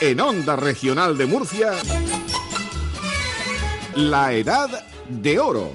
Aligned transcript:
En 0.00 0.18
Onda 0.18 0.56
Regional 0.56 1.18
de 1.18 1.26
Murcia, 1.26 1.72
la 3.96 4.32
Edad 4.32 4.86
de 5.08 5.38
Oro. 5.38 5.72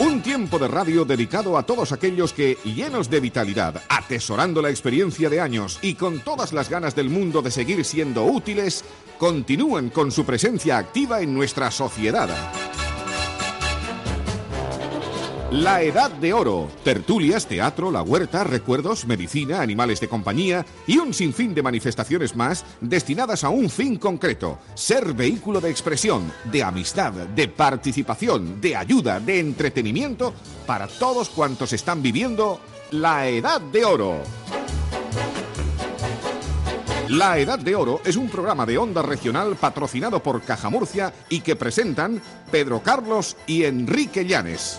Un 0.00 0.20
tiempo 0.20 0.58
de 0.58 0.68
radio 0.68 1.06
dedicado 1.06 1.56
a 1.56 1.62
todos 1.62 1.92
aquellos 1.92 2.34
que, 2.34 2.58
llenos 2.64 3.08
de 3.08 3.20
vitalidad, 3.20 3.82
atesorando 3.88 4.60
la 4.60 4.68
experiencia 4.68 5.30
de 5.30 5.40
años 5.40 5.78
y 5.80 5.94
con 5.94 6.20
todas 6.20 6.52
las 6.52 6.68
ganas 6.68 6.94
del 6.94 7.08
mundo 7.08 7.40
de 7.40 7.50
seguir 7.50 7.84
siendo 7.86 8.24
útiles, 8.24 8.84
continúan 9.18 9.88
con 9.88 10.10
su 10.10 10.26
presencia 10.26 10.76
activa 10.76 11.22
en 11.22 11.32
nuestra 11.32 11.70
sociedad. 11.70 12.28
La 15.52 15.82
Edad 15.82 16.10
de 16.10 16.32
Oro. 16.32 16.70
Tertulias, 16.82 17.46
teatro, 17.46 17.90
la 17.90 18.00
huerta, 18.00 18.42
recuerdos, 18.42 19.04
medicina, 19.06 19.60
animales 19.60 20.00
de 20.00 20.08
compañía 20.08 20.64
y 20.86 20.96
un 20.96 21.12
sinfín 21.12 21.52
de 21.52 21.62
manifestaciones 21.62 22.34
más 22.34 22.64
destinadas 22.80 23.44
a 23.44 23.50
un 23.50 23.68
fin 23.68 23.96
concreto. 23.96 24.58
Ser 24.74 25.12
vehículo 25.12 25.60
de 25.60 25.68
expresión, 25.68 26.32
de 26.50 26.62
amistad, 26.62 27.12
de 27.12 27.48
participación, 27.48 28.62
de 28.62 28.76
ayuda, 28.76 29.20
de 29.20 29.40
entretenimiento 29.40 30.32
para 30.66 30.88
todos 30.88 31.28
cuantos 31.28 31.74
están 31.74 32.00
viviendo 32.00 32.58
la 32.90 33.28
Edad 33.28 33.60
de 33.60 33.84
Oro. 33.84 34.22
La 37.08 37.38
Edad 37.38 37.58
de 37.58 37.74
Oro 37.74 38.00
es 38.06 38.16
un 38.16 38.30
programa 38.30 38.64
de 38.64 38.78
onda 38.78 39.02
regional 39.02 39.56
patrocinado 39.56 40.22
por 40.22 40.40
Caja 40.40 40.70
Murcia 40.70 41.12
y 41.28 41.40
que 41.40 41.56
presentan 41.56 42.22
Pedro 42.50 42.82
Carlos 42.82 43.36
y 43.46 43.64
Enrique 43.64 44.24
Llanes. 44.24 44.78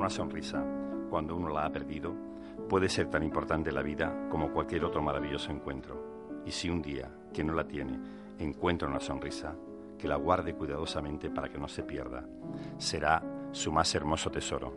Una 0.00 0.08
sonrisa 0.08 0.64
cuando 1.10 1.36
uno 1.36 1.50
la 1.50 1.66
ha 1.66 1.70
perdido 1.70 2.14
puede 2.70 2.88
ser 2.88 3.10
tan 3.10 3.22
importante 3.22 3.70
la 3.70 3.82
vida 3.82 4.28
como 4.30 4.50
cualquier 4.50 4.84
otro 4.84 5.02
maravilloso 5.02 5.52
encuentro. 5.52 6.40
Y 6.46 6.50
si 6.50 6.70
un 6.70 6.80
día 6.80 7.10
que 7.34 7.44
no 7.44 7.52
la 7.52 7.68
tiene 7.68 8.00
encuentra 8.38 8.88
una 8.88 8.98
sonrisa, 8.98 9.54
que 9.98 10.08
la 10.08 10.16
guarde 10.16 10.54
cuidadosamente 10.54 11.28
para 11.28 11.50
que 11.50 11.58
no 11.58 11.68
se 11.68 11.82
pierda. 11.82 12.24
Será 12.78 13.22
su 13.52 13.70
más 13.70 13.94
hermoso 13.94 14.30
tesoro. 14.30 14.74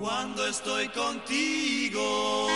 Cuando 0.00 0.46
estoy 0.46 0.88
contigo, 0.88 2.46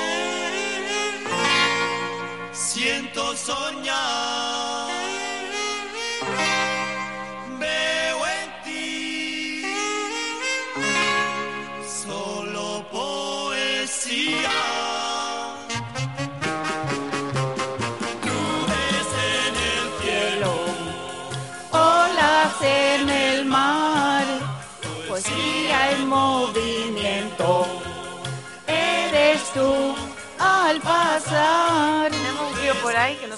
siento 2.52 3.36
soñar. 3.36 4.86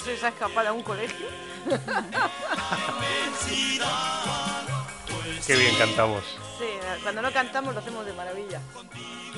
Se 0.08 0.14
les 0.14 0.24
ha 0.24 0.28
escapado 0.28 0.68
a 0.68 0.72
un 0.72 0.82
colegio. 0.82 1.26
Qué 5.46 5.56
bien 5.56 5.76
cantamos. 5.76 6.24
Sí, 6.58 6.64
cuando 7.02 7.20
no 7.20 7.30
cantamos 7.30 7.74
lo 7.74 7.80
hacemos 7.80 8.06
de 8.06 8.14
maravilla. 8.14 8.60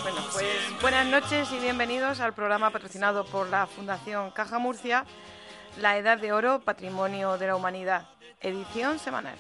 Bueno, 0.00 0.20
pues 0.32 0.47
buenas 0.81 1.06
noches 1.06 1.50
y 1.50 1.58
bienvenidos 1.58 2.20
al 2.20 2.34
programa 2.34 2.70
patrocinado 2.70 3.25
por 3.25 3.48
la 3.48 3.66
Fundación 3.66 4.31
Caja 4.31 4.60
Murcia, 4.60 5.04
La 5.76 5.97
Edad 5.97 6.19
de 6.19 6.32
Oro, 6.32 6.60
Patrimonio 6.60 7.37
de 7.37 7.48
la 7.48 7.56
Humanidad, 7.56 8.06
edición 8.41 9.00
semanal. 9.00 9.37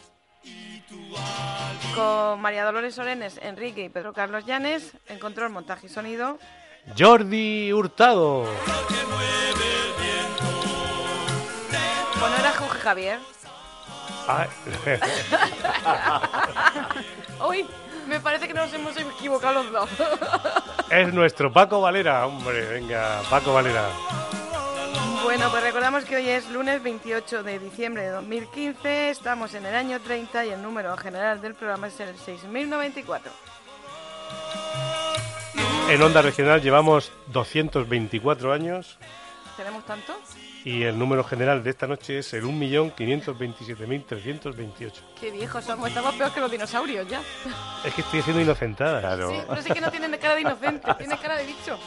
Con 1.94 2.40
María 2.40 2.64
Dolores 2.64 2.98
Orenes, 2.98 3.38
Enrique 3.40 3.84
y 3.84 3.88
Pedro 3.88 4.12
Carlos 4.12 4.46
Llanes, 4.46 4.94
en 5.06 5.20
control, 5.20 5.50
montaje 5.50 5.86
y 5.86 5.90
sonido. 5.90 6.38
Jordi 6.98 7.72
Hurtado. 7.72 8.46
Javier. 12.80 13.18
Ay. 14.26 14.48
Uy, 17.48 17.66
me 18.06 18.20
parece 18.20 18.48
que 18.48 18.54
nos 18.54 18.72
hemos 18.72 18.96
equivocado 18.96 19.62
los 19.62 19.72
dos. 19.72 19.90
es 20.90 21.12
nuestro 21.12 21.52
Paco 21.52 21.80
Valera, 21.80 22.26
hombre, 22.26 22.66
venga, 22.66 23.22
Paco 23.30 23.52
Valera. 23.52 23.88
Bueno, 25.22 25.50
pues 25.50 25.62
recordamos 25.62 26.04
que 26.04 26.16
hoy 26.16 26.28
es 26.28 26.50
lunes 26.50 26.82
28 26.82 27.42
de 27.42 27.58
diciembre 27.58 28.02
de 28.02 28.10
2015, 28.10 29.10
estamos 29.10 29.54
en 29.54 29.66
el 29.66 29.74
año 29.74 30.00
30 30.00 30.46
y 30.46 30.50
el 30.50 30.62
número 30.62 30.96
general 30.96 31.40
del 31.40 31.54
programa 31.54 31.88
es 31.88 32.00
el 32.00 32.16
6094. 32.16 33.30
En 35.88 36.02
Onda 36.02 36.22
Regional 36.22 36.62
llevamos 36.62 37.12
224 37.28 38.52
años 38.52 38.98
¿Tenemos 39.60 39.84
tanto? 39.84 40.14
Y 40.64 40.82
el 40.82 40.98
número 40.98 41.22
general 41.24 41.62
de 41.62 41.70
esta 41.70 41.86
noche 41.86 42.18
es 42.18 42.34
el 42.34 42.44
1.527.328. 42.44 44.92
Qué 45.18 45.30
viejos 45.30 45.64
somos, 45.64 45.88
estamos 45.88 46.14
peor 46.14 46.30
que 46.32 46.40
los 46.40 46.50
dinosaurios 46.50 47.08
ya. 47.08 47.22
Es 47.84 47.94
que 47.94 48.02
estoy 48.02 48.20
haciendo 48.20 48.42
inocentada. 48.42 49.00
Claro. 49.00 49.30
Sí, 49.30 49.36
pero 49.48 49.62
sí 49.62 49.70
que 49.70 49.80
no 49.80 49.90
tienen 49.90 50.14
cara 50.18 50.34
de 50.34 50.42
inocente, 50.42 50.94
tiene 50.98 51.16
cara 51.18 51.36
de 51.36 51.46
bicho. 51.46 51.78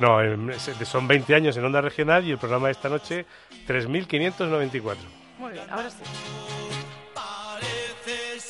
No, 0.00 0.20
em, 0.20 0.50
son 0.58 1.06
20 1.06 1.36
años 1.36 1.56
en 1.56 1.64
Onda 1.64 1.80
Regional 1.80 2.26
y 2.26 2.32
el 2.32 2.38
programa 2.38 2.66
de 2.66 2.72
esta 2.72 2.88
noche 2.88 3.26
3.594. 3.68 4.96
Muy 5.38 5.52
bien, 5.52 5.70
ahora 5.70 5.88
sí. 5.88 6.02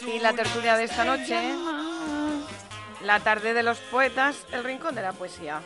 Y 0.06 0.20
la 0.20 0.32
tertulia 0.32 0.76
de 0.76 0.84
esta 0.84 1.04
noche, 1.04 1.38
la 3.02 3.20
tarde 3.20 3.52
de 3.52 3.62
los 3.62 3.78
poetas, 3.78 4.46
el 4.52 4.64
rincón 4.64 4.94
de 4.94 5.02
la 5.02 5.12
poesía. 5.12 5.60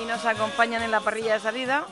Y 0.00 0.04
nos 0.06 0.24
acompañan 0.24 0.82
en 0.82 0.92
la 0.92 1.00
parrilla 1.00 1.34
de 1.34 1.40
salida 1.40 1.84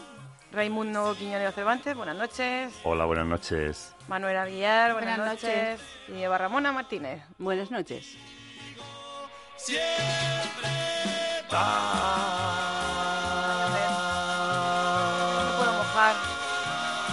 Raimundo 0.53 1.15
Quiñoneo 1.17 1.53
Cervantes, 1.53 1.95
buenas 1.95 2.17
noches. 2.17 2.73
Hola, 2.85 3.05
buenas 3.05 3.27
noches. 3.27 3.95
Manuel 4.09 4.37
Aguilar, 4.39 4.95
buenas, 4.95 5.19
Buenas 5.19 5.35
noches. 5.43 5.81
Y 6.09 6.23
Eva 6.23 6.39
Ramona 6.39 6.73
Martínez. 6.73 7.23
Buenas 7.39 7.71
noches. 7.71 8.17
No 15.39 15.57
puedo 15.59 15.73
mojar. 15.75 16.17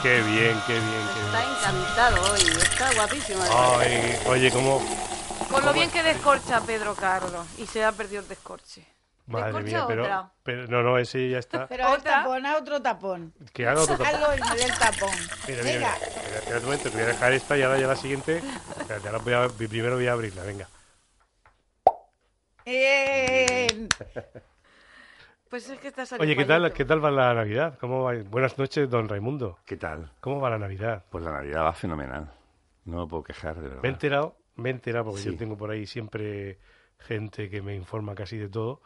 Qué 0.01 0.21
bien, 0.21 0.61
qué 0.67 0.73
bien, 0.73 1.07
qué 1.13 1.19
Está 1.25 1.39
bien. 1.39 1.51
encantado 1.57 2.31
hoy, 2.31 2.41
está 2.41 2.93
guapísimo. 2.93 3.43
Ay, 3.51 4.19
oye, 4.27 4.51
cómo... 4.51 4.81
Con 5.51 5.65
lo 5.65 5.73
bien 5.73 5.89
que 5.89 6.03
descorcha 6.03 6.61
Pedro 6.61 6.95
Carlos. 6.95 7.45
Y 7.57 7.65
se 7.67 7.83
ha 7.83 7.91
perdido 7.91 8.21
el 8.21 8.27
descorche. 8.27 8.85
Madre 9.27 9.63
mía, 9.63 9.85
pero, 9.87 10.03
otra? 10.03 10.31
pero... 10.43 10.67
No, 10.67 10.83
no, 10.83 10.97
ese 10.99 11.29
ya 11.29 11.39
está. 11.39 11.67
Pero 11.67 11.87
el 11.87 11.93
Otra. 11.99 12.11
tapón, 12.23 12.45
a 12.45 12.57
otro 12.57 12.81
tapón. 12.81 13.33
Que 13.53 13.65
haga 13.67 13.81
otro 13.81 13.95
el 13.95 14.59
del 14.59 14.77
tapón. 14.77 15.09
Mira, 15.47 15.63
mira, 15.63 15.75
mira. 15.77 15.95
Espera, 15.95 16.37
espera 16.37 16.57
un 16.59 16.63
momento, 16.65 16.91
voy 16.91 17.01
a 17.01 17.05
dejar 17.07 17.33
esta 17.33 17.57
y 17.57 17.61
ahora 17.63 17.79
ya 17.79 17.87
la 17.87 17.95
siguiente. 17.95 18.37
Espérate, 18.77 19.07
ahora 19.07 19.19
voy 19.23 19.33
a, 19.33 19.47
primero 19.49 19.95
voy 19.95 20.07
a 20.07 20.11
abrirla, 20.13 20.43
venga. 20.43 20.67
Bien. 22.65 23.89
Pues 25.49 25.69
es 25.69 25.79
que 25.79 25.87
está 25.87 26.05
saliendo 26.05 26.23
Oye, 26.31 26.35
¿qué 26.35 26.45
tal. 26.45 26.73
¿qué 26.73 26.85
tal 26.85 27.03
va 27.03 27.11
la 27.11 27.33
Navidad? 27.33 27.77
¿Cómo 27.79 28.03
va? 28.03 28.13
Buenas 28.29 28.57
noches, 28.57 28.89
don 28.89 29.07
Raimundo. 29.07 29.59
¿Qué 29.65 29.77
tal? 29.77 30.11
¿Cómo 30.19 30.41
va 30.41 30.49
la 30.49 30.57
Navidad? 30.57 31.03
Pues 31.09 31.23
la 31.23 31.31
Navidad 31.31 31.63
va 31.63 31.73
fenomenal. 31.73 32.31
No 32.85 33.01
me 33.05 33.07
puedo 33.09 33.23
quejar, 33.23 33.55
de 33.55 33.69
verdad. 33.69 33.81
Me 33.83 33.89
he 33.89 33.91
enterado, 33.91 34.35
me 34.55 34.69
he 34.69 34.71
enterado 34.71 35.05
porque 35.05 35.21
Sí. 35.21 35.31
yo 35.31 35.37
tengo 35.37 35.55
por 35.57 35.71
ahí 35.71 35.85
siempre 35.87 36.59
gente 36.99 37.49
que 37.49 37.61
me 37.61 37.75
informa 37.75 38.15
casi 38.15 38.37
de 38.37 38.49
todo, 38.49 38.81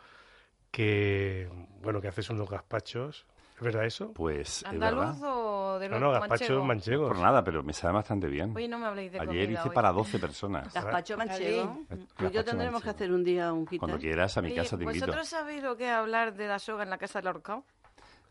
que, 0.71 1.49
bueno, 1.81 2.01
que 2.01 2.07
haces 2.07 2.29
unos 2.29 2.49
gazpachos. 2.49 3.25
¿Es 3.55 3.61
verdad 3.61 3.85
eso? 3.85 4.13
Pues, 4.13 4.59
es 4.59 4.65
¿Andaluz 4.65 5.19
verdad. 5.19 5.35
o 5.35 5.79
de 5.79 5.89
No, 5.89 5.95
los 5.95 6.01
no, 6.01 6.11
gazpachos 6.11 6.39
manchegos? 6.41 6.65
manchegos. 6.65 7.07
Por 7.09 7.19
nada, 7.19 7.43
pero 7.43 7.61
me 7.61 7.73
sabe 7.73 7.95
bastante 7.95 8.27
bien. 8.27 8.53
Oye, 8.55 8.69
no 8.69 8.79
me 8.79 8.85
habléis 8.85 9.11
de 9.11 9.19
Ayer 9.19 9.27
comida 9.45 9.59
hice 9.59 9.69
hoy. 9.69 9.75
para 9.75 9.91
12 9.91 10.17
personas. 10.19 10.73
Gazpacho 10.73 11.17
manchego. 11.17 11.77
Tú 12.15 12.25
y 12.25 12.31
yo 12.31 12.45
tendremos 12.45 12.73
manchego. 12.75 12.81
que 12.81 12.89
hacer 12.89 13.11
un 13.11 13.23
día 13.25 13.51
un 13.51 13.65
kit. 13.65 13.79
Cuando 13.79 13.97
quieras, 13.99 14.37
a 14.37 14.41
mi 14.41 14.47
Oye, 14.47 14.55
casa 14.55 14.77
te 14.77 14.83
invito. 14.85 15.05
¿Vosotros 15.05 15.27
sabéis 15.27 15.61
lo 15.61 15.75
que 15.75 15.85
es 15.85 15.91
hablar 15.91 16.33
de 16.35 16.47
la 16.47 16.57
soga 16.59 16.83
en 16.83 16.89
la 16.89 16.97
casa 16.97 17.19
del 17.19 17.27
ahorcado? 17.27 17.65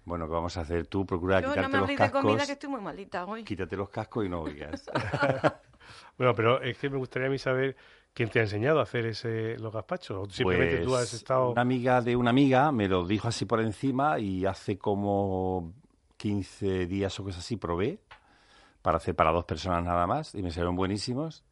Bueno, 0.06 0.26
¿qué 0.26 0.32
vamos 0.32 0.56
a 0.56 0.62
hacer? 0.62 0.86
Tú 0.86 1.04
procura 1.04 1.40
Yo 1.42 1.48
no 1.48 1.52
quitarte 1.52 1.68
me 1.72 1.72
los 1.78 1.82
habléis 1.82 1.98
de 2.00 2.10
comida 2.10 2.30
cascos. 2.32 2.46
que 2.46 2.52
estoy 2.54 2.70
muy 2.70 2.80
malita 2.80 3.24
hoy. 3.26 3.44
Quítate 3.44 3.76
los 3.76 3.90
cascos 3.90 4.24
y 4.24 4.28
no 4.30 4.40
oigas. 4.42 4.90
Bueno, 6.18 6.34
pero 6.34 6.60
es 6.62 6.76
que 6.78 6.90
me 6.90 6.98
gustaría 6.98 7.28
a 7.28 7.30
mí 7.30 7.38
saber 7.38 7.76
quién 8.14 8.28
te 8.30 8.40
ha 8.40 8.42
enseñado 8.42 8.80
a 8.80 8.82
hacer 8.82 9.06
ese, 9.06 9.56
los 9.58 9.72
gazpachos. 9.72 10.28
O 10.28 10.30
simplemente 10.30 10.78
tú 10.78 10.94
has 10.94 11.02
Pues, 11.10 11.14
estado... 11.14 11.50
Una 11.50 11.62
amiga 11.62 12.00
de 12.02 12.16
una 12.16 12.30
amiga 12.30 12.72
me 12.72 12.88
lo 12.88 13.06
dijo 13.06 13.28
así 13.28 13.44
por 13.44 13.60
encima 13.60 14.18
y 14.18 14.44
hace 14.46 14.78
como 14.78 15.72
15 16.16 16.86
días 16.86 17.18
o 17.20 17.24
cosas 17.24 17.40
así 17.44 17.56
probé 17.56 18.00
para 18.82 18.96
hacer 18.96 19.14
para 19.14 19.30
dos 19.30 19.44
personas 19.44 19.84
nada 19.84 20.06
más 20.06 20.34
y 20.34 20.42
me 20.42 20.50
salieron 20.50 20.76
buenísimos. 20.76 21.44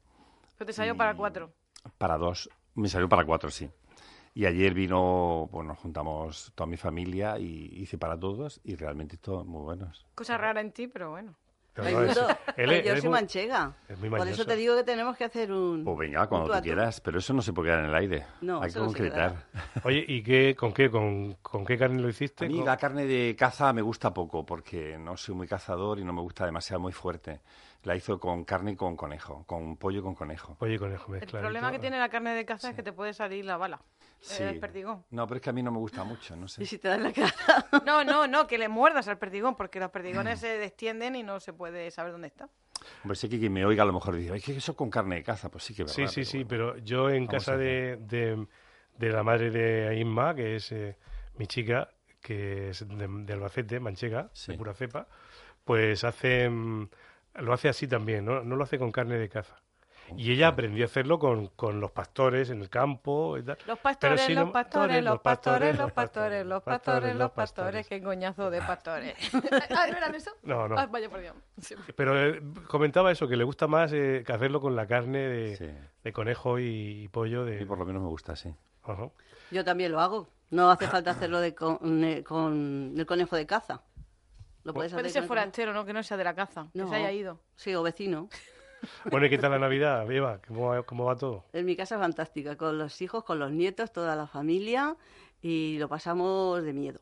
Pero 0.59 0.67
te 0.67 0.73
salió 0.73 0.97
para 0.97 1.15
cuatro. 1.17 1.53
Para 1.99 2.17
dos, 2.19 2.49
me 2.75 2.89
salió 2.89 3.09
para 3.09 3.25
cuatro, 3.25 3.51
sí. 3.51 3.69
Y 4.35 4.45
ayer 4.45 4.75
vino, 4.75 5.49
bueno, 5.51 5.69
nos 5.71 5.79
juntamos 5.79 6.53
toda 6.55 6.67
mi 6.67 6.77
familia 6.77 7.39
y 7.39 7.71
hice 7.81 7.97
para 7.97 8.19
todos 8.19 8.61
y 8.65 8.75
realmente 8.75 9.17
todos 9.17 9.47
muy 9.47 9.63
buenos. 9.63 10.07
Cosa 10.15 10.37
rara 10.37 10.61
en 10.61 10.73
ti, 10.73 10.89
pero 10.89 11.11
bueno. 11.11 11.35
Él 11.77 11.95
pues 11.95 12.11
es- 12.11 12.17
yo 12.85 12.93
él 12.93 13.01
soy 13.01 13.09
muy- 13.11 13.19
manchega. 13.19 13.73
es 13.89 13.99
muy 13.99 14.09
Por 14.09 14.27
eso 14.29 14.45
te 14.47 14.57
digo 14.57 14.75
que 14.77 14.85
tenemos 14.85 15.17
que 15.17 15.25
hacer 15.25 15.53
un... 15.53 15.85
Pues 15.85 15.99
venga, 15.99 16.27
cuando 16.27 16.55
tú 16.57 16.63
quieras, 16.63 17.01
pero 17.01 17.19
eso 17.19 17.33
no 17.35 17.43
se 17.43 17.53
puede 17.53 17.69
quedar 17.69 17.81
en 17.85 17.91
el 17.91 17.95
aire. 17.95 18.27
No, 18.41 18.57
Hay 18.57 18.63
que 18.63 18.69
eso 18.69 18.81
no 18.81 18.87
concretar. 18.87 19.45
Oye, 19.85 20.05
¿y 20.09 20.23
qué, 20.23 20.55
con 20.57 20.73
qué, 20.73 20.91
con, 20.91 21.35
con 21.43 21.65
qué 21.67 21.77
carne 21.77 22.01
lo 22.01 22.09
hiciste? 22.09 22.47
A 22.47 22.49
mí 22.49 22.57
Con- 22.57 22.67
la 22.67 22.77
carne 22.77 23.05
de 23.05 23.37
caza 23.39 23.73
me 23.73 23.83
gusta 23.83 24.13
poco 24.15 24.45
porque 24.47 24.97
no 24.99 25.17
soy 25.17 25.35
muy 25.35 25.47
cazador 25.49 25.99
y 25.99 26.05
no 26.05 26.13
me 26.13 26.21
gusta 26.23 26.47
demasiado 26.47 26.81
muy 26.81 26.93
fuerte. 26.93 27.41
La 27.83 27.95
hizo 27.95 28.19
con 28.19 28.45
carne 28.45 28.73
y 28.73 28.77
con 28.77 28.97
conejo, 28.97 29.45
con 29.47 29.77
pollo 29.77 30.01
y 30.01 30.03
con 30.03 30.15
conejo. 30.15 30.57
Pollo 30.59 30.75
y 30.75 30.79
conejo 30.79 31.07
El 31.15 31.21
mezcladito. 31.21 31.39
problema 31.41 31.71
que 31.71 31.79
tiene 31.79 31.99
la 31.99 32.09
carne 32.09 32.35
de 32.35 32.45
caza 32.45 32.71
es 32.71 32.75
que 32.75 32.83
te 32.83 32.93
puede 32.93 33.13
salir 33.13 33.45
la 33.45 33.57
bala. 33.59 33.81
Sí. 34.21 34.43
El 34.43 34.59
perdigón. 34.59 35.05
No, 35.11 35.27
pero 35.27 35.37
es 35.37 35.43
que 35.43 35.51
a 35.51 35.53
mí 35.53 35.63
no 35.63 35.71
me 35.71 35.79
gusta 35.79 36.03
mucho, 36.05 36.35
no 36.37 36.49
sé. 36.49 36.63
Y 36.65 36.67
si 36.67 36.79
te 36.79 36.89
das 36.89 37.01
la 37.01 37.13
cara... 37.13 37.33
No, 37.85 38.03
no, 38.05 38.27
no, 38.27 38.47
que 38.47 38.59
le 38.59 38.69
muerdas 38.69 39.07
al 39.09 39.19
perdigón, 39.19 39.55
porque 39.57 39.79
los 39.81 39.91
perdigones 39.91 40.41
se 40.41 40.59
destienden 40.59 41.15
y 41.17 41.23
no 41.23 41.39
se 41.41 41.53
puede 41.53 41.91
saber 41.91 42.13
dónde 42.13 42.29
está. 42.29 42.49
Hombre, 43.03 43.17
sé 43.17 43.29
que 43.29 43.39
quien 43.39 43.53
me 43.53 43.65
oiga 43.65 43.83
a 43.83 43.87
lo 43.87 43.93
mejor 43.93 44.17
dice, 44.17 44.35
es 44.37 44.45
que 44.45 44.57
eso 44.57 44.77
con 44.77 44.91
carne 44.91 45.17
de 45.17 45.23
caza, 45.23 45.49
pues 45.51 45.65
sí 45.65 45.75
que 45.75 45.83
es 45.83 45.91
Sí, 45.93 46.03
verdad. 46.03 46.13
sí, 46.13 46.21
pero 46.21 46.27
sí, 46.31 46.37
bueno. 46.45 46.49
pero 46.75 46.79
yo 46.85 47.11
en 47.11 47.27
Vamos 47.27 47.45
casa 47.45 47.57
de, 47.57 47.97
de, 48.01 48.47
de 48.99 49.09
la 49.11 49.23
madre 49.23 49.51
de 49.51 49.97
Inma, 49.99 50.35
que 50.35 50.57
es 50.57 50.71
eh, 50.73 50.97
mi 51.37 51.47
chica, 51.47 51.89
que 52.21 52.71
es 52.71 52.87
de, 52.87 53.07
de 53.09 53.33
Albacete, 53.33 53.81
manchega, 53.81 54.29
Sí. 54.33 54.53
de 54.53 54.59
pura 54.59 54.75
cepa, 54.75 55.07
pues 55.65 56.05
hace, 56.05 56.49
lo 56.49 57.53
hace 57.53 57.69
así 57.69 57.87
también, 57.89 58.25
¿no? 58.25 58.43
no 58.45 58.57
lo 58.57 58.65
hace 58.65 58.79
con 58.79 58.93
carne 58.93 59.17
de 59.19 59.29
caza. 59.29 59.57
Y 60.17 60.33
ella 60.33 60.49
aprendió 60.49 60.85
a 60.85 60.87
hacerlo 60.87 61.19
con, 61.19 61.49
con 61.49 61.81
los 61.81 61.91
pastores 61.91 62.51
en 62.51 62.61
el 62.61 62.69
campo 62.71 63.39
y 63.39 63.43
tal. 63.43 63.59
Los 63.67 63.79
pastores, 63.79 64.21
sí, 64.21 64.35
los 64.35 64.47
no- 64.47 64.53
pastores, 64.53 65.03
los 65.03 65.21
pastores, 65.21 65.77
los 65.79 65.93
pastores, 65.93 66.45
pastores, 66.45 66.47
los 66.47 66.63
pastores, 66.63 67.17
los 67.17 67.31
pastores. 67.33 67.89
Qué 67.89 68.03
coñazo 68.03 68.51
de 68.51 68.61
pastores. 68.67 69.15
ah, 69.71 69.87
¿no 69.91 69.97
eran 69.97 70.15
eso? 70.15 70.31
No, 70.43 70.69
no. 70.69 70.79
Ah, 70.79 70.87
vaya 70.87 71.09
por 71.09 71.21
Dios. 71.21 71.35
Sí. 71.61 71.75
Pero 71.97 72.21
eh, 72.23 72.43
comentaba 72.69 73.11
eso, 73.11 73.27
que 73.27 73.37
le 73.37 73.45
gusta 73.45 73.67
más 73.67 73.93
eh, 73.93 74.23
que 74.27 74.33
hacerlo 74.33 74.61
con 74.61 74.77
la 74.77 74.87
carne 74.87 75.19
de, 75.19 75.57
Sí. 75.57 75.67
de 76.05 76.13
conejo 76.13 76.59
y, 76.59 77.03
y 77.05 77.09
pollo 77.09 77.45
de... 77.45 77.57
A 77.57 77.61
mí 77.61 77.65
por 77.67 77.79
lo 77.79 77.85
menos 77.87 78.03
me 78.03 78.09
gusta. 78.09 78.35
Ajá. 78.85 79.09
Yo 79.51 79.65
también 79.65 79.91
lo 79.93 80.01
hago. 80.01 80.29
No 80.51 80.71
hace 80.71 80.87
falta 80.87 81.11
hacerlo 81.11 81.41
de 81.41 81.55
con, 81.55 82.05
eh, 82.05 82.23
con 82.23 82.95
el 82.97 83.07
conejo 83.07 83.35
de 83.35 83.47
caza. 83.47 83.83
Lo 84.63 84.73
puedes 84.75 84.93
Puede 84.93 85.09
hacer 85.09 85.23
ser 85.23 85.29
forastero, 85.29 85.73
¿no? 85.73 85.85
Que 85.85 85.93
no 85.93 86.03
sea 86.03 86.17
de 86.17 86.25
la 86.25 86.35
caza, 86.35 86.67
No. 86.75 86.85
que 86.85 86.91
se 86.91 86.97
haya 86.97 87.13
ido. 87.13 87.41
Sí, 87.57 87.75
o 87.75 87.83
vecino. 87.83 88.29
Bueno, 89.11 89.27
¿y 89.27 89.31
qué 89.31 89.39
tal 89.39 89.51
la 89.53 89.59
Navidad, 89.59 90.11
Eva? 90.11 90.41
¿Cómo 90.47 90.69
va, 90.69 90.83
cómo 90.83 91.05
va 91.05 91.17
todo? 91.17 91.45
En 91.53 91.65
mi 91.67 91.77
casa 91.77 91.97
es 91.97 92.01
fantástica, 92.01 92.57
con 92.57 92.79
los 92.79 93.01
hijos, 93.03 93.25
con 93.25 93.39
los 93.39 93.51
nietos, 93.53 93.93
toda 93.93 94.17
la 94.17 94.27
familia 94.27 94.97
y 95.43 95.77
lo 95.79 95.89
pasamos 95.89 96.63
de 96.63 96.73
miedo, 96.73 97.01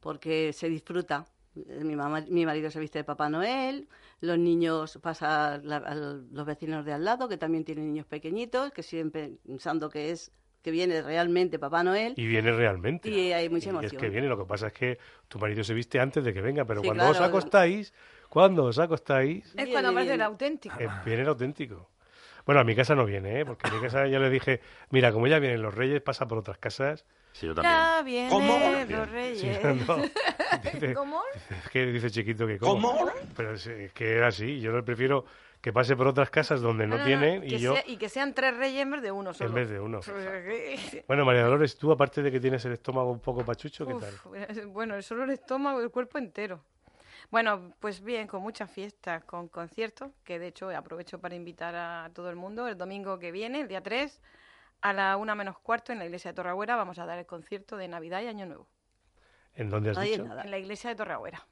porque 0.00 0.52
se 0.52 0.68
disfruta. 0.68 1.24
Eh, 1.56 1.82
Mi, 1.84 1.96
mamá, 1.96 2.22
mi 2.28 2.44
marido 2.44 2.70
se 2.70 2.78
viste 2.80 2.98
de 2.98 3.04
Papá 3.04 3.28
Noel, 3.30 3.88
los 4.20 4.38
niños 4.38 4.98
pasan 5.02 5.66
la- 5.66 5.76
a 5.78 5.94
los 5.94 6.46
vecinos 6.46 6.84
de 6.84 6.92
al 6.92 7.04
lado, 7.04 7.28
que 7.28 7.38
también 7.38 7.64
tienen 7.64 7.86
niños 7.86 8.06
pequeñitos, 8.06 8.72
que 8.72 8.82
siempre 8.82 9.32
pensando 9.46 9.88
que 9.88 10.10
es 10.10 10.32
que 10.62 10.70
viene 10.72 11.00
realmente 11.00 11.58
Papá 11.60 11.84
Noel. 11.84 12.12
Y 12.16 12.26
viene 12.26 12.50
realmente. 12.52 13.08
Y 13.08 13.32
hay 13.32 13.48
mucha 13.48 13.66
Y 13.66 13.68
emoción. 13.70 13.94
es 13.94 14.00
que 14.00 14.10
viene, 14.10 14.26
lo 14.26 14.36
que 14.36 14.44
pasa 14.46 14.66
es 14.66 14.72
que 14.72 14.98
tu 15.28 15.38
marido 15.38 15.62
se 15.62 15.72
viste 15.74 16.00
antes 16.00 16.24
de 16.24 16.34
que 16.34 16.40
venga, 16.42 16.64
pero 16.64 16.80
Sí, 16.80 16.86
cuando 16.88 17.08
os 17.08 17.20
acostáis, 17.20 17.94
cuando 18.36 18.64
os 18.64 18.78
acostáis, 18.78 19.50
Es 19.56 19.68
cuando 19.70 19.88
aparece 19.88 20.12
el 20.12 20.20
auténtico. 20.20 20.76
eh, 20.78 20.86
viene 21.06 21.22
el 21.22 21.28
auténtico. 21.28 21.88
Bueno, 22.44 22.60
a 22.60 22.64
mi 22.64 22.76
casa 22.76 22.94
no 22.94 23.06
viene, 23.06 23.40
¿eh? 23.40 23.46
porque 23.46 23.66
a 23.66 23.70
mi 23.70 23.80
casa 23.80 24.06
ya 24.06 24.18
le 24.18 24.28
dije, 24.28 24.60
mira, 24.90 25.10
como 25.10 25.26
ya 25.26 25.38
vienen 25.38 25.62
los 25.62 25.72
reyes, 25.74 26.02
pasa 26.02 26.28
por 26.28 26.36
otras 26.36 26.58
casas. 26.58 27.06
Sí, 27.32 27.46
yo 27.46 27.54
también. 27.54 27.74
Ya 27.74 28.02
vienen 28.02 28.30
¿Cómo? 28.30 28.58
los 28.90 29.08
Sí, 29.08 29.12
reyes. 29.14 29.64
no. 29.88 29.96
Dice, 30.74 30.92
¿Cómo? 30.92 31.22
es 31.64 31.70
que 31.70 31.86
dice 31.86 32.10
chiquito 32.10 32.46
que 32.46 32.58
cómo. 32.58 33.10
Pero 33.34 33.54
es, 33.54 33.66
es 33.66 33.92
que 33.94 34.12
era 34.12 34.26
así, 34.28 34.60
yo 34.60 34.84
prefiero 34.84 35.24
que 35.62 35.72
pase 35.72 35.96
por 35.96 36.06
otras 36.06 36.28
casas 36.28 36.60
donde 36.60 36.86
no, 36.86 36.98
No, 36.98 36.98
no, 36.98 37.02
no, 37.02 37.06
tienen 37.06 37.42
y 37.42 37.56
yo 37.56 37.72
sea- 37.72 37.84
y 37.86 37.96
que 37.96 38.10
sean 38.10 38.34
tres 38.34 38.54
reyes 38.54 38.82
en 38.82 38.90
vez 38.90 39.00
de 39.02 39.12
uno 39.12 39.32
solo. 39.32 39.48
en 39.48 39.54
vez 39.54 39.70
de 39.70 39.80
uno. 39.80 40.00
Bueno, 41.08 41.24
María 41.24 41.42
Dolores, 41.44 41.74
tú 41.78 41.90
aparte 41.90 42.20
de 42.22 42.30
que 42.30 42.38
tienes 42.38 42.62
el 42.66 42.72
estómago 42.72 43.10
un 43.10 43.20
poco 43.20 43.46
pachucho, 43.46 43.86
¿qué 43.86 43.94
tal? 43.94 44.66
Bueno, 44.68 45.00
solo 45.00 45.24
el 45.24 45.30
estómago 45.30 45.80
y 45.80 45.84
el 45.84 45.90
cuerpo 45.90 46.18
entero. 46.18 46.62
Bueno, 47.30 47.72
pues 47.80 48.02
bien, 48.02 48.26
con 48.26 48.42
muchas 48.42 48.70
fiestas, 48.70 49.24
con 49.24 49.48
conciertos, 49.48 50.10
que 50.24 50.38
de 50.38 50.48
hecho 50.48 50.70
aprovecho 50.70 51.20
para 51.20 51.34
invitar 51.34 51.74
a 51.74 52.10
todo 52.14 52.30
el 52.30 52.36
mundo. 52.36 52.68
El 52.68 52.78
domingo 52.78 53.18
que 53.18 53.32
viene, 53.32 53.60
el 53.60 53.68
día 53.68 53.82
3, 53.82 54.20
a 54.80 54.92
la 54.92 55.16
una 55.16 55.34
menos 55.34 55.58
cuarto, 55.58 55.92
en 55.92 55.98
la 55.98 56.04
iglesia 56.04 56.30
de 56.30 56.36
Torreagüera, 56.36 56.76
vamos 56.76 56.98
a 56.98 57.06
dar 57.06 57.18
el 57.18 57.26
concierto 57.26 57.76
de 57.76 57.88
Navidad 57.88 58.22
y 58.22 58.26
Año 58.28 58.46
Nuevo. 58.46 58.68
¿En 59.54 59.70
dónde 59.70 59.90
has 59.90 59.98
Ahí 59.98 60.10
dicho? 60.12 60.24
en 60.24 60.50
la 60.50 60.58
iglesia 60.58 60.90
de 60.90 60.96
Torreagüera. 60.96 61.46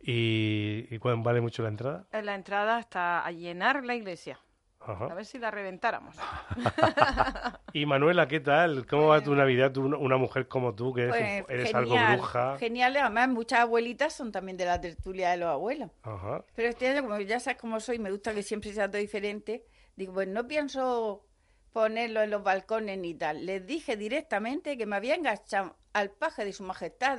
¿Y, 0.00 0.86
y 0.90 0.98
cuánto 0.98 1.24
vale 1.24 1.40
mucho 1.40 1.62
la 1.62 1.68
entrada? 1.68 2.06
En 2.12 2.26
la 2.26 2.34
entrada 2.34 2.76
hasta 2.76 3.24
a 3.24 3.30
llenar 3.32 3.84
la 3.84 3.94
iglesia. 3.96 4.38
A 4.80 5.14
ver 5.14 5.24
si 5.26 5.38
la 5.38 5.50
reventáramos. 5.50 6.16
Y 7.74 7.84
Manuela, 7.84 8.26
¿qué 8.28 8.40
tal? 8.40 8.86
¿Cómo 8.86 9.08
va 9.08 9.22
tu 9.22 9.34
Navidad? 9.34 9.72
Tú, 9.72 9.84
una- 9.84 10.16
mujer 10.16 10.48
como 10.48 10.74
tú, 10.74 10.94
que 10.94 11.02
eres, 11.02 11.44
Pues, 11.44 11.60
eres 11.60 11.74
algo 11.74 11.94
bruja. 12.12 12.56
Genial, 12.58 12.96
además 12.96 13.28
muchas 13.28 13.60
abuelitas 13.60 14.14
son 14.14 14.32
también 14.32 14.56
de 14.56 14.64
la 14.64 14.80
tertulia 14.80 15.30
de 15.30 15.36
los 15.36 15.48
abuelos. 15.50 15.90
Ajá. 16.02 16.44
Pero 16.54 16.68
este 16.70 16.88
año, 16.88 17.02
como 17.02 17.18
ya 17.20 17.38
sabes 17.40 17.60
cómo 17.60 17.78
soy, 17.80 17.98
me 17.98 18.10
gusta 18.10 18.32
que 18.32 18.42
siempre 18.42 18.72
sea 18.72 18.88
todo 18.90 19.00
diferente. 19.00 19.66
Digo, 19.96 20.14
pues 20.14 20.28
no 20.28 20.48
pienso 20.48 21.26
ponerlo 21.72 22.22
en 22.22 22.30
los 22.30 22.42
balcones 22.42 22.98
ni 22.98 23.14
tal. 23.14 23.44
Les 23.44 23.66
dije 23.66 23.96
directamente 23.96 24.78
que 24.78 24.86
me 24.86 24.96
había 24.96 25.14
enganchado 25.14 25.76
al 25.92 26.10
paje 26.10 26.44
de 26.46 26.52
su 26.54 26.62
majestad, 26.64 27.18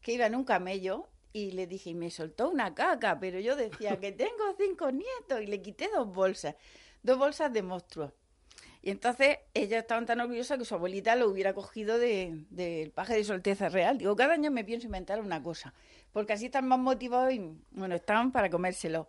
que 0.00 0.12
iba 0.12 0.24
en 0.26 0.34
un 0.34 0.44
camello, 0.44 1.08
y 1.36 1.50
le 1.50 1.66
dije, 1.66 1.90
y 1.90 1.94
me 1.94 2.10
soltó 2.10 2.48
una 2.48 2.74
caca, 2.74 3.20
pero 3.20 3.38
yo 3.38 3.56
decía 3.56 4.00
que 4.00 4.10
tengo 4.24 4.54
cinco 4.58 4.90
nietos, 4.90 5.42
y 5.42 5.46
le 5.46 5.60
quité 5.60 5.90
dos 5.94 6.10
bolsas, 6.10 6.54
dos 7.02 7.18
bolsas 7.18 7.52
de 7.52 7.62
monstruos. 7.62 8.12
Y 8.80 8.90
entonces 8.90 9.38
ellos 9.52 9.80
estaban 9.80 10.06
tan 10.06 10.20
orgullosas 10.20 10.58
que 10.58 10.64
su 10.64 10.74
abuelita 10.74 11.14
lo 11.14 11.28
hubiera 11.28 11.52
cogido 11.52 11.98
del 11.98 12.46
de, 12.48 12.64
del 12.78 12.90
paje 12.90 13.16
de 13.16 13.24
su 13.24 13.34
Alteza 13.34 13.68
Real. 13.68 13.98
Digo, 13.98 14.16
cada 14.16 14.32
año 14.32 14.50
me 14.50 14.64
pienso 14.64 14.86
inventar 14.86 15.20
una 15.20 15.42
cosa, 15.42 15.74
porque 16.12 16.32
así 16.32 16.46
están 16.46 16.66
más 16.68 16.78
motivados 16.78 17.34
y, 17.34 17.42
bueno, 17.72 17.94
están 17.96 18.32
para 18.32 18.48
comérselo. 18.48 19.06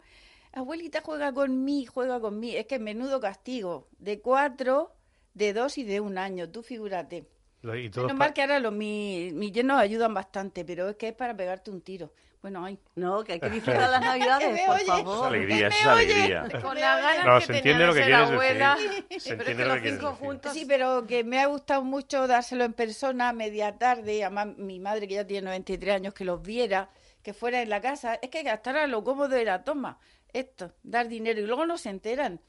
Abuelita 0.51 1.01
juega 1.01 1.31
con 1.31 1.63
mí, 1.63 1.85
juega 1.85 2.19
con 2.19 2.39
mí. 2.39 2.57
Es 2.57 2.65
que 2.65 2.79
menudo 2.79 3.21
castigo. 3.21 3.87
De 3.99 4.19
cuatro, 4.19 4.95
de 5.33 5.53
dos 5.53 5.77
y 5.77 5.83
de 5.83 6.01
un 6.01 6.17
año. 6.17 6.49
Tú 6.49 6.61
figúrate. 6.63 7.27
Y 7.63 7.89
todos 7.89 8.07
Menos 8.07 8.17
mal 8.19 8.33
que 8.33 8.41
ahora 8.41 8.59
los, 8.59 8.71
mis, 8.71 9.33
mis 9.33 9.51
yernos 9.51 9.79
ayudan 9.79 10.13
bastante, 10.13 10.63
pero 10.63 10.89
es 10.89 10.95
que 10.95 11.09
es 11.09 11.13
para 11.13 11.35
pegarte 11.35 11.71
un 11.71 11.81
tiro. 11.81 12.13
Bueno, 12.41 12.63
ay. 12.63 12.79
No, 12.95 13.23
que 13.23 13.33
hay 13.33 13.39
que 13.39 13.49
disfrutar 13.49 13.89
las 13.89 13.99
navidades, 14.01 14.61
por 14.65 14.75
oye. 14.75 14.81
Es 14.83 14.87
favor. 14.87 15.27
alegría, 15.27 15.67
es 15.67 15.85
alegría. 15.85 16.47
Con 16.61 16.79
las 16.79 17.01
ganas 17.01 17.25
No, 17.25 17.39
que 17.39 17.45
se 17.45 17.57
entiende 17.57 17.81
de 17.81 17.87
lo 17.87 17.93
que 17.93 17.99
ser 18.03 18.07
quieres 18.07 18.29
abuela. 18.29 18.77
decir. 19.09 19.21
Se 19.21 19.35
Pero 19.35 19.49
es 19.49 19.55
que 19.57 19.63
lo 19.65 19.73
los 19.73 19.81
que 19.81 19.89
cinco 19.89 20.09
decir. 20.11 20.25
juntos... 20.25 20.53
Sí, 20.53 20.65
pero 20.65 21.07
que 21.07 21.23
me 21.23 21.39
ha 21.41 21.47
gustado 21.47 21.83
mucho 21.83 22.27
dárselo 22.27 22.63
en 22.63 22.73
persona, 22.73 23.33
media 23.33 23.77
tarde, 23.77 24.23
además 24.23 24.55
mi 24.57 24.79
madre 24.79 25.07
que 25.07 25.15
ya 25.15 25.25
tiene 25.27 25.45
93 25.47 25.95
años, 25.95 26.13
que 26.13 26.25
los 26.25 26.41
viera, 26.41 26.89
que 27.23 27.33
fuera 27.33 27.61
en 27.61 27.69
la 27.69 27.81
casa. 27.81 28.13
Es 28.21 28.29
que 28.29 28.43
gastar 28.43 28.77
a 28.77 28.87
lo 28.87 29.03
cómodo 29.03 29.35
era, 29.35 29.63
toma, 29.63 29.99
esto, 30.31 30.73
dar 30.83 31.07
dinero, 31.07 31.41
y 31.41 31.45
luego 31.47 31.65
no 31.65 31.77
se 31.79 31.89
enteran. 31.89 32.39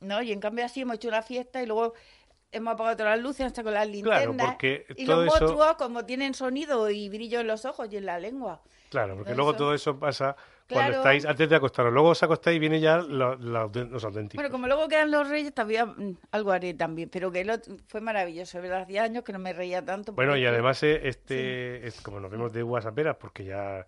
¿No? 0.00 0.20
Y 0.20 0.32
en 0.32 0.40
cambio 0.40 0.64
así 0.64 0.80
hemos 0.80 0.96
hecho 0.96 1.06
una 1.06 1.22
fiesta 1.22 1.62
y 1.62 1.66
luego 1.66 1.94
hemos 2.52 2.74
apagado 2.74 2.96
todas 2.98 3.16
las 3.16 3.22
luces 3.24 3.46
hasta 3.46 3.62
con 3.62 3.72
las 3.74 3.88
Claro, 3.88 4.30
linternas. 4.32 4.46
porque 4.46 4.86
y 4.96 5.06
todo 5.06 5.24
los 5.24 5.34
eso- 5.34 5.44
monstruos 5.46 5.76
como 5.76 6.04
tienen 6.04 6.34
sonido 6.34 6.88
y 6.90 7.08
brillo 7.08 7.40
en 7.40 7.46
los 7.48 7.64
ojos 7.64 7.88
y 7.90 7.96
en 7.96 8.06
la 8.06 8.18
lengua. 8.18 8.60
Claro, 8.90 9.16
porque 9.16 9.34
luego 9.34 9.54
todo 9.54 9.74
eso 9.74 9.98
pasa 9.98 10.36
Cuando 10.68 10.88
Claro. 10.92 11.02
estáis 11.02 11.26
antes 11.26 11.50
de 11.50 11.56
acostaros. 11.56 11.92
Luego 11.92 12.10
os 12.10 12.22
acostáis 12.22 12.56
y 12.56 12.58
viene 12.58 12.80
ya 12.80 12.96
lo- 12.98 13.34
lo- 13.34 13.68
los 13.68 14.04
auténticos. 14.04 14.36
Bueno, 14.42 14.50
como 14.50 14.66
luego 14.68 14.88
quedan 14.88 15.10
los 15.10 15.28
reyes, 15.28 15.52
todavía 15.52 15.84
mm, 15.84 16.16
algo 16.30 16.50
haré 16.52 16.72
también. 16.72 17.10
Pero 17.10 17.30
que 17.30 17.42
otro- 17.50 17.74
fue 17.88 18.00
maravilloso. 18.00 18.58
¿verdad? 18.62 18.82
Hacía 18.82 19.02
años 19.02 19.22
que 19.22 19.32
no 19.34 19.38
me 19.38 19.52
reía 19.52 19.84
tanto. 19.84 20.12
Bueno, 20.12 20.34
y 20.34 20.46
además 20.46 20.82
eh, 20.82 21.00
este, 21.08 21.86
es 21.86 22.00
como 22.00 22.20
nos 22.20 22.30
vemos 22.30 22.52
de 22.54 22.62
whatsapperas, 22.62 23.16
porque 23.16 23.44
ya 23.44 23.80
eh, 23.80 23.84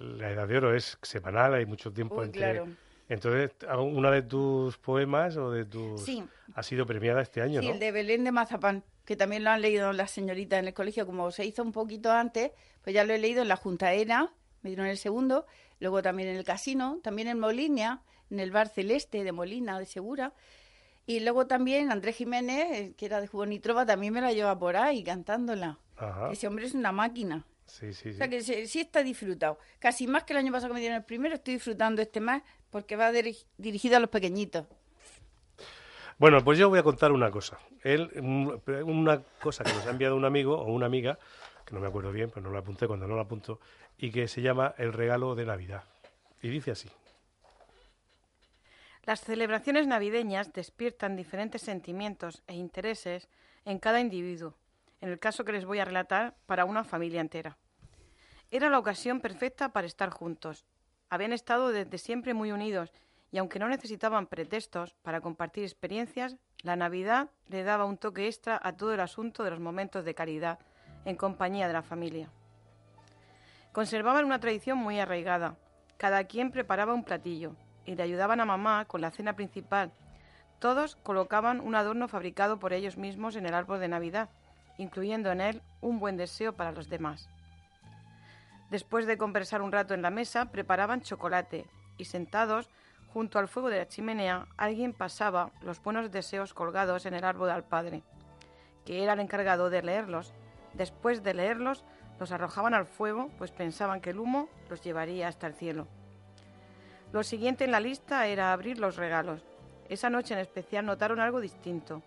la 0.00 0.30
edad 0.32 0.48
de 0.48 0.56
oro 0.56 0.74
es 0.74 0.98
semanal, 1.02 1.54
hay 1.54 1.66
mucho 1.66 1.92
tiempo 1.92 2.16
Uy, 2.16 2.24
entre... 2.24 2.40
claro. 2.40 2.66
Entonces, 3.08 3.52
una 3.78 4.10
de 4.10 4.22
tus 4.22 4.76
poemas 4.78 5.36
o 5.36 5.50
de 5.50 5.64
tus... 5.64 6.02
Sí. 6.02 6.22
Ha 6.54 6.62
sido 6.62 6.86
premiada 6.86 7.22
este 7.22 7.40
año, 7.40 7.60
Sí, 7.60 7.68
¿no? 7.68 7.74
el 7.74 7.80
de 7.80 7.92
Belén 7.92 8.24
de 8.24 8.32
Mazapán, 8.32 8.84
que 9.04 9.16
también 9.16 9.44
lo 9.44 9.50
han 9.50 9.62
leído 9.62 9.92
las 9.92 10.10
señoritas 10.10 10.58
en 10.58 10.66
el 10.66 10.74
colegio. 10.74 11.06
Como 11.06 11.30
se 11.30 11.44
hizo 11.46 11.62
un 11.62 11.72
poquito 11.72 12.10
antes, 12.12 12.52
pues 12.82 12.94
ya 12.94 13.04
lo 13.04 13.14
he 13.14 13.18
leído 13.18 13.42
en 13.42 13.48
la 13.48 13.56
Juntaera, 13.56 14.30
me 14.62 14.70
dieron 14.70 14.86
el 14.86 14.98
segundo. 14.98 15.46
Luego 15.80 16.02
también 16.02 16.28
en 16.28 16.36
el 16.36 16.44
casino, 16.44 16.98
también 17.02 17.28
en 17.28 17.38
Molinia, 17.38 18.02
en 18.30 18.40
el 18.40 18.50
bar 18.50 18.68
Celeste 18.68 19.24
de 19.24 19.32
Molina, 19.32 19.78
de 19.78 19.86
Segura. 19.86 20.34
Y 21.06 21.20
luego 21.20 21.46
también 21.46 21.90
Andrés 21.90 22.16
Jiménez, 22.16 22.66
eh, 22.72 22.94
que 22.96 23.06
era 23.06 23.20
de 23.20 23.28
Jugón 23.28 23.52
y 23.52 23.60
Trova, 23.60 23.86
también 23.86 24.12
me 24.12 24.20
la 24.20 24.32
lleva 24.32 24.58
por 24.58 24.76
ahí 24.76 25.02
cantándola. 25.02 25.78
Ajá. 25.96 26.30
Ese 26.30 26.46
hombre 26.46 26.66
es 26.66 26.74
una 26.74 26.92
máquina. 26.92 27.46
Sí, 27.68 27.92
sí, 27.92 28.08
O 28.08 28.12
sí. 28.12 28.18
sea 28.18 28.28
que 28.28 28.42
sí 28.42 28.80
está 28.80 29.02
disfrutado. 29.02 29.58
Casi 29.78 30.06
más 30.08 30.24
que 30.24 30.32
el 30.32 30.38
año 30.38 30.50
pasado 30.50 30.70
que 30.70 30.74
me 30.74 30.80
dieron 30.80 30.96
el 30.98 31.04
primero, 31.04 31.34
estoy 31.34 31.54
disfrutando 31.54 32.02
este 32.02 32.18
más 32.20 32.42
porque 32.70 32.96
va 32.96 33.12
diri- 33.12 33.44
dirigido 33.58 33.96
a 33.96 34.00
los 34.00 34.10
pequeñitos. 34.10 34.66
Bueno, 36.18 36.42
pues 36.42 36.58
yo 36.58 36.68
voy 36.68 36.80
a 36.80 36.82
contar 36.82 37.12
una 37.12 37.30
cosa. 37.30 37.58
Él, 37.84 38.10
un- 38.16 38.60
una 38.84 39.22
cosa 39.40 39.62
que 39.62 39.72
nos 39.72 39.86
ha 39.86 39.90
enviado 39.90 40.16
un 40.16 40.24
amigo 40.24 40.58
o 40.58 40.64
una 40.72 40.86
amiga, 40.86 41.18
que 41.64 41.74
no 41.74 41.80
me 41.80 41.86
acuerdo 41.86 42.10
bien, 42.10 42.30
pero 42.30 42.40
no 42.42 42.50
lo 42.50 42.58
apunté 42.58 42.88
cuando 42.88 43.06
no 43.06 43.14
lo 43.14 43.20
apunto, 43.20 43.60
y 43.98 44.10
que 44.10 44.26
se 44.26 44.42
llama 44.42 44.74
El 44.78 44.92
regalo 44.92 45.34
de 45.36 45.46
Navidad. 45.46 45.84
Y 46.42 46.48
dice 46.48 46.72
así. 46.72 46.88
Las 49.04 49.20
celebraciones 49.20 49.86
navideñas 49.86 50.52
despiertan 50.52 51.16
diferentes 51.16 51.62
sentimientos 51.62 52.42
e 52.46 52.54
intereses 52.54 53.28
en 53.64 53.78
cada 53.78 54.00
individuo, 54.00 54.54
en 55.00 55.10
el 55.10 55.18
caso 55.18 55.44
que 55.44 55.52
les 55.52 55.64
voy 55.64 55.78
a 55.78 55.84
relatar 55.84 56.36
para 56.46 56.64
una 56.64 56.84
familia 56.84 57.20
entera. 57.20 57.56
Era 58.50 58.70
la 58.70 58.78
ocasión 58.78 59.20
perfecta 59.20 59.70
para 59.70 59.86
estar 59.86 60.10
juntos. 60.10 60.64
Habían 61.10 61.32
estado 61.32 61.68
desde 61.68 61.98
siempre 61.98 62.34
muy 62.34 62.52
unidos 62.52 62.92
y 63.30 63.38
aunque 63.38 63.58
no 63.58 63.68
necesitaban 63.68 64.26
pretextos 64.26 64.94
para 65.02 65.20
compartir 65.20 65.64
experiencias, 65.64 66.36
la 66.62 66.76
Navidad 66.76 67.30
le 67.48 67.62
daba 67.62 67.84
un 67.84 67.98
toque 67.98 68.26
extra 68.26 68.58
a 68.62 68.72
todo 68.72 68.94
el 68.94 69.00
asunto 69.00 69.44
de 69.44 69.50
los 69.50 69.60
momentos 69.60 70.04
de 70.04 70.14
caridad 70.14 70.58
en 71.04 71.16
compañía 71.16 71.66
de 71.66 71.74
la 71.74 71.82
familia. 71.82 72.30
Conservaban 73.72 74.24
una 74.24 74.40
tradición 74.40 74.78
muy 74.78 74.98
arraigada. 74.98 75.56
Cada 75.98 76.24
quien 76.24 76.50
preparaba 76.50 76.94
un 76.94 77.04
platillo 77.04 77.54
y 77.84 77.94
le 77.94 78.02
ayudaban 78.02 78.40
a 78.40 78.44
mamá 78.44 78.86
con 78.86 79.00
la 79.00 79.10
cena 79.10 79.34
principal. 79.36 79.92
Todos 80.58 80.96
colocaban 80.96 81.60
un 81.60 81.74
adorno 81.74 82.08
fabricado 82.08 82.58
por 82.58 82.72
ellos 82.72 82.96
mismos 82.96 83.36
en 83.36 83.46
el 83.46 83.54
árbol 83.54 83.78
de 83.78 83.88
Navidad, 83.88 84.30
incluyendo 84.78 85.30
en 85.30 85.40
él 85.40 85.62
un 85.80 85.98
buen 85.98 86.16
deseo 86.16 86.54
para 86.54 86.72
los 86.72 86.88
demás. 86.88 87.28
Después 88.70 89.06
de 89.06 89.18
conversar 89.18 89.62
un 89.62 89.72
rato 89.72 89.94
en 89.94 90.02
la 90.02 90.10
mesa, 90.10 90.46
preparaban 90.46 91.02
chocolate 91.02 91.66
y 91.98 92.06
sentados 92.06 92.70
junto 93.12 93.38
al 93.38 93.48
fuego 93.48 93.70
de 93.70 93.78
la 93.78 93.88
chimenea, 93.88 94.46
alguien 94.56 94.92
pasaba 94.92 95.50
los 95.62 95.82
buenos 95.82 96.10
deseos 96.10 96.54
colgados 96.54 97.06
en 97.06 97.14
el 97.14 97.24
árbol 97.24 97.50
al 97.50 97.64
padre, 97.64 98.02
que 98.84 99.02
era 99.02 99.14
el 99.14 99.20
encargado 99.20 99.70
de 99.70 99.82
leerlos. 99.82 100.34
Después 100.74 101.22
de 101.22 101.34
leerlos, 101.34 101.84
los 102.20 102.32
arrojaban 102.32 102.74
al 102.74 102.86
fuego, 102.86 103.30
pues 103.38 103.50
pensaban 103.50 104.00
que 104.00 104.10
el 104.10 104.18
humo 104.18 104.48
los 104.68 104.82
llevaría 104.82 105.28
hasta 105.28 105.46
el 105.46 105.54
cielo. 105.54 105.88
Lo 107.12 107.22
siguiente 107.22 107.64
en 107.64 107.70
la 107.70 107.80
lista 107.80 108.26
era 108.26 108.52
abrir 108.52 108.78
los 108.78 108.96
regalos. 108.96 109.42
Esa 109.88 110.10
noche 110.10 110.34
en 110.34 110.40
especial 110.40 110.84
notaron 110.84 111.20
algo 111.20 111.40
distinto. 111.40 112.02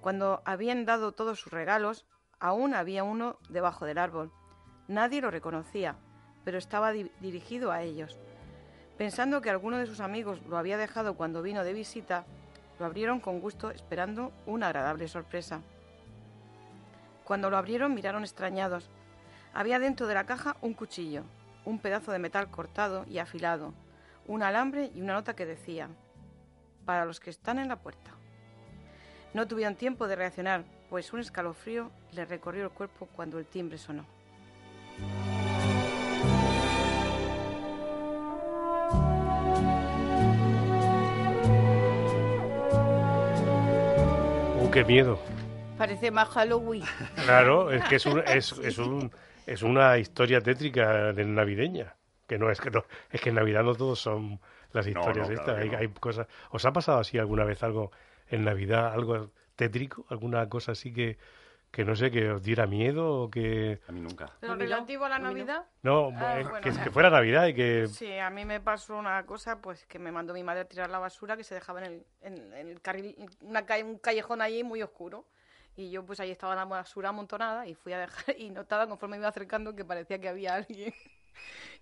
Cuando 0.00 0.42
habían 0.44 0.84
dado 0.84 1.12
todos 1.12 1.40
sus 1.40 1.52
regalos, 1.52 2.06
aún 2.38 2.74
había 2.74 3.04
uno 3.04 3.38
debajo 3.48 3.84
del 3.84 3.98
árbol. 3.98 4.32
Nadie 4.88 5.20
lo 5.20 5.30
reconocía, 5.30 5.96
pero 6.44 6.58
estaba 6.58 6.92
di- 6.92 7.10
dirigido 7.20 7.70
a 7.70 7.82
ellos. 7.82 8.18
Pensando 8.96 9.40
que 9.40 9.50
alguno 9.50 9.78
de 9.78 9.86
sus 9.86 10.00
amigos 10.00 10.40
lo 10.46 10.56
había 10.58 10.76
dejado 10.78 11.14
cuando 11.14 11.42
vino 11.42 11.64
de 11.64 11.74
visita, 11.74 12.24
lo 12.78 12.86
abrieron 12.86 13.20
con 13.20 13.40
gusto 13.40 13.70
esperando 13.70 14.32
una 14.46 14.68
agradable 14.68 15.06
sorpresa. 15.06 15.60
Cuando 17.24 17.50
lo 17.50 17.58
abrieron 17.58 17.94
miraron 17.94 18.22
extrañados. 18.22 18.90
Había 19.52 19.78
dentro 19.78 20.06
de 20.06 20.14
la 20.14 20.24
caja 20.26 20.56
un 20.62 20.74
cuchillo, 20.74 21.24
un 21.64 21.78
pedazo 21.78 22.12
de 22.12 22.18
metal 22.18 22.50
cortado 22.50 23.04
y 23.08 23.18
afilado, 23.18 23.74
un 24.26 24.42
alambre 24.42 24.90
y 24.94 25.00
una 25.02 25.12
nota 25.14 25.34
que 25.34 25.44
decía, 25.44 25.88
para 26.86 27.04
los 27.04 27.20
que 27.20 27.30
están 27.30 27.58
en 27.58 27.68
la 27.68 27.76
puerta. 27.76 28.12
No 29.32 29.46
tuvieron 29.46 29.76
tiempo 29.76 30.08
de 30.08 30.16
reaccionar, 30.16 30.64
pues 30.88 31.12
un 31.12 31.20
escalofrío 31.20 31.92
les 32.12 32.28
recorrió 32.28 32.64
el 32.64 32.70
cuerpo 32.70 33.08
cuando 33.14 33.38
el 33.38 33.46
timbre 33.46 33.78
sonó. 33.78 34.04
¡Uh, 44.60 44.70
qué 44.72 44.84
miedo! 44.84 45.20
Parece 45.78 46.10
más 46.10 46.28
Halloween. 46.30 46.82
Claro, 47.24 47.70
es 47.70 47.84
que 47.84 47.96
es, 47.96 48.06
un, 48.06 48.18
es, 48.26 48.52
es, 48.64 48.78
un, 48.78 49.12
es 49.46 49.62
una 49.62 49.96
historia 49.98 50.40
tétrica 50.40 51.12
de 51.12 51.24
navideña. 51.24 51.94
Que 52.26 52.36
no 52.36 52.50
es 52.50 52.60
que 52.60 52.70
no, 52.70 52.84
es 53.10 53.20
que 53.20 53.28
en 53.28 53.36
Navidad 53.36 53.62
no 53.62 53.76
todos 53.76 54.00
son 54.00 54.40
las 54.72 54.88
historias 54.88 55.28
no, 55.28 55.34
estas. 55.34 55.44
claro 55.44 55.58
que 55.58 55.62
hay, 55.62 55.70
no. 55.70 55.78
hay 55.78 55.88
cosas. 56.00 56.26
¿Os 56.50 56.64
ha 56.64 56.72
pasado 56.72 56.98
así 56.98 57.16
alguna 57.16 57.44
vez 57.44 57.62
algo 57.62 57.92
en 58.30 58.44
Navidad, 58.44 58.92
algo 58.92 59.30
tétrico, 59.56 60.06
alguna 60.08 60.48
cosa 60.48 60.72
así 60.72 60.92
que, 60.92 61.18
que 61.70 61.84
no 61.84 61.94
sé, 61.94 62.10
que 62.10 62.30
os 62.30 62.42
diera 62.42 62.66
miedo 62.66 63.22
o 63.22 63.30
que 63.30 63.80
A 63.88 63.92
mí 63.92 64.00
nunca. 64.00 64.30
¿Pero 64.40 64.56
relativo 64.56 65.04
a 65.04 65.08
la. 65.08 65.18
Navidad? 65.18 65.66
no, 65.82 66.10
Ah, 66.16 66.40
eh, 66.40 66.42
bueno. 66.44 66.60
que, 66.60 66.72
que 66.72 66.90
fuera 66.90 67.10
Navidad 67.10 67.46
y 67.46 67.54
que 67.54 67.86
Sí, 67.88 68.18
a 68.18 68.30
mí 68.30 68.44
me 68.44 68.60
pasó 68.60 68.96
una 68.96 69.24
cosa, 69.26 69.60
pues 69.60 69.84
que 69.86 69.98
me 69.98 70.10
mandó 70.12 70.32
mi 70.34 70.42
madre 70.42 70.60
a 70.62 70.64
tirar 70.68 70.90
la 70.90 70.98
basura 70.98 71.36
que 71.36 71.44
se 71.44 71.54
dejaba 71.54 71.80
en 71.80 71.92
el, 71.92 72.06
en, 72.22 72.52
en 72.54 72.68
el 72.68 72.80
carril, 72.80 73.14
una 73.42 73.66
calle, 73.66 73.84
un 73.84 73.98
callejón 73.98 74.42
allí 74.42 74.64
muy 74.64 74.82
oscuro. 74.82 75.26
Y 75.76 75.90
yo 75.90 76.04
pues 76.04 76.18
ahí 76.20 76.30
estaba 76.30 76.56
la 76.56 76.64
basura 76.64 77.10
amontonada 77.10 77.66
y 77.66 77.74
fui 77.74 77.92
a 77.92 77.98
dejar 78.00 78.34
y 78.38 78.50
notaba 78.50 78.88
conforme 78.88 79.16
me 79.16 79.20
iba 79.22 79.28
acercando 79.28 79.74
que 79.76 79.84
parecía 79.84 80.18
que 80.20 80.28
había 80.28 80.54
alguien. 80.56 80.92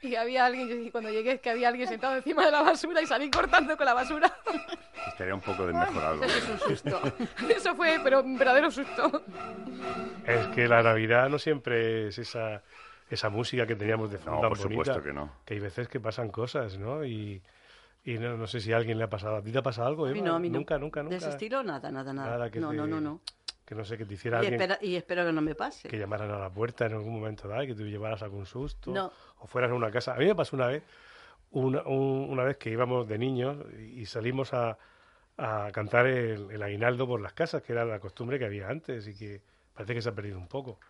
Y 0.00 0.14
había 0.14 0.46
alguien, 0.46 0.86
y 0.86 0.90
cuando 0.92 1.10
llegué 1.10 1.32
es 1.32 1.40
que 1.40 1.50
había 1.50 1.68
alguien 1.68 1.88
sentado 1.88 2.14
encima 2.16 2.44
de 2.44 2.52
la 2.52 2.62
basura 2.62 3.02
y 3.02 3.06
salí 3.06 3.30
cortando 3.30 3.76
con 3.76 3.84
la 3.84 3.94
basura. 3.94 4.32
Estaría 5.08 5.34
un 5.34 5.40
poco 5.40 5.66
desmejorado. 5.66 6.22
Eso 6.22 6.38
es 6.38 6.48
un 6.48 6.58
susto. 6.60 7.00
Eso 7.48 7.74
fue, 7.74 7.98
pero 8.04 8.20
un 8.22 8.38
verdadero 8.38 8.70
susto. 8.70 9.22
es 10.26 10.46
que 10.48 10.68
la 10.68 10.82
Navidad 10.82 11.28
no 11.28 11.38
siempre 11.38 12.08
es 12.08 12.18
esa, 12.18 12.62
esa 13.10 13.28
música 13.28 13.66
que 13.66 13.74
teníamos 13.74 14.10
de 14.12 14.18
fondo 14.18 14.42
No, 14.42 14.48
por 14.48 14.58
supuesto 14.58 14.92
bonita, 14.94 15.08
que 15.08 15.12
no. 15.12 15.32
que 15.44 15.54
hay 15.54 15.60
veces 15.60 15.88
que 15.88 15.98
pasan 15.98 16.28
cosas, 16.30 16.78
¿no? 16.78 17.04
Y, 17.04 17.42
y 18.04 18.18
no, 18.18 18.36
no 18.36 18.46
sé 18.46 18.60
si 18.60 18.72
a 18.72 18.76
alguien 18.76 18.98
le 18.98 19.04
ha 19.04 19.10
pasado. 19.10 19.36
¿A 19.36 19.42
ti 19.42 19.50
te 19.50 19.58
ha 19.58 19.62
pasado 19.62 19.88
algo, 19.88 20.06
A 20.06 20.10
mí 20.10 20.18
Eva? 20.20 20.28
no, 20.28 20.34
a 20.36 20.38
mí 20.38 20.48
no. 20.48 20.58
Nunca, 20.58 20.78
nunca, 20.78 21.02
nunca. 21.02 21.10
De 21.14 21.16
ese 21.18 21.30
estilo, 21.30 21.64
nada, 21.64 21.90
nada, 21.90 22.12
nada. 22.12 22.30
Nada 22.30 22.50
que 22.50 22.60
no, 22.60 22.70
te- 22.70 22.76
no, 22.76 22.86
no, 22.86 23.00
no. 23.00 23.20
Que 23.68 23.74
no 23.74 23.84
sé, 23.84 23.98
que 23.98 24.06
te 24.06 24.14
hiciera 24.14 24.38
Y, 24.38 24.46
alguien 24.46 24.60
espera- 24.62 24.78
y 24.80 24.96
espero 24.96 25.26
que 25.26 25.32
no 25.32 25.42
me 25.42 25.54
pase. 25.54 25.88
que 25.90 25.98
llamaran 25.98 26.30
a 26.30 26.38
la 26.38 26.48
puerta 26.48 26.86
en 26.86 26.94
algún 26.94 27.12
momento 27.20 27.46
dado 27.48 27.66
que 27.66 27.74
tú 27.74 27.84
llevaras 27.84 28.22
algún 28.22 28.46
susto 28.46 28.90
No. 28.90 29.12
o 29.40 29.46
fueras 29.46 29.70
a 29.70 29.74
una 29.74 29.90
casa. 29.90 30.14
A 30.14 30.16
mí 30.16 30.24
me 30.24 30.34
pasó 30.34 30.56
una 30.56 30.68
vez, 30.68 30.82
una, 31.50 31.82
un- 31.82 32.28
una 32.30 32.44
vez 32.44 32.56
que 32.56 32.70
íbamos 32.70 33.06
de 33.06 33.18
niños 33.18 33.58
y 33.78 34.06
salimos 34.06 34.54
a, 34.54 34.78
a 35.36 35.68
cantar 35.70 36.06
el, 36.06 36.50
el 36.50 36.62
aguinaldo 36.62 37.06
por 37.06 37.20
las 37.20 37.34
casas, 37.34 37.60
que 37.62 37.72
era 37.74 37.84
la 37.84 38.00
costumbre 38.00 38.38
que 38.38 38.46
había 38.46 38.68
antes 38.70 39.06
y 39.06 39.14
que 39.14 39.42
parece 39.74 39.92
que 39.94 40.00
se 40.00 40.08
ha 40.08 40.14
perdido 40.14 40.38
un 40.38 40.48
poco. 40.48 40.80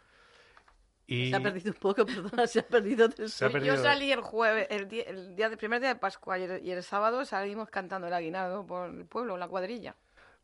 Y 1.08 1.30
Se 1.30 1.36
ha 1.36 1.40
perdido 1.40 1.72
un 1.72 1.78
poco, 1.80 2.06
perdona, 2.06 2.46
se 2.46 2.60
ha 2.60 2.66
perdido 2.68 3.08
del 3.08 3.28
Se 3.28 3.44
ha 3.44 3.48
sueño. 3.48 3.52
perdido. 3.54 3.74
Yo 3.74 3.82
salí 3.82 4.12
el 4.12 4.20
jueves, 4.20 4.68
el 4.70 4.88
día, 4.88 5.02
el 5.08 5.34
día 5.34 5.48
del 5.48 5.58
primer 5.58 5.80
día 5.80 5.88
de 5.88 5.96
Pascua 5.96 6.38
y 6.38 6.44
el, 6.44 6.64
y 6.64 6.70
el 6.70 6.82
sábado 6.84 7.24
salimos 7.24 7.70
cantando 7.70 8.06
el 8.06 8.12
aguinaldo 8.14 8.64
por 8.66 8.88
el 8.90 9.04
pueblo, 9.06 9.36
la 9.36 9.48
cuadrilla. 9.48 9.96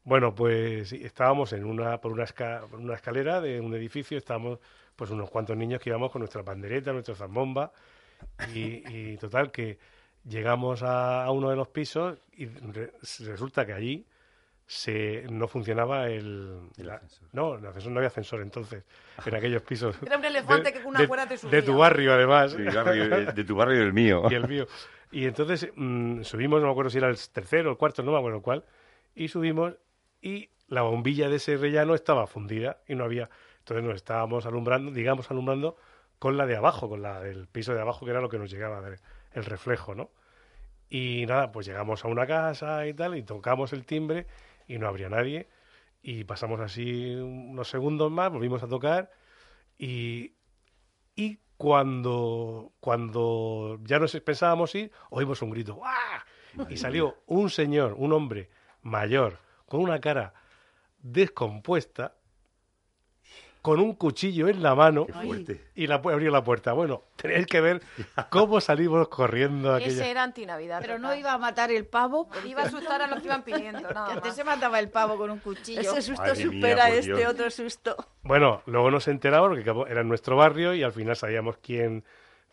Bueno, 0.05 0.35
pues 0.35 0.93
estábamos 0.93 1.53
en 1.55 1.65
una, 1.65 1.99
por, 2.01 2.13
una 2.13 2.25
esca- 2.25 2.67
por 2.69 2.79
una 2.79 2.95
escalera 2.95 3.41
de 3.41 3.61
un 3.61 3.75
edificio, 3.75 4.19
estábamos 4.19 4.59
pues 4.97 5.11
unos 5.11 5.31
cuantos 5.31 5.57
niños 5.57 5.81
que 5.81 5.91
íbamos 5.91 6.13
con 6.13 6.21
nuestra 6.21 6.43
pandereta, 6.43 6.93
nuestra 6.93 7.15
zambomba, 7.15 7.73
y, 8.55 8.83
y 9.13 9.17
total 9.17 9.51
que 9.51 9.79
llegamos 10.29 10.83
a, 10.83 11.25
a 11.25 11.31
uno 11.31 11.51
de 11.51 11.57
los 11.57 11.69
pisos 11.69 12.19
y 12.37 12.47
re- 12.47 12.93
resulta 13.21 13.65
que 13.67 13.73
allí 13.73 14.07
se, 14.67 15.25
no 15.31 15.49
funcionaba 15.49 16.09
el... 16.09 16.59
El 16.77 16.87
la- 16.87 16.95
ascensor. 16.97 17.29
no, 17.33 17.55
el 17.57 17.67
ascensor 17.67 17.93
no 17.93 17.99
había 17.99 18.09
ascensor 18.09 18.41
entonces, 18.43 18.85
en 19.25 19.35
aquellos 19.35 19.63
pisos. 19.63 19.97
Era 20.07 20.19
un 20.19 20.25
elefante 20.25 20.73
que 20.73 20.79
con 20.81 20.89
una 20.91 21.01
de- 21.01 21.09
cuerda 21.09 21.27
te 21.27 21.35
De 21.35 21.39
subía. 21.41 21.65
tu 21.65 21.77
barrio, 21.79 22.13
además. 22.13 22.53
Sí, 22.53 22.63
barrio, 22.63 23.33
de 23.33 23.45
tu 23.45 23.57
barrio 23.57 23.77
y 23.77 23.81
del 23.81 23.93
mío. 23.95 24.23
y 24.31 24.35
el 24.35 24.47
mío. 24.49 24.67
Y 25.11 25.25
entonces 25.27 25.71
mm, 25.75 26.23
subimos, 26.23 26.61
no 26.61 26.67
me 26.67 26.73
acuerdo 26.73 26.91
si 26.91 26.99
era 26.99 27.09
el 27.09 27.17
tercero 27.31 27.71
o 27.71 27.73
el 27.73 27.79
cuarto, 27.79 28.03
no 28.03 28.13
me 28.13 28.19
acuerdo 28.19 28.43
cuál, 28.43 28.65
y 29.15 29.29
subimos 29.29 29.75
y 30.25 30.49
la 30.69 30.81
bombilla 30.81 31.29
de 31.29 31.37
ese 31.37 31.59
rellano 31.59 31.95
estaba 31.95 32.27
fundida 32.27 32.79
y 32.89 32.95
no 32.95 33.05
había. 33.05 33.29
Entonces 33.59 33.85
nos 33.85 33.95
estábamos 33.95 34.47
alumbrando, 34.47 34.91
digamos, 34.91 35.31
alumbrando 35.31 35.77
con 36.19 36.39
la 36.39 36.47
de 36.47 36.57
abajo, 36.57 36.89
con 36.89 37.03
la 37.03 37.21
del 37.21 37.47
piso 37.47 37.75
de 37.75 37.83
abajo, 37.83 38.07
que 38.07 38.11
era 38.11 38.23
lo 38.23 38.31
que 38.31 38.39
nos 38.39 38.51
llegaba, 38.51 38.83
el 39.33 39.45
reflejo, 39.45 39.95
¿no? 39.95 40.11
Y 40.89 41.27
nada, 41.27 41.53
pues 41.53 41.67
llegamos 41.67 42.07
a 42.07 42.09
una 42.09 42.27
casa 42.27 42.87
y 42.87 42.95
tal, 42.95 43.19
y 43.19 43.23
tocamos 43.23 43.75
el 43.75 43.85
timbre 43.85 44.27
y 44.67 44.79
no 44.79 44.89
habría 44.89 45.11
nadie. 45.11 45.49
Y 46.01 46.25
pasamos 46.25 46.59
así 46.61 47.15
unos 47.17 47.69
segundos 47.69 48.11
más, 48.11 48.33
volvimos 48.33 48.63
a 48.63 48.69
tocar 48.69 49.11
y, 49.77 50.37
y 51.15 51.39
cuando, 51.59 52.73
cuando 52.81 53.79
ya 53.83 53.99
nos 53.99 54.19
pensábamos 54.21 54.75
ir, 54.75 54.91
oímos 55.11 55.43
un 55.43 55.51
grito. 55.51 55.75
¡Guau! 55.75 56.67
Y 56.71 56.79
salió 56.79 57.23
un 57.27 57.51
señor, 57.51 57.95
un 57.99 58.15
hombre 58.15 58.49
mayor, 58.81 59.45
con 59.75 59.83
una 59.83 60.01
cara 60.01 60.33
descompuesta, 61.03 62.15
con 63.61 63.81
un 63.81 63.95
cuchillo 63.95 64.47
en 64.47 64.63
la 64.63 64.77
mano 64.77 65.05
y 65.75 65.89
la, 65.89 65.97
abrió 65.97 66.31
la 66.31 66.45
puerta. 66.45 66.75
Bueno, 66.75 67.03
tenéis 67.17 67.49
que 67.49 67.61
ver 67.61 67.83
cómo 68.31 68.61
salimos 68.61 69.09
corriendo. 69.09 69.75
Aquella... 69.75 69.91
Ese 69.91 70.11
era 70.13 70.23
antinavidad. 70.23 70.81
Pero 70.81 71.01
no 71.01 71.13
iba 71.13 71.33
a 71.33 71.39
matar 71.39 71.73
el 71.73 71.87
pavo. 71.87 72.29
Iba 72.47 72.63
a 72.63 72.67
asustar 72.67 73.03
a 73.03 73.09
los 73.09 73.19
que 73.19 73.25
iban 73.25 73.43
pidiendo. 73.45 73.81
Nada 73.81 74.07
Que 74.07 74.13
antes 74.13 74.37
se 74.37 74.45
mataba 74.45 74.79
el 74.79 74.91
pavo 74.91 75.17
con 75.17 75.33
un 75.33 75.41
cuchillo. 75.41 75.81
Ese 75.81 76.03
susto 76.03 76.23
Madre 76.23 76.41
supera 76.41 76.91
este 76.91 77.17
Dios. 77.17 77.33
otro 77.33 77.51
susto. 77.51 77.97
Bueno, 78.23 78.63
luego 78.67 78.93
nos 78.93 79.09
enteramos 79.09 79.49
porque 79.49 79.91
era 79.91 80.03
en 80.03 80.09
nuestro 80.09 80.37
barrio 80.37 80.73
y 80.73 80.85
al 80.85 80.93
final 80.93 81.17
sabíamos 81.17 81.57
quién, 81.57 82.05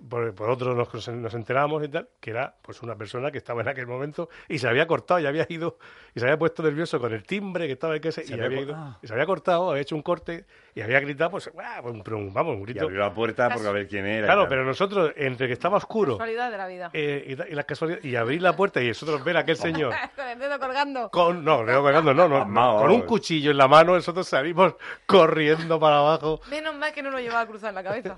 por, 0.10 0.34
por 0.36 0.50
otros 0.50 0.76
nos, 0.76 1.08
nos 1.10 1.34
enteramos 1.34 1.84
y 1.84 1.88
tal, 1.90 2.10
que 2.20 2.32
era 2.32 2.56
pues 2.62 2.82
una 2.82 2.96
persona 2.96 3.32
que 3.32 3.38
estaba 3.38 3.62
en 3.62 3.68
aquel 3.68 3.88
momento 3.88 4.30
y 4.50 4.58
se 4.60 4.68
había 4.68 4.88
cortado 4.88 5.20
y 5.20 5.26
había 5.26 5.46
ido 5.50 5.78
y 6.16 6.20
se 6.20 6.26
había 6.26 6.38
puesto 6.38 6.64
nervioso 6.64 7.00
con 7.00 7.14
el 7.14 7.24
timbre 7.24 7.68
que 7.68 7.74
estaba 7.74 7.96
en 7.96 8.02
que 8.02 8.12
se, 8.12 8.26
y, 8.26 8.34
había 8.40 8.62
ido, 8.62 8.74
ah. 8.76 8.98
y 9.02 9.08
se 9.08 9.14
había 9.14 9.26
cortado, 9.26 9.70
había 9.70 9.82
hecho 9.82 9.96
un 9.96 10.02
corte 10.02 10.46
y 10.76 10.82
había 10.82 11.00
gritado, 11.02 11.32
pues, 11.32 11.50
un- 11.84 12.34
vamos, 12.34 12.56
un 12.56 12.62
Y 12.62 12.66
grito. 12.66 12.86
abrió 12.86 13.00
la 13.00 13.14
puerta 13.14 13.50
porque 13.50 13.68
a 13.68 13.72
ver 13.72 13.88
quién 13.88 14.06
era. 14.06 14.26
y 14.26 14.28
Claro, 14.28 14.48
pero 14.48 14.64
nosotros, 14.66 15.12
entre 15.16 15.48
que 15.48 15.54
estaba 15.54 15.78
oscuro 15.78 16.14
Casualidad 16.18 16.50
de 16.52 16.58
la 16.58 16.68
vida. 16.68 16.90
eh, 16.94 17.36
y, 17.48 17.52
y 17.52 17.56
las 17.56 17.66
casualidades, 17.66 18.06
y 18.06 18.16
abrir 18.16 18.42
la 18.42 18.56
puerta 18.56 18.82
y 18.82 18.88
nosotros 18.88 19.24
ver 19.24 19.38
a 19.38 19.42
aquel 19.42 19.58
señor 19.58 19.94
Con 20.16 20.28
el 20.28 20.40
dedo 20.40 20.60
colgando. 20.60 21.10
con, 21.12 21.44
no, 21.46 21.64
no, 21.64 21.82
colgando, 21.82 22.14
no, 22.14 22.28
no, 22.28 22.46
con 22.82 22.92
un 22.92 23.02
cuchillo 23.02 23.52
en 23.52 23.58
la 23.58 23.68
mano, 23.68 23.94
nosotros 23.96 24.28
salimos 24.28 24.76
corriendo 25.06 25.80
para 25.80 25.98
abajo. 26.00 26.40
Menos 26.50 26.76
mal 26.76 26.94
que 26.94 27.04
no 27.04 27.12
lo 27.12 27.20
llevaba 27.20 27.46
cruzado 27.46 27.70
en 27.70 27.76
la 27.76 27.84
cabeza. 27.84 28.16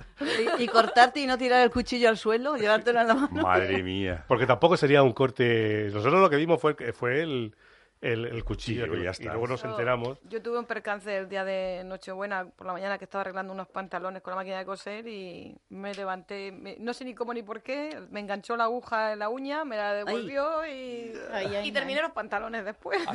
Y, 0.58 0.64
y 0.64 0.68
cortarte 0.68 1.20
y 1.20 1.26
no 1.28 1.38
tirar 1.38 1.62
el 1.62 1.70
cuchillo 1.74 2.08
al 2.10 2.18
suelo, 2.18 2.56
llevártelo 2.56 3.02
en 3.02 3.08
la 3.08 3.14
mano. 3.16 3.42
Madre 3.42 3.84
mía. 3.84 4.24
Porque 4.28 4.46
tampoco 4.46 4.78
sería 4.78 5.04
un 5.04 5.12
corte. 5.14 5.90
Nosotros 5.94 6.22
lo 6.22 6.30
que 6.30 6.36
vimos 6.38 6.62
fue, 6.62 6.76
fue 6.94 7.22
el, 7.22 7.56
el, 8.02 8.26
el 8.26 8.44
cuchillo. 8.44 8.86
Sí, 8.86 8.92
ya 9.00 9.04
y 9.04 9.08
está. 9.08 9.32
luego 9.32 9.48
nos 9.48 9.64
Yo- 9.64 9.70
enteramos. 9.70 10.20
Yo 10.30 10.42
tuve 10.42 10.60
un 10.60 10.66
percance 10.66 11.16
el 11.18 11.28
día 11.30 11.44
de 11.46 11.84
Nochebuena 11.86 12.46
por 12.46 12.68
la 12.68 12.74
mañana 12.74 12.98
que 12.98 13.06
estaba 13.06 13.22
arreglando 13.22 13.52
unos 13.54 13.68
pantalones 13.70 14.22
con 14.22 14.32
la 14.32 14.36
máquina 14.36 14.60
de 14.60 14.66
coser 14.66 15.08
y 15.08 15.56
me 15.70 15.94
levanté, 15.94 16.52
me- 16.52 16.76
no 16.80 16.94
sé 16.94 17.06
ni 17.06 17.14
cómo 17.16 17.34
ni 17.34 17.44
por 17.44 17.62
qué, 17.62 18.00
me 18.12 18.20
enganchó 18.20 18.56
la 18.58 18.66
aguja 18.66 19.14
en 19.14 19.20
la 19.20 19.30
uña, 19.30 19.64
me 19.66 19.78
la 19.78 19.94
devolvió 19.94 20.66
y, 20.66 21.14
Ay, 21.32 21.56
ay, 21.56 21.68
y 21.68 21.72
terminé 21.72 22.00
ay. 22.00 22.04
los 22.06 22.12
pantalones 22.14 22.66
después. 22.66 23.00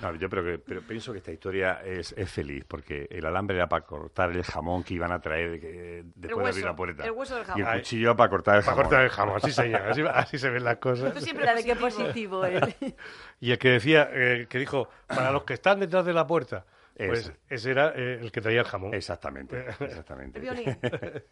No, 0.00 0.14
yo 0.16 0.28
pero 0.28 0.42
que, 0.44 0.58
pero 0.58 0.82
pienso 0.82 1.12
que 1.12 1.18
esta 1.18 1.30
historia 1.32 1.80
es, 1.84 2.12
es 2.16 2.30
feliz, 2.30 2.64
porque 2.66 3.06
el 3.10 3.24
alambre 3.26 3.56
era 3.56 3.68
para 3.68 3.84
cortar 3.84 4.30
el 4.32 4.42
jamón 4.42 4.82
que 4.82 4.94
iban 4.94 5.12
a 5.12 5.20
traer 5.20 5.60
que- 5.60 6.02
después 6.14 6.20
de 6.20 6.32
abrir 6.32 6.44
hueso, 6.44 6.66
la 6.66 6.76
puerta. 6.76 7.04
el 7.04 7.10
hueso 7.12 7.34
del 7.36 7.42
Y 7.44 7.46
jamón. 7.46 7.60
el 7.62 7.68
Ay. 7.68 7.78
cuchillo 7.80 8.16
para 8.16 8.30
cortar 8.30 8.56
el 8.56 8.60
Para 8.64 8.72
jamón. 8.72 8.84
cortar 8.84 9.04
el 9.04 9.10
jamón, 9.10 9.36
así 9.36 9.52
se 9.52 9.68
llama, 9.68 9.88
así, 9.90 10.02
así 10.12 10.38
se 10.38 10.50
ven 10.50 10.64
las 10.64 10.76
cosas. 10.78 11.14
Tú 11.14 11.20
siempre 11.20 11.44
Mira 11.44 11.54
de 11.54 11.64
qué 11.64 11.76
positivo. 11.76 12.40
positivo 12.40 12.44
él. 12.46 12.94
Y 13.40 13.52
el 13.52 13.58
que 13.58 13.68
decía, 13.70 14.08
eh, 14.12 14.46
que 14.48 14.58
dijo, 14.58 14.88
para 15.06 15.30
los 15.30 15.44
que 15.44 15.54
están 15.54 15.80
detrás 15.80 16.04
de 16.04 16.12
la 16.12 16.26
puerta, 16.26 16.64
pues 16.96 17.20
Ese. 17.20 17.36
ese 17.48 17.70
era 17.70 17.92
eh, 17.96 18.18
el 18.20 18.30
que 18.30 18.40
traía 18.40 18.60
el 18.60 18.66
jamón. 18.66 18.92
Exactamente, 18.94 19.64
exactamente. 19.80 20.38
El 20.38 20.42
violín. 20.42 20.78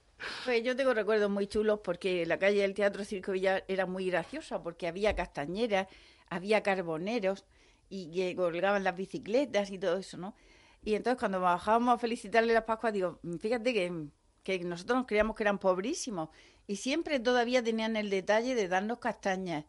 Pues 0.45 0.63
yo 0.63 0.77
tengo 0.77 0.93
recuerdos 0.93 1.31
muy 1.31 1.47
chulos 1.47 1.81
porque 1.83 2.27
la 2.27 2.39
calle 2.39 2.61
del 2.63 2.75
Teatro 2.75 3.05
Circo 3.05 3.33
Villar 3.33 3.65
era 3.69 3.87
muy 3.87 4.11
graciosa 4.11 4.63
porque 4.63 4.87
había 4.87 5.15
castañeras, 5.15 5.87
había 6.29 6.63
carboneros 6.63 7.47
y 7.91 8.13
que 8.15 8.35
colgaban 8.37 8.85
las 8.85 8.97
bicicletas 8.97 9.71
y 9.71 9.79
todo 9.79 9.99
eso, 9.99 10.17
¿no? 10.17 10.35
Y 10.83 10.95
entonces 10.95 11.19
cuando 11.19 11.41
bajábamos 11.41 11.95
a 11.97 11.99
felicitarle 11.99 12.55
las 12.55 12.65
Pascuas, 12.65 12.95
digo, 12.95 13.19
"Mm, 13.23 13.37
fíjate 13.37 13.75
que, 13.75 14.07
que 14.43 14.59
nosotros 14.61 14.97
nos 14.99 15.07
creíamos 15.07 15.37
que 15.37 15.43
eran 15.43 15.59
pobrísimos 15.59 16.31
y 16.67 16.77
siempre 16.77 17.21
todavía 17.21 17.63
tenían 17.63 17.97
el 17.97 18.09
detalle 18.09 18.55
de 18.55 18.69
darnos 18.69 18.99
castañas. 19.01 19.65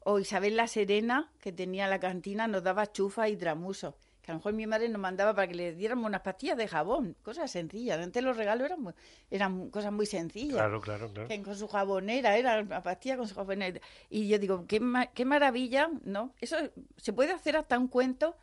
O 0.00 0.18
Isabel 0.18 0.56
la 0.56 0.66
Serena, 0.66 1.32
que 1.40 1.52
tenía 1.52 1.86
la 1.88 2.00
cantina, 2.00 2.46
nos 2.48 2.62
daba 2.62 2.90
chufas 2.92 3.30
y 3.30 3.36
tramusos. 3.36 3.94
Que 4.30 4.32
a 4.32 4.34
lo 4.34 4.38
mejor 4.38 4.52
mi 4.52 4.66
madre 4.68 4.88
nos 4.88 5.00
mandaba 5.00 5.34
para 5.34 5.48
que 5.48 5.54
le 5.54 5.74
diéramos 5.74 6.06
unas 6.06 6.20
pastillas 6.20 6.56
de 6.56 6.68
jabón, 6.68 7.16
cosas 7.22 7.50
sencillas. 7.50 7.98
Antes 8.00 8.22
los 8.22 8.36
regalos 8.36 8.64
eran, 8.64 8.80
muy- 8.80 8.92
eran 9.28 9.70
cosas 9.70 9.90
muy 9.92 10.06
sencillas. 10.06 10.54
Claro, 10.54 10.80
claro, 10.80 11.10
claro. 11.12 11.26
Que 11.28 11.42
con 11.42 11.56
su 11.56 11.66
jabonera, 11.66 12.36
era 12.36 12.62
la 12.62 12.80
pastilla 12.80 13.16
con 13.16 13.26
su 13.26 13.34
jabonera. 13.34 13.80
Y 14.08 14.28
yo 14.28 14.38
digo, 14.38 14.66
qué, 14.68 14.78
ma- 14.78 15.06
qué 15.06 15.24
maravilla, 15.24 15.90
¿no? 16.04 16.32
Eso 16.40 16.56
se 16.96 17.12
puede 17.12 17.32
hacer 17.32 17.56
hasta 17.56 17.76
un 17.76 17.88
cuento 17.88 18.36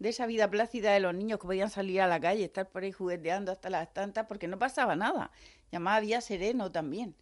de 0.00 0.08
esa 0.08 0.26
vida 0.26 0.50
plácida 0.50 0.92
de 0.92 0.98
los 0.98 1.14
niños 1.14 1.38
que 1.38 1.46
podían 1.46 1.70
salir 1.70 2.00
a 2.00 2.08
la 2.08 2.18
calle, 2.20 2.44
estar 2.44 2.68
por 2.68 2.82
ahí 2.82 2.90
jugueteando 2.90 3.52
hasta 3.52 3.70
las 3.70 3.92
tantas, 3.94 4.26
porque 4.26 4.48
no 4.48 4.58
pasaba 4.58 4.96
nada. 4.96 5.30
Llamaba 5.70 5.96
había 5.98 6.20
sereno 6.20 6.72
también. 6.72 7.14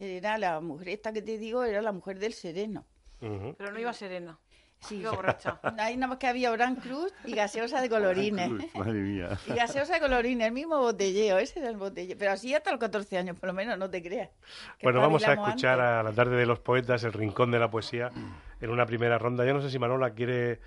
Era 0.00 0.38
la 0.38 0.60
mujer 0.60 0.88
esta 0.90 1.12
que 1.12 1.22
te 1.22 1.38
digo, 1.38 1.62
era 1.64 1.82
la 1.82 1.92
mujer 1.92 2.18
del 2.18 2.32
sereno. 2.34 2.84
Pero 3.20 3.70
no 3.72 3.78
iba 3.78 3.92
serena. 3.92 4.38
Sí. 4.80 4.96
Iba 4.96 5.10
borracha. 5.10 5.58
Ahí 5.78 5.96
nada 5.96 6.08
más 6.08 6.18
que 6.18 6.26
había 6.26 6.52
Oran 6.52 6.76
Cruz 6.76 7.12
y 7.24 7.34
gaseosa 7.34 7.80
de 7.80 7.88
colorines. 7.88 8.50
Madre 8.74 8.92
mía. 8.92 9.38
Y 9.46 9.52
gaseosa 9.52 9.94
de 9.94 10.00
colorines, 10.00 10.46
el 10.46 10.52
mismo 10.52 10.78
botelleo, 10.78 11.38
ese 11.38 11.60
era 11.60 11.68
el 11.68 11.76
botelleo. 11.76 12.16
Pero 12.18 12.32
así 12.32 12.54
hasta 12.54 12.70
los 12.70 12.80
14 12.80 13.18
años, 13.18 13.38
por 13.38 13.48
lo 13.48 13.52
menos, 13.52 13.78
no 13.78 13.90
te 13.90 14.02
creas. 14.02 14.30
Bueno, 14.82 15.00
vamos 15.00 15.26
a 15.26 15.32
escuchar 15.32 15.80
antes. 15.80 15.98
a 15.98 16.02
la 16.04 16.12
tarde 16.12 16.36
de 16.36 16.46
los 16.46 16.60
poetas, 16.60 17.02
el 17.04 17.12
rincón 17.12 17.50
de 17.50 17.58
la 17.58 17.70
poesía, 17.70 18.10
en 18.60 18.70
una 18.70 18.86
primera 18.86 19.18
ronda. 19.18 19.44
Yo 19.44 19.54
no 19.54 19.60
sé 19.60 19.70
si 19.70 19.78
Manola 19.78 20.10
quiere, 20.10 20.60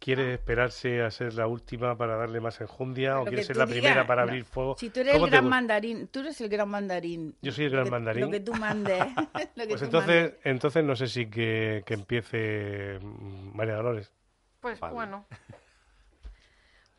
quiere 0.00 0.32
esperarse 0.34 1.02
a 1.02 1.10
ser 1.12 1.34
la 1.34 1.46
última 1.46 1.96
para 1.96 2.16
darle 2.16 2.40
más 2.40 2.60
enjundia 2.60 3.20
o 3.20 3.24
quiere 3.26 3.44
ser 3.44 3.56
la 3.56 3.66
digas, 3.66 3.80
primera 3.82 4.06
para 4.06 4.22
no. 4.24 4.30
abrir 4.30 4.44
fuego. 4.44 4.74
Si 4.78 4.90
tú 4.90 5.00
eres 5.00 5.12
¿Cómo 5.12 5.26
el 5.26 5.30
gran 5.30 5.48
mandarín, 5.48 6.08
tú 6.08 6.20
eres 6.20 6.40
el 6.40 6.48
gran 6.48 6.68
mandarín. 6.68 7.36
Yo 7.42 7.52
soy 7.52 7.66
el 7.66 7.70
Lo 7.72 7.76
gran 7.76 7.84
que- 7.84 7.90
mandarín. 7.92 8.20
Lo 8.24 8.30
que 8.30 8.40
tú 8.40 8.54
mandes. 8.54 8.98
lo 9.54 9.62
que 9.62 9.68
Pues 9.68 9.78
tú 9.80 9.84
entonces, 9.84 10.22
mandes. 10.32 10.38
entonces 10.44 10.84
no 10.84 10.96
sé 10.96 11.06
si 11.06 11.26
que, 11.30 11.82
que 11.86 11.94
empiece 11.94 12.98
mm, 13.00 13.54
María 13.56 13.74
Dolores. 13.76 14.12
Pues 14.60 14.80
Vale. 14.80 14.94
bueno. 14.94 15.26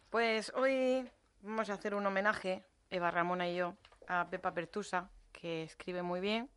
Pues 0.10 0.52
hoy 0.56 1.08
vamos 1.42 1.70
a 1.70 1.74
hacer 1.74 1.96
un 1.96 2.06
homenaje, 2.06 2.64
Eva 2.90 3.12
Ramona 3.12 3.48
y 3.50 3.56
yo, 3.56 3.76
a 4.08 4.28
Pepa 4.30 4.54
Pertusa, 4.54 5.10
que 5.32 5.64
escribe 5.64 6.02
muy 6.02 6.20
bien. 6.20 6.50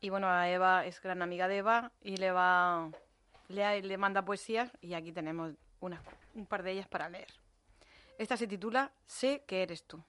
Y 0.00 0.10
bueno, 0.10 0.28
a 0.28 0.48
Eva 0.48 0.84
es 0.84 1.00
gran 1.00 1.22
amiga 1.22 1.48
de 1.48 1.58
Eva 1.58 1.92
y 2.02 2.16
le 2.16 2.32
va 2.32 2.90
le, 3.48 3.82
le 3.82 3.98
manda 3.98 4.24
poesías 4.24 4.70
y 4.80 4.94
aquí 4.94 5.12
tenemos 5.12 5.52
unas, 5.82 6.00
un 6.34 6.46
par 6.46 6.62
de 6.62 6.72
ellas 6.72 6.88
para 6.88 7.10
leer. 7.10 7.28
Esta 8.16 8.36
se 8.36 8.46
titula 8.46 8.92
Sé 9.04 9.44
que 9.46 9.62
eres 9.62 9.84
tú. 9.84 10.02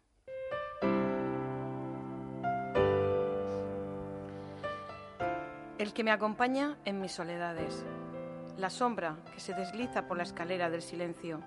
El 5.77 5.93
que 5.93 6.03
me 6.03 6.12
acompaña 6.12 6.77
en 6.86 7.01
mis 7.01 7.12
soledades, 7.12 7.83
la 8.55 8.69
sombra 8.69 9.17
que 9.33 9.39
se 9.39 9.53
desliza 9.53 10.07
por 10.07 10.15
la 10.15 10.23
escalera 10.23 10.69
del 10.69 10.81
silencio. 10.81 11.43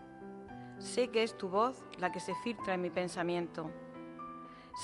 Sé 0.78 1.08
que 1.08 1.22
es 1.22 1.38
tu 1.38 1.48
voz 1.48 1.82
la 1.98 2.12
que 2.12 2.20
se 2.20 2.34
filtra 2.42 2.74
en 2.74 2.82
mi 2.82 2.90
pensamiento. 2.90 3.70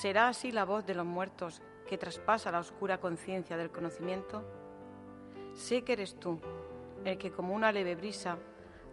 ¿Será 0.01 0.29
así 0.29 0.53
la 0.53 0.65
voz 0.65 0.87
de 0.87 0.95
los 0.95 1.05
muertos 1.05 1.61
que 1.87 1.99
traspasa 1.99 2.51
la 2.51 2.61
oscura 2.61 2.99
conciencia 2.99 3.59
del 3.59 3.71
conocimiento? 3.71 4.43
Sé 5.53 5.83
que 5.85 5.93
eres 5.93 6.15
tú, 6.19 6.41
el 7.05 7.19
que 7.19 7.31
como 7.31 7.55
una 7.55 7.73
leve 7.73 7.95
brisa 7.95 8.39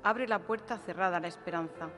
abre 0.03 0.27
la 0.27 0.39
puerta 0.39 0.77
cerrada 0.77 1.17
a 1.17 1.19
la 1.19 1.27
esperanza, 1.27 1.89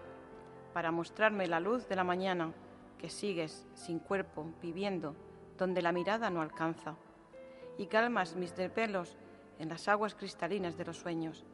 para 0.74 0.92
mostrarme 0.92 1.48
la 1.48 1.60
luz 1.60 1.88
de 1.88 1.96
la 1.96 2.04
mañana 2.04 2.54
que 2.98 3.10
sigues 3.10 3.68
sin 3.74 4.00
cuerpo 4.00 4.54
viviendo 4.62 5.16
donde 5.58 5.82
la 5.82 5.92
mirada 5.92 6.30
no 6.30 6.42
alcanza, 6.42 6.96
y 7.78 7.88
calmas 7.88 8.36
mis 8.36 8.56
desvelos 8.56 9.18
en 9.60 9.70
las 9.70 9.88
aguas 9.88 10.16
cristalinas 10.16 10.78
de 10.78 10.86
los 10.86 10.98
sueños. 10.98 11.46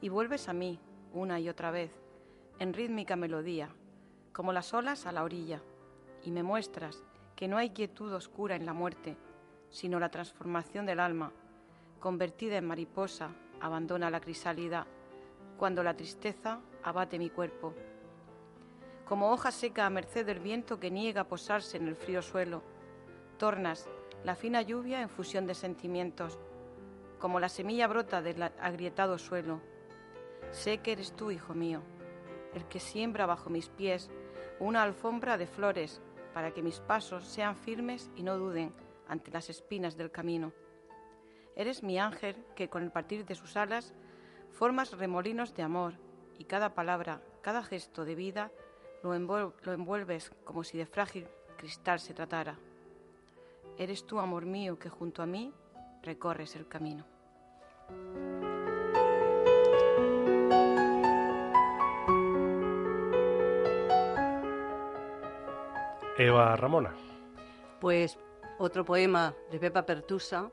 Y 0.00 0.08
vuelves 0.08 0.48
a 0.48 0.52
mí 0.52 0.80
una 1.12 1.38
y 1.38 1.48
otra 1.48 1.70
vez, 1.70 1.92
en 2.58 2.72
rítmica 2.72 3.16
melodía, 3.16 3.68
como 4.32 4.52
las 4.52 4.72
olas 4.72 5.06
a 5.06 5.12
la 5.12 5.24
orilla, 5.24 5.60
y 6.22 6.30
me 6.30 6.42
muestras 6.42 7.04
que 7.36 7.48
no 7.48 7.58
hay 7.58 7.70
quietud 7.70 8.12
oscura 8.14 8.56
en 8.56 8.64
la 8.64 8.72
muerte, 8.72 9.16
sino 9.68 10.00
la 10.00 10.10
transformación 10.10 10.86
del 10.86 11.00
alma, 11.00 11.32
convertida 12.00 12.56
en 12.56 12.66
mariposa, 12.66 13.30
abandona 13.60 14.10
la 14.10 14.20
crisálida, 14.20 14.86
cuando 15.62 15.84
la 15.84 15.94
tristeza 15.94 16.58
abate 16.82 17.20
mi 17.20 17.30
cuerpo. 17.30 17.72
Como 19.04 19.30
hoja 19.30 19.52
seca 19.52 19.86
a 19.86 19.90
merced 19.90 20.26
del 20.26 20.40
viento 20.40 20.80
que 20.80 20.90
niega 20.90 21.28
posarse 21.28 21.76
en 21.76 21.86
el 21.86 21.94
frío 21.94 22.20
suelo, 22.20 22.64
tornas 23.38 23.88
la 24.24 24.34
fina 24.34 24.62
lluvia 24.62 25.02
en 25.02 25.08
fusión 25.08 25.46
de 25.46 25.54
sentimientos, 25.54 26.36
como 27.20 27.38
la 27.38 27.48
semilla 27.48 27.86
brota 27.86 28.20
del 28.22 28.42
agrietado 28.42 29.18
suelo. 29.18 29.60
Sé 30.50 30.78
que 30.78 30.90
eres 30.90 31.12
tú, 31.12 31.30
hijo 31.30 31.54
mío, 31.54 31.80
el 32.54 32.64
que 32.64 32.80
siembra 32.80 33.26
bajo 33.26 33.48
mis 33.48 33.68
pies 33.68 34.10
una 34.58 34.82
alfombra 34.82 35.38
de 35.38 35.46
flores 35.46 36.02
para 36.34 36.50
que 36.50 36.62
mis 36.64 36.80
pasos 36.80 37.24
sean 37.24 37.54
firmes 37.54 38.10
y 38.16 38.24
no 38.24 38.36
duden 38.36 38.74
ante 39.06 39.30
las 39.30 39.48
espinas 39.48 39.96
del 39.96 40.10
camino. 40.10 40.52
Eres 41.54 41.84
mi 41.84 42.00
ángel 42.00 42.34
que 42.56 42.68
con 42.68 42.82
el 42.82 42.90
partir 42.90 43.24
de 43.24 43.36
sus 43.36 43.56
alas 43.56 43.94
formas 44.52 44.92
remolinos 44.96 45.54
de 45.54 45.62
amor 45.62 45.94
y 46.38 46.44
cada 46.44 46.74
palabra, 46.74 47.20
cada 47.42 47.62
gesto 47.62 48.04
de 48.04 48.14
vida 48.14 48.50
lo, 49.02 49.14
envuel- 49.14 49.52
lo 49.62 49.72
envuelves 49.72 50.30
como 50.44 50.64
si 50.64 50.78
de 50.78 50.86
frágil 50.86 51.26
cristal 51.56 52.00
se 52.00 52.14
tratara. 52.14 52.56
Eres 53.78 54.06
tú, 54.06 54.18
amor 54.20 54.44
mío, 54.46 54.78
que 54.78 54.90
junto 54.90 55.22
a 55.22 55.26
mí 55.26 55.52
recorres 56.02 56.56
el 56.56 56.68
camino. 56.68 57.04
Eva 66.18 66.56
Ramona. 66.56 66.94
Pues 67.80 68.18
otro 68.58 68.84
poema 68.84 69.34
de 69.50 69.58
Pepa 69.58 69.84
Pertusa, 69.84 70.50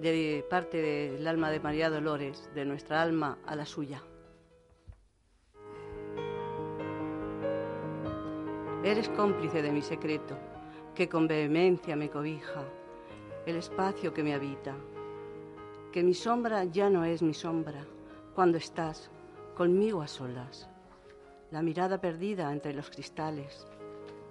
de 0.00 0.46
parte 0.48 0.80
del 0.80 1.26
alma 1.26 1.50
de 1.50 1.60
María 1.60 1.90
Dolores, 1.90 2.48
de 2.54 2.64
nuestra 2.64 3.02
alma 3.02 3.38
a 3.44 3.56
la 3.56 3.66
suya. 3.66 4.02
Eres 8.84 9.08
cómplice 9.10 9.60
de 9.60 9.72
mi 9.72 9.82
secreto, 9.82 10.38
que 10.94 11.08
con 11.08 11.26
vehemencia 11.26 11.96
me 11.96 12.10
cobija, 12.10 12.64
el 13.44 13.56
espacio 13.56 14.14
que 14.14 14.22
me 14.22 14.34
habita, 14.34 14.76
que 15.92 16.04
mi 16.04 16.14
sombra 16.14 16.64
ya 16.64 16.88
no 16.88 17.04
es 17.04 17.20
mi 17.20 17.34
sombra 17.34 17.84
cuando 18.34 18.56
estás 18.56 19.10
conmigo 19.56 20.00
a 20.00 20.06
solas, 20.06 20.70
la 21.50 21.60
mirada 21.60 22.00
perdida 22.00 22.52
entre 22.52 22.72
los 22.72 22.88
cristales 22.90 23.66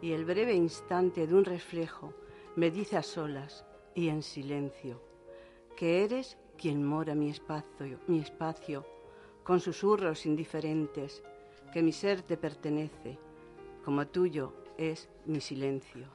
y 0.02 0.14
el 0.14 0.24
breve 0.24 0.54
instante 0.54 1.28
de 1.28 1.36
un 1.36 1.44
reflejo 1.44 2.14
me 2.56 2.72
dice 2.72 2.96
a 2.96 3.04
solas 3.04 3.66
y 3.96 4.10
en 4.10 4.22
silencio 4.22 5.07
que 5.78 6.04
eres 6.04 6.40
quien 6.58 6.84
mora 6.84 7.13
mi 7.13 7.30
espacio, 7.30 8.00
mi 8.08 8.18
espacio, 8.20 8.84
con 9.44 9.60
susurros 9.60 10.26
indiferentes, 10.26 11.24
que 11.72 11.84
mi 11.84 11.92
ser 11.92 12.24
te 12.24 12.36
pertenece, 12.36 13.20
como 13.86 14.08
tuyo 14.08 14.54
es 14.76 15.08
mi 15.26 15.40
silencio. 15.40 16.08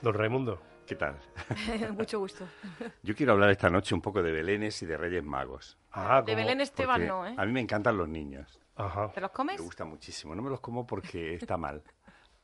Don 0.00 0.14
Raimundo. 0.14 0.71
¿Qué 0.86 0.96
tal? 0.96 1.16
Mucho 1.96 2.18
gusto. 2.18 2.46
Yo 3.02 3.14
quiero 3.14 3.32
hablar 3.32 3.50
esta 3.50 3.70
noche 3.70 3.94
un 3.94 4.00
poco 4.02 4.22
de 4.22 4.30
Belenes 4.32 4.82
y 4.82 4.86
de 4.86 4.96
Reyes 4.96 5.24
Magos. 5.24 5.78
Ah, 5.92 6.22
De 6.24 6.34
Belén 6.34 6.60
Esteban 6.60 7.06
no, 7.06 7.26
¿eh? 7.26 7.34
A 7.36 7.44
mí 7.46 7.52
me 7.52 7.60
encantan 7.60 7.96
los 7.96 8.08
niños. 8.08 8.60
Ajá. 8.76 9.12
¿Te 9.12 9.20
los 9.20 9.30
comes? 9.30 9.58
Me 9.58 9.64
gusta 9.64 9.84
muchísimo. 9.84 10.34
No 10.34 10.42
me 10.42 10.50
los 10.50 10.60
como 10.60 10.86
porque 10.86 11.34
está 11.34 11.56
mal, 11.56 11.82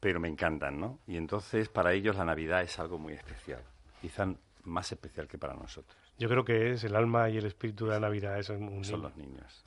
pero 0.00 0.20
me 0.20 0.28
encantan, 0.28 0.78
¿no? 0.80 1.00
Y 1.06 1.16
entonces 1.16 1.68
para 1.68 1.92
ellos 1.92 2.16
la 2.16 2.24
Navidad 2.24 2.62
es 2.62 2.78
algo 2.78 2.98
muy 2.98 3.12
especial. 3.14 3.62
Quizá 4.00 4.26
más 4.64 4.92
especial 4.92 5.26
que 5.26 5.38
para 5.38 5.54
nosotros. 5.54 5.96
Yo 6.18 6.28
creo 6.28 6.44
que 6.44 6.72
es 6.72 6.84
el 6.84 6.94
alma 6.96 7.28
y 7.30 7.38
el 7.38 7.46
espíritu 7.46 7.86
de 7.86 7.92
la 7.94 8.00
Navidad. 8.00 8.38
Eso 8.38 8.54
es 8.54 8.60
un 8.60 8.84
Son 8.84 9.00
niño. 9.00 9.08
los 9.08 9.16
niños. 9.16 9.64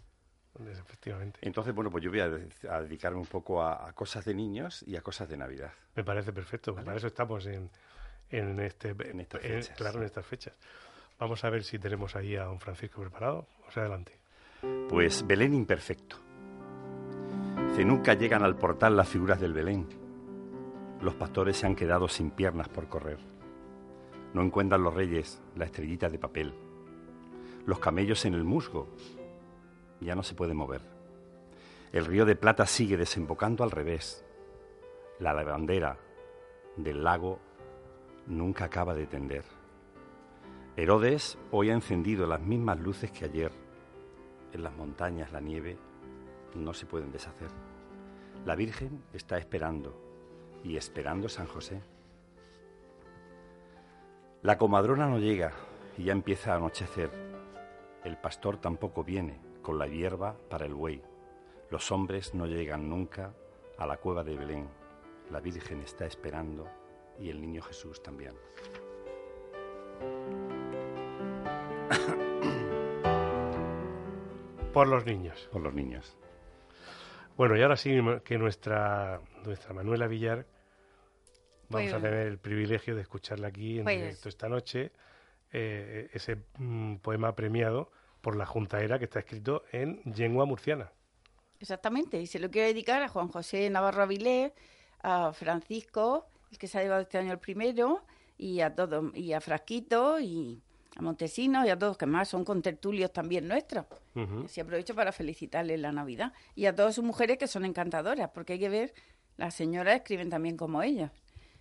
Efectivamente. 0.69 1.39
Entonces, 1.41 1.73
bueno, 1.73 1.89
pues 1.89 2.03
yo 2.03 2.09
voy 2.11 2.19
a, 2.19 2.29
de- 2.29 2.49
a 2.69 2.81
dedicarme 2.81 3.19
un 3.19 3.25
poco 3.25 3.61
a, 3.63 3.87
a 3.87 3.93
cosas 3.93 4.25
de 4.25 4.33
niños 4.33 4.83
y 4.85 4.95
a 4.95 5.01
cosas 5.01 5.27
de 5.29 5.37
Navidad. 5.37 5.71
Me 5.95 6.03
parece 6.03 6.31
perfecto. 6.33 6.75
Para 6.75 6.95
eso 6.95 7.07
estamos 7.07 7.45
en, 7.47 7.69
en 8.31 8.59
este, 8.59 8.89
En 8.89 9.19
estas 9.19 9.43
en- 9.43 9.51
fechas. 9.61 9.77
claro, 9.77 9.99
en 9.99 10.05
estas 10.05 10.25
fechas. 10.25 10.53
Vamos 11.19 11.43
a 11.43 11.49
ver 11.49 11.63
si 11.63 11.77
tenemos 11.79 12.15
ahí 12.15 12.35
a 12.35 12.45
don 12.45 12.59
Francisco 12.59 13.01
preparado. 13.01 13.45
Sea, 13.73 13.83
adelante. 13.83 14.13
Pues 14.89 15.25
Belén 15.25 15.53
imperfecto. 15.53 16.17
Nunca 17.85 18.13
llegan 18.13 18.43
al 18.43 18.55
portal 18.57 18.95
las 18.95 19.09
figuras 19.09 19.39
del 19.41 19.53
Belén. 19.53 19.87
Los 21.01 21.15
pastores 21.15 21.57
se 21.57 21.65
han 21.65 21.75
quedado 21.75 22.07
sin 22.07 22.29
piernas 22.29 22.69
por 22.69 22.87
correr. 22.87 23.17
No 24.33 24.41
encuentran 24.43 24.83
los 24.83 24.93
reyes 24.93 25.41
la 25.55 25.65
estrellita 25.65 26.07
de 26.09 26.19
papel. 26.19 26.53
Los 27.65 27.79
camellos 27.79 28.23
en 28.25 28.35
el 28.35 28.43
musgo 28.43 28.87
ya 29.99 30.13
no 30.15 30.21
se 30.21 30.35
puede 30.35 30.53
mover. 30.53 30.81
El 31.91 32.05
río 32.05 32.23
de 32.25 32.35
plata 32.35 32.65
sigue 32.67 32.97
desembocando 32.97 33.63
al 33.63 33.71
revés. 33.71 34.23
La 35.19 35.33
lavandera 35.33 35.97
del 36.77 37.03
lago 37.03 37.39
nunca 38.27 38.65
acaba 38.65 38.93
de 38.93 39.07
tender. 39.07 39.43
Herodes 40.77 41.37
hoy 41.51 41.69
ha 41.69 41.73
encendido 41.73 42.25
las 42.27 42.41
mismas 42.41 42.79
luces 42.79 43.11
que 43.11 43.25
ayer. 43.25 43.51
En 44.53 44.63
las 44.63 44.75
montañas 44.75 45.31
la 45.31 45.41
nieve 45.41 45.77
no 46.55 46.73
se 46.73 46.85
pueden 46.85 47.11
deshacer. 47.11 47.49
La 48.45 48.55
Virgen 48.55 49.03
está 49.13 49.37
esperando 49.37 49.93
y 50.63 50.77
esperando 50.77 51.29
San 51.29 51.47
José. 51.47 51.81
La 54.41 54.57
comadrona 54.57 55.07
no 55.07 55.19
llega 55.19 55.51
y 55.97 56.05
ya 56.05 56.13
empieza 56.13 56.53
a 56.53 56.55
anochecer. 56.55 57.11
El 58.03 58.17
pastor 58.17 58.57
tampoco 58.57 59.03
viene 59.03 59.39
con 59.61 59.77
la 59.77 59.87
hierba 59.87 60.35
para 60.49 60.65
el 60.65 60.73
buey. 60.73 61.01
Los 61.69 61.91
hombres 61.91 62.33
no 62.33 62.47
llegan 62.47 62.89
nunca 62.89 63.33
a 63.77 63.85
la 63.85 63.97
cueva 63.97 64.23
de 64.23 64.35
Belén. 64.35 64.67
La 65.29 65.39
Virgen 65.39 65.81
está 65.81 66.05
esperando 66.05 66.67
y 67.21 67.29
el 67.29 67.39
niño 67.41 67.61
Jesús 67.61 68.01
también. 68.01 68.33
Por 74.73 74.87
los 74.87 75.05
niños. 75.05 75.49
Por 75.51 75.61
los 75.61 75.73
niños. 75.73 76.15
Bueno, 77.35 77.57
y 77.57 77.61
ahora 77.61 77.75
sí 77.75 77.91
que 78.23 78.37
nuestra, 78.37 79.19
nuestra 79.45 79.73
Manuela 79.73 80.07
Villar 80.07 80.45
vamos 81.69 81.91
Pues- 81.91 81.93
a 81.93 81.99
tener 82.01 82.27
el 82.27 82.37
privilegio 82.37 82.95
de 82.95 83.01
escucharla 83.01 83.47
aquí 83.47 83.79
en 83.79 83.83
Pues- 83.83 83.97
directo 83.97 84.29
esta 84.29 84.49
noche. 84.49 84.91
eh, 85.53 86.09
ese 86.13 86.37
mm, 86.59 86.99
poema 86.99 87.35
premiado 87.35 87.91
por 88.21 88.37
la 88.37 88.45
Juntaera 88.45 88.97
que 88.99 89.03
está 89.03 89.19
escrito 89.19 89.65
en 89.73 90.01
lengua 90.15 90.45
murciana. 90.45 90.93
Exactamente, 91.59 92.21
y 92.21 92.25
se 92.27 92.39
lo 92.39 92.49
quiero 92.49 92.67
dedicar 92.69 93.03
a 93.03 93.09
Juan 93.09 93.27
José 93.27 93.69
Navarro 93.69 94.03
Avilés, 94.03 94.53
a 95.03 95.33
Francisco, 95.33 96.25
el 96.51 96.57
que 96.57 96.67
se 96.67 96.77
ha 96.77 96.83
llevado 96.83 97.01
este 97.01 97.17
año 97.17 97.31
el 97.31 97.39
primero, 97.39 98.05
y 98.37 98.59
a 98.61 98.75
todos, 98.75 99.15
y 99.15 99.33
a 99.33 99.41
Frasquito, 99.41 100.19
y 100.19 100.61
a 100.95 101.01
Montesinos, 101.01 101.65
y 101.65 101.69
a 101.69 101.79
todos, 101.79 101.97
que 101.97 102.05
más 102.05 102.27
son 102.27 102.43
contertulios 102.43 103.13
también 103.13 103.47
nuestros. 103.47 103.85
Ujú. 104.15 104.43
Así 104.45 104.59
aprovecho 104.59 104.93
para 104.93 105.11
felicitarles 105.11 105.79
la 105.79 105.91
Navidad. 105.91 106.33
Y 106.55 106.65
a 106.65 106.75
todas 106.75 106.95
sus 106.95 107.03
mujeres 107.03 107.37
que 107.37 107.47
son 107.47 107.65
encantadoras, 107.65 108.29
porque 108.33 108.53
hay 108.53 108.59
que 108.59 108.69
ver, 108.69 108.93
las 109.37 109.55
señoras 109.55 109.95
escriben 109.95 110.29
también 110.29 110.57
como 110.57 110.83
ellas. 110.83 111.11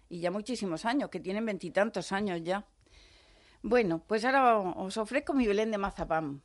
Y 0.08 0.20
ya 0.20 0.30
muchísimos 0.30 0.84
años, 0.84 1.08
que 1.08 1.20
tienen 1.20 1.46
veintitantos 1.46 2.10
años 2.10 2.40
ya. 2.42 2.66
Bueno, 3.62 4.02
pues 4.06 4.24
ahora 4.24 4.58
os 4.58 4.96
ofrezco 4.96 5.34
mi 5.34 5.46
Belén 5.46 5.70
de 5.70 5.78
mazapán. 5.78 6.42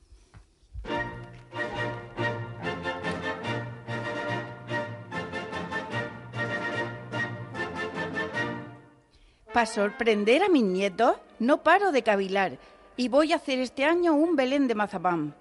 Para 9.56 9.68
sorprender 9.68 10.44
a 10.44 10.50
mis 10.50 10.66
nietos, 10.66 11.16
no 11.40 11.64
paro 11.64 11.94
de 11.94 12.04
cavilar 12.04 12.58
y 12.98 13.08
voy 13.08 13.32
a 13.32 13.38
hacer 13.38 13.60
este 13.60 13.86
año 13.86 14.14
un 14.14 14.36
Belén 14.36 14.68
de 14.68 14.76
mazapán. 14.76 15.34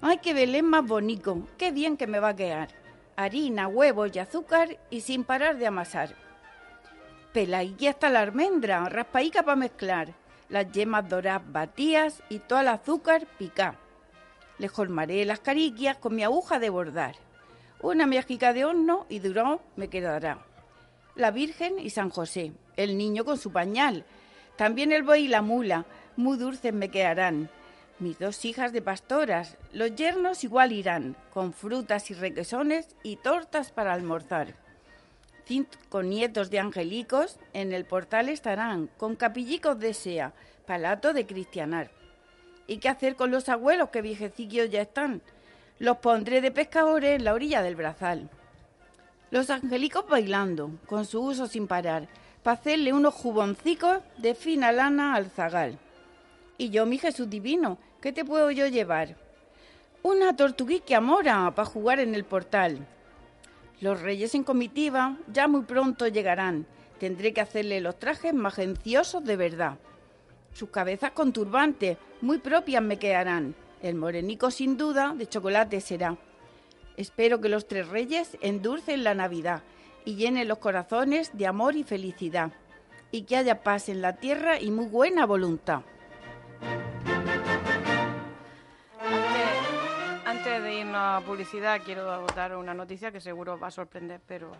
¡Ay, 0.00 0.18
qué 0.18 0.34
Belén 0.34 0.66
más 0.66 0.86
bonito! 0.86 1.48
¡Qué 1.58 1.72
bien 1.72 1.96
que 1.96 2.06
me 2.06 2.20
va 2.20 2.28
a 2.28 2.36
quedar! 2.36 2.68
Harina, 3.16 3.66
huevos 3.66 4.14
y 4.14 4.20
azúcar 4.20 4.78
y 4.88 5.00
sin 5.00 5.24
parar 5.24 5.58
de 5.58 5.66
amasar. 5.66 6.14
Pelaí 7.32 7.88
hasta 7.88 8.08
la 8.08 8.20
almendra, 8.20 8.88
raspaica 8.88 9.42
para 9.42 9.56
mezclar, 9.56 10.14
las 10.48 10.70
yemas 10.70 11.08
doradas 11.08 11.42
batías 11.50 12.22
y 12.28 12.38
todo 12.38 12.60
el 12.60 12.68
azúcar 12.68 13.26
picá. 13.36 13.74
Le 14.58 14.68
colmaré 14.68 15.24
las 15.24 15.40
cariquias 15.40 15.96
con 15.96 16.14
mi 16.14 16.22
aguja 16.22 16.60
de 16.60 16.70
bordar. 16.70 17.16
Una 17.82 18.06
miajica 18.06 18.52
de 18.52 18.64
horno 18.64 19.06
y 19.08 19.18
duró 19.18 19.60
me 19.74 19.88
quedará. 19.88 20.38
La 21.16 21.32
Virgen 21.32 21.80
y 21.80 21.90
San 21.90 22.10
José, 22.10 22.52
el 22.76 22.96
niño 22.96 23.24
con 23.24 23.38
su 23.38 23.52
pañal. 23.52 24.04
También 24.56 24.92
el 24.92 25.02
buey 25.02 25.24
y 25.24 25.28
la 25.28 25.42
mula, 25.42 25.84
muy 26.16 26.38
dulces 26.38 26.72
me 26.72 26.90
quedarán. 26.90 27.50
Mis 27.98 28.18
dos 28.18 28.44
hijas 28.44 28.72
de 28.72 28.82
pastoras, 28.82 29.56
los 29.72 29.94
yernos 29.94 30.44
igual 30.44 30.72
irán, 30.72 31.16
con 31.32 31.52
frutas 31.52 32.10
y 32.10 32.14
requesones 32.14 32.88
y 33.02 33.16
tortas 33.16 33.72
para 33.72 33.92
almorzar. 33.92 34.54
Cinco 35.46 36.02
nietos 36.02 36.50
de 36.50 36.58
angelicos 36.58 37.38
en 37.52 37.72
el 37.72 37.84
portal 37.84 38.28
estarán, 38.28 38.88
con 38.98 39.16
capillicos 39.16 39.78
de 39.78 39.94
sea, 39.94 40.34
palato 40.66 41.12
de 41.12 41.24
cristianar. 41.24 41.90
¿Y 42.66 42.78
qué 42.78 42.88
hacer 42.88 43.14
con 43.14 43.30
los 43.30 43.48
abuelos 43.48 43.90
que 43.90 44.02
viejecillos 44.02 44.70
ya 44.70 44.82
están? 44.82 45.22
Los 45.78 45.98
pondré 45.98 46.40
de 46.40 46.50
pescadores 46.50 47.16
en 47.16 47.24
la 47.24 47.32
orilla 47.32 47.62
del 47.62 47.76
brazal. 47.76 48.28
Los 49.30 49.50
angelicos 49.50 50.06
bailando, 50.08 50.70
con 50.86 51.06
su 51.06 51.22
uso 51.22 51.46
sin 51.46 51.66
parar, 51.66 52.08
para 52.46 52.60
hacerle 52.60 52.92
unos 52.92 53.12
juboncicos 53.12 53.98
de 54.18 54.36
fina 54.36 54.70
lana 54.70 55.16
al 55.16 55.30
zagal. 55.30 55.80
Y 56.56 56.70
yo, 56.70 56.86
mi 56.86 56.96
Jesús 56.96 57.28
divino, 57.28 57.76
¿qué 58.00 58.12
te 58.12 58.24
puedo 58.24 58.52
yo 58.52 58.68
llevar? 58.68 59.16
una 60.04 60.36
tortuguica 60.36 61.00
mora 61.00 61.52
para 61.56 61.66
jugar 61.66 61.98
en 61.98 62.14
el 62.14 62.22
portal. 62.22 62.86
Los 63.80 64.00
reyes 64.00 64.32
en 64.36 64.44
comitiva 64.44 65.16
ya 65.26 65.48
muy 65.48 65.62
pronto 65.62 66.06
llegarán. 66.06 66.68
Tendré 67.00 67.32
que 67.32 67.40
hacerle 67.40 67.80
los 67.80 67.98
trajes 67.98 68.32
magenciosos 68.32 69.24
de 69.24 69.34
verdad. 69.34 69.78
Sus 70.52 70.70
cabezas 70.70 71.10
con 71.10 71.32
turbante, 71.32 71.98
muy 72.20 72.38
propias 72.38 72.80
me 72.80 73.00
quedarán. 73.00 73.56
El 73.82 73.96
morenico 73.96 74.52
sin 74.52 74.76
duda 74.76 75.14
de 75.16 75.26
chocolate 75.26 75.80
será. 75.80 76.16
Espero 76.96 77.40
que 77.40 77.48
los 77.48 77.66
tres 77.66 77.88
reyes 77.88 78.38
endulcen 78.40 79.02
la 79.02 79.14
Navidad 79.14 79.64
y 80.06 80.14
llenen 80.14 80.48
los 80.48 80.58
corazones 80.58 81.36
de 81.36 81.46
amor 81.46 81.76
y 81.76 81.84
felicidad. 81.84 82.52
Y 83.10 83.22
que 83.22 83.36
haya 83.36 83.62
paz 83.62 83.90
en 83.90 84.00
la 84.00 84.14
tierra 84.14 84.58
y 84.58 84.70
muy 84.70 84.86
buena 84.86 85.26
voluntad. 85.26 85.82
Antes, 89.00 90.24
antes 90.24 90.62
de 90.62 90.74
irnos 90.74 90.96
a 90.96 91.20
publicidad, 91.26 91.82
quiero 91.84 92.26
dar 92.28 92.56
una 92.56 92.72
noticia 92.72 93.10
que 93.12 93.20
seguro 93.20 93.58
va 93.58 93.66
a 93.66 93.70
sorprender, 93.70 94.20
pero 94.26 94.52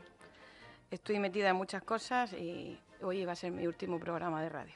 estoy 0.91 1.19
metida 1.21 1.49
en 1.49 1.57
muchas 1.57 1.83
cosas 1.83 2.33
y 2.33 2.79
hoy 3.03 3.25
va 3.25 3.33
a 3.33 3.37
ser 3.37 3.53
mi 3.53 3.67
último 3.67 4.01
programa 4.01 4.43
de 4.43 4.49
radio. 4.49 4.75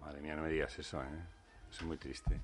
Madre 0.00 0.20
mía, 0.20 0.34
no 0.34 0.42
me 0.42 0.48
digas 0.48 0.76
eso, 0.78 1.00
¿eh? 1.02 1.06
Eso 1.70 1.80
es 1.80 1.86
muy 1.86 1.96
triste. 1.96 2.40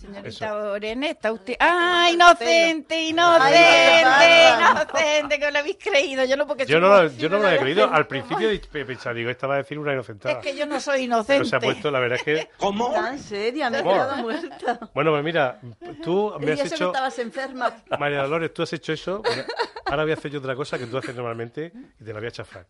Señorita 0.00 0.54
Orene, 0.56 1.10
está 1.10 1.32
usted. 1.32 1.56
¡Ah, 1.58 2.08
inocente, 2.12 3.00
inocente, 3.08 4.00
inocente! 4.02 5.38
Que 5.38 5.50
lo 5.50 5.58
habéis 5.58 5.78
creído. 5.82 6.24
Yo 6.24 6.36
no, 6.36 6.46
porque 6.46 6.66
Yo 6.66 6.78
no, 6.80 6.88
lo- 6.88 7.08
yo 7.12 7.28
no 7.28 7.38
lo 7.38 7.46
había 7.48 7.58
creído. 7.60 7.90
Al 7.92 8.06
principio 8.06 8.50
he 8.50 8.58
pensado, 8.84 9.14
digo, 9.14 9.30
esta 9.30 9.46
va 9.46 9.54
a 9.54 9.58
decir 9.58 9.78
una 9.78 9.92
inocentada. 9.94 10.40
Es 10.40 10.46
que 10.46 10.56
yo 10.56 10.66
no 10.66 10.78
soy 10.80 10.94
Pero 10.94 11.04
inocente. 11.04 11.44
se 11.48 11.56
ha 11.56 11.60
puesto, 11.60 11.90
la 11.90 11.98
verdad 12.00 12.18
es 12.18 12.24
que... 12.24 12.48
Tan 12.94 13.18
seria, 13.18 13.70
me 13.70 13.78
he 13.78 13.82
¿Cómo? 13.82 13.94
quedado 13.94 14.16
muerta. 14.18 14.80
Bueno, 14.94 15.10
pues 15.12 15.24
mira, 15.24 15.60
tú 16.02 16.34
me 16.40 16.52
has 16.52 16.60
hecho... 16.72 16.86
estabas 16.88 17.18
enferma. 17.18 17.72
María 17.98 18.22
Dolores, 18.22 18.52
tú 18.52 18.62
has 18.62 18.72
hecho 18.74 18.92
eso. 18.92 19.22
Bueno, 19.22 19.44
ahora 19.86 20.02
voy 20.02 20.12
a 20.12 20.14
hacer 20.14 20.30
yo 20.30 20.38
otra 20.40 20.54
cosa 20.54 20.78
que 20.78 20.86
tú 20.86 20.98
haces 20.98 21.14
normalmente 21.14 21.72
y 22.00 22.04
te 22.04 22.12
la 22.12 22.18
voy 22.18 22.28
a 22.28 22.30
chafar. 22.32 22.66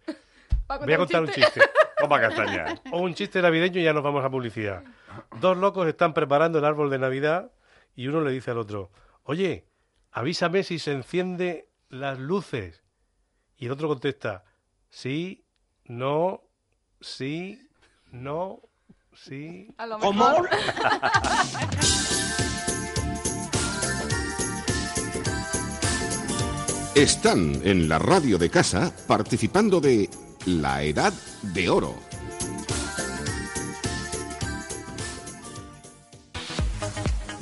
Voy 0.84 0.92
a 0.92 0.96
contar 0.96 1.22
un 1.22 1.28
chiste. 1.28 1.60
Toma 1.98 2.20
castaña. 2.20 2.66
O 2.92 3.00
un 3.00 3.14
chiste 3.14 3.40
navideño 3.42 3.80
y 3.80 3.84
ya 3.84 3.92
nos 3.92 4.02
vamos 4.02 4.24
a 4.24 4.30
publicidad. 4.30 4.82
Dos 5.40 5.56
locos 5.56 5.86
están 5.86 6.14
preparando 6.14 6.58
el 6.58 6.64
árbol 6.64 6.90
de 6.90 6.98
Navidad 6.98 7.52
y 7.94 8.08
uno 8.08 8.20
le 8.20 8.32
dice 8.32 8.50
al 8.50 8.58
otro, 8.58 8.90
oye, 9.22 9.66
avísame 10.12 10.62
si 10.62 10.78
se 10.78 10.92
enciende 10.92 11.68
las 11.88 12.18
luces. 12.18 12.82
Y 13.56 13.66
el 13.66 13.72
otro 13.72 13.88
contesta, 13.88 14.44
sí, 14.88 15.44
no, 15.84 16.42
sí, 17.00 17.68
no, 18.10 18.60
sí. 19.12 19.74
A 19.78 19.86
lo 19.86 19.98
mejor. 19.98 20.48
Están 26.94 27.60
en 27.62 27.88
la 27.90 27.98
radio 27.98 28.38
de 28.38 28.48
casa 28.48 28.90
participando 29.06 29.80
de 29.80 30.08
La 30.46 30.82
Edad 30.82 31.12
de 31.42 31.68
Oro. 31.68 31.94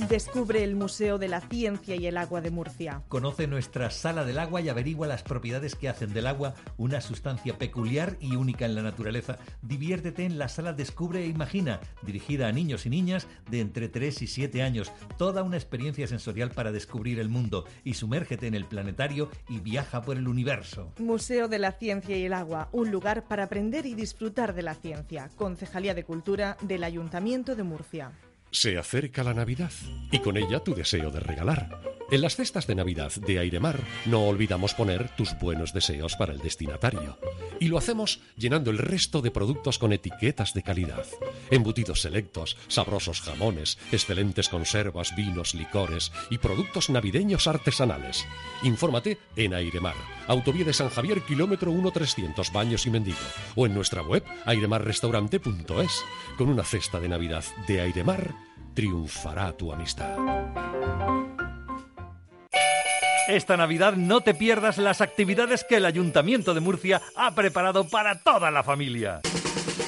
Descubre 0.09 0.63
el 0.63 0.77
Museo 0.77 1.19
de 1.19 1.29
la 1.29 1.41
Ciencia 1.41 1.97
y 1.97 2.07
el 2.07 2.19
Agua 2.19 2.43
de 2.43 2.51
Murcia. 2.51 3.03
Conoce 3.09 3.47
nuestra 3.47 3.91
sala 3.91 4.25
del 4.25 4.39
agua 4.39 4.61
y 4.61 4.69
averigua 4.69 5.07
las 5.07 5.23
propiedades 5.23 5.75
que 5.77 5.89
hacen 5.89 6.13
del 6.13 6.27
agua 6.27 6.55
una 6.77 7.01
sustancia 7.01 7.57
peculiar 7.57 8.17
y 8.21 8.37
única 8.37 8.67
en 8.67 8.75
la 8.75 8.83
naturaleza. 8.83 9.39
Diviértete 9.63 10.27
en 10.27 10.39
la 10.39 10.49
sala 10.49 10.75
Descubre 10.75 11.23
e 11.23 11.27
Imagina, 11.27 11.81
dirigida 12.03 12.49
a 12.49 12.53
niños 12.53 12.85
y 12.85 12.91
niñas 12.91 13.27
de 13.51 13.61
entre 13.61 13.89
3 13.89 14.23
y 14.23 14.27
7 14.27 14.63
años. 14.63 14.93
Toda 15.17 15.43
una 15.43 15.57
experiencia 15.57 16.07
sensorial 16.07 16.51
para 16.51 16.71
descubrir 16.71 17.19
el 17.19 17.31
mundo 17.31 17.65
y 17.83 17.95
sumérgete 17.95 18.47
en 18.47 18.55
el 18.55 18.67
planetario 18.67 19.31
y 19.49 19.61
viaja 19.61 20.03
por 20.03 20.19
el 20.19 20.29
universo. 20.29 20.93
Museo 20.99 21.49
de 21.49 21.59
la 21.59 21.73
Ciencia 21.73 22.17
y 22.17 22.25
el 22.25 22.35
Agua, 22.35 22.69
un 22.73 22.91
lugar 22.91 23.27
para 23.27 23.45
aprender 23.45 23.87
y 23.87 23.95
disfrutar 23.95 24.55
de 24.55 24.63
la 24.63 24.75
ciencia. 24.75 25.31
Concejalía 25.37 25.95
de 25.95 26.05
Cultura 26.05 26.59
del 26.61 26.85
Ayuntamiento 26.85 27.57
de 27.57 27.63
Murcia. 27.63 28.13
Se 28.55 28.79
acerca 28.79 29.25
la 29.25 29.35
Navidad 29.35 29.73
y 30.13 30.21
con 30.21 30.37
ella 30.37 30.61
tu 30.61 30.77
deseo 30.77 31.11
de 31.11 31.19
regalar. 31.19 31.81
En 32.13 32.21
las 32.21 32.37
cestas 32.37 32.69
de 32.69 32.77
Navidad 32.77 33.11
de 33.13 33.41
Airemar 33.41 33.81
no 34.07 34.29
olvidamos 34.29 34.75
poner 34.75 35.09
tus 35.17 35.37
buenos 35.41 35.73
deseos 35.73 36.15
para 36.15 36.33
el 36.33 36.39
destinatario. 36.39 37.19
Y 37.59 37.67
lo 37.67 37.79
hacemos 37.79 38.21
llenando 38.37 38.71
el 38.71 38.79
resto 38.79 39.23
de 39.23 39.33
productos 39.33 39.81
con 39.81 39.93
etiquetas 39.93 40.55
de 40.55 40.63
calidad. 40.63 41.05
Embutidos 41.51 42.03
selectos, 42.03 42.57
sabrosos 42.69 43.23
jamones, 43.23 43.77
excelentes 43.91 44.49
conservas, 44.49 45.17
vinos, 45.17 45.55
licores 45.55 46.13
y 46.31 46.39
productos 46.39 46.91
navideños 46.91 47.49
artesanales. 47.49 48.25
Infórmate 48.63 49.19
en 49.35 49.53
Airemar, 49.53 49.97
Autovía 50.29 50.65
de 50.65 50.73
San 50.73 50.91
Javier, 50.91 51.23
kilómetro 51.23 51.73
1300 51.73 52.53
Baños 52.53 52.87
y 52.87 52.91
Mendigo. 52.91 53.19
O 53.57 53.67
en 53.67 53.75
nuestra 53.75 54.03
web 54.03 54.23
airemarrestaurante.es. 54.47 56.05
Con 56.39 56.49
una 56.49 56.63
cesta 56.63 57.01
de 57.01 57.09
Navidad 57.09 57.45
de 57.67 57.81
Airemar, 57.81 58.35
triunfará 58.75 59.53
tu 59.53 59.73
amistad. 59.73 60.17
Esta 63.29 63.57
Navidad 63.57 63.95
no 63.95 64.21
te 64.21 64.35
pierdas 64.35 64.77
las 64.77 65.01
actividades 65.01 65.65
que 65.65 65.77
el 65.77 65.87
Ayuntamiento 65.87 66.53
de 66.53 66.61
Murcia 66.61 67.01
ha 67.17 67.35
preparado 67.35 67.89
para 67.89 68.19
toda 68.19 68.51
la 68.51 68.63
familia. 68.63 69.23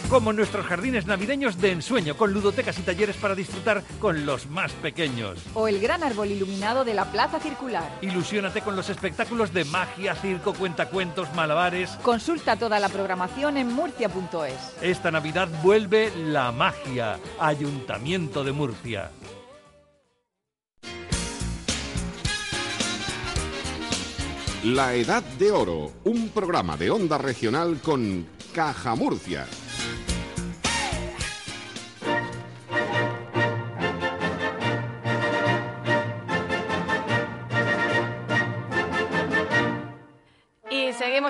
Como 0.08 0.32
nuestros 0.32 0.64
jardines 0.66 1.06
navideños 1.06 1.60
de 1.60 1.72
ensueño, 1.72 2.16
con 2.16 2.32
ludotecas 2.32 2.78
y 2.78 2.82
talleres 2.82 3.16
para 3.16 3.34
disfrutar 3.34 3.82
con 3.98 4.24
los 4.24 4.48
más 4.48 4.70
pequeños. 4.74 5.40
O 5.52 5.66
el 5.66 5.80
gran 5.80 6.04
árbol 6.04 6.30
iluminado 6.30 6.84
de 6.84 6.94
la 6.94 7.10
Plaza 7.10 7.40
Circular. 7.40 7.98
Ilusiónate 8.02 8.60
con 8.60 8.76
los 8.76 8.88
espectáculos 8.88 9.52
de 9.52 9.64
magia, 9.64 10.14
circo, 10.14 10.54
cuentacuentos, 10.54 11.34
malabares. 11.34 11.90
Consulta 12.02 12.56
toda 12.56 12.78
la 12.78 12.88
programación 12.88 13.56
en 13.56 13.72
murcia.es. 13.72 14.76
Esta 14.80 15.10
Navidad 15.10 15.48
vuelve 15.64 16.12
la 16.16 16.52
magia. 16.52 17.18
Ayuntamiento 17.40 18.44
de 18.44 18.52
Murcia. 18.52 19.10
La 24.62 24.94
Edad 24.94 25.22
de 25.38 25.50
Oro, 25.50 25.92
un 26.04 26.28
programa 26.28 26.76
de 26.76 26.90
onda 26.90 27.18
regional 27.18 27.80
con 27.82 28.26
Caja 28.54 28.94
Murcia. 28.94 29.46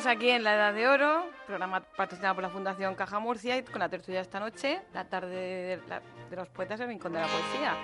Seguimos 0.00 0.06
aquí 0.06 0.30
en 0.30 0.42
la 0.44 0.54
Edad 0.54 0.74
de 0.74 0.88
Oro, 0.88 1.26
programa 1.46 1.80
patrocinado 1.80 2.34
por 2.34 2.42
la 2.44 2.50
Fundación 2.50 2.94
Caja 2.94 3.18
Murcia 3.18 3.56
y 3.56 3.62
con 3.62 3.78
la 3.78 3.88
tertulia 3.88 4.20
esta 4.20 4.38
noche, 4.40 4.80
la 4.92 5.04
tarde 5.04 5.34
de, 5.34 5.80
la- 5.88 6.00
de 6.28 6.36
los 6.36 6.48
poetas, 6.48 6.80
el 6.80 6.88
rincón 6.88 7.12
de 7.12 7.20
la 7.20 7.26
poesía. 7.26 7.74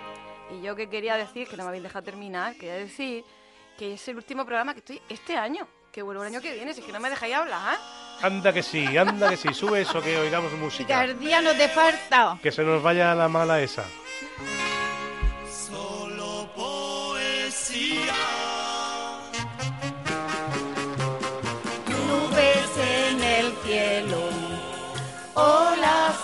Y 0.50 0.62
yo 0.62 0.76
que 0.76 0.88
quería 0.90 1.16
decir, 1.16 1.48
que 1.48 1.56
no 1.56 1.62
me 1.64 1.68
habéis 1.68 1.82
dejado 1.84 2.04
terminar, 2.04 2.54
quería 2.54 2.74
decir 2.74 3.24
que 3.78 3.94
es 3.94 4.08
el 4.08 4.16
último 4.16 4.44
programa 4.44 4.74
que 4.74 4.80
estoy 4.80 5.00
este 5.08 5.36
año, 5.36 5.66
que 5.90 6.02
vuelvo 6.02 6.22
el 6.22 6.28
año 6.28 6.40
que 6.42 6.52
viene, 6.52 6.74
si 6.74 6.80
es 6.80 6.86
que 6.86 6.92
no 6.92 7.00
me 7.00 7.08
dejáis 7.08 7.34
hablar. 7.34 7.78
Anda 8.22 8.52
que 8.52 8.62
sí, 8.62 8.96
anda 8.96 9.30
que 9.30 9.36
sí. 9.36 9.54
Sube 9.54 9.80
eso 9.80 10.02
que 10.02 10.18
oigamos 10.18 10.52
música. 10.52 10.94
Gardía 11.06 11.40
no 11.40 11.52
te 11.54 11.68
falta. 11.68 12.38
Que 12.42 12.52
se 12.52 12.62
nos 12.62 12.82
vaya 12.82 13.14
la 13.14 13.28
mala 13.28 13.60
esa. 13.60 13.84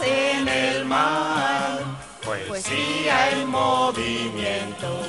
En 0.08 0.48
el 0.48 0.84
mar, 0.84 1.80
poesía 2.24 3.30
en 3.30 3.48
movimiento. 3.48 5.00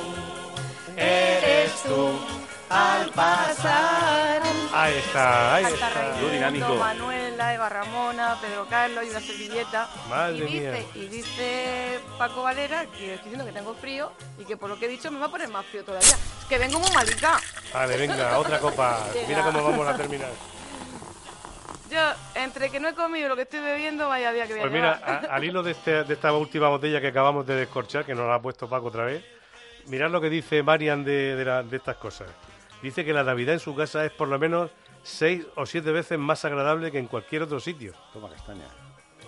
Eres 0.96 1.82
tú 1.82 2.10
al 2.68 3.10
pasar. 3.10 4.42
Ahí 4.72 4.94
está, 4.94 5.56
ahí 5.56 5.64
está. 5.64 5.90
Raimundo, 5.90 6.76
Manuela, 6.76 7.54
Eva 7.54 7.68
Ramona, 7.68 8.38
Pedro 8.40 8.66
Carlos 8.68 9.04
y 9.04 9.10
una 9.10 9.20
servilleta. 9.20 9.88
Madre 10.08 10.36
y 10.36 10.40
dice, 10.42 10.70
mía. 10.70 10.84
Y 10.94 11.06
dice 11.08 12.00
Paco 12.16 12.42
Valera 12.42 12.86
que 12.86 13.14
estoy 13.14 13.30
diciendo 13.30 13.44
que 13.44 13.52
tengo 13.52 13.74
frío 13.74 14.12
y 14.38 14.44
que 14.44 14.56
por 14.56 14.70
lo 14.70 14.78
que 14.78 14.86
he 14.86 14.88
dicho 14.88 15.10
me 15.10 15.18
va 15.18 15.26
a 15.26 15.30
poner 15.30 15.48
más 15.48 15.66
frío 15.66 15.84
todavía. 15.84 16.08
Es 16.08 16.46
que 16.48 16.58
vengo 16.58 16.78
muy 16.78 16.90
malica. 16.92 17.40
Vale, 17.74 17.96
venga, 17.96 18.38
otra 18.38 18.58
copa. 18.60 19.06
Mira 19.28 19.42
cómo 19.42 19.62
vamos 19.62 19.88
a 19.88 19.96
terminar. 19.96 20.30
Yo, 21.90 21.98
entre 22.36 22.70
que 22.70 22.78
no 22.78 22.88
he 22.88 22.94
comido 22.94 23.28
lo 23.28 23.36
que 23.36 23.42
estoy 23.42 23.60
bebiendo, 23.60 24.08
vaya 24.08 24.32
día 24.32 24.46
que 24.46 24.52
voy 24.52 24.60
a 24.60 24.62
Pues 24.62 24.72
mira, 24.72 25.00
a- 25.04 25.34
al 25.34 25.44
hilo 25.44 25.62
de, 25.62 25.72
este- 25.72 26.04
de 26.04 26.14
esta 26.14 26.32
última 26.32 26.68
botella 26.68 27.00
que 27.00 27.08
acabamos 27.08 27.46
de 27.46 27.54
descorchar, 27.56 28.04
que 28.04 28.14
nos 28.14 28.26
la 28.28 28.36
ha 28.36 28.42
puesto 28.42 28.68
Paco 28.68 28.86
otra 28.86 29.04
vez, 29.06 29.24
mirad 29.86 30.10
lo 30.10 30.20
que 30.20 30.30
dice 30.30 30.62
Marian 30.62 31.04
de, 31.04 31.34
de 31.34 31.44
la- 31.44 31.62
de 31.64 31.76
estas 31.76 31.96
cosas. 31.96 32.28
Dice 32.82 33.04
que 33.04 33.12
la 33.12 33.24
Navidad 33.24 33.54
en 33.54 33.60
su 33.60 33.74
casa 33.74 34.04
es 34.04 34.12
por 34.12 34.28
lo 34.28 34.38
menos 34.38 34.70
seis 35.02 35.44
o 35.56 35.66
siete 35.66 35.90
veces 35.90 36.18
más 36.18 36.44
agradable 36.44 36.92
que 36.92 36.98
en 36.98 37.06
cualquier 37.08 37.42
otro 37.42 37.58
sitio. 37.58 37.92
Toma 38.12 38.28
castaña. 38.30 38.66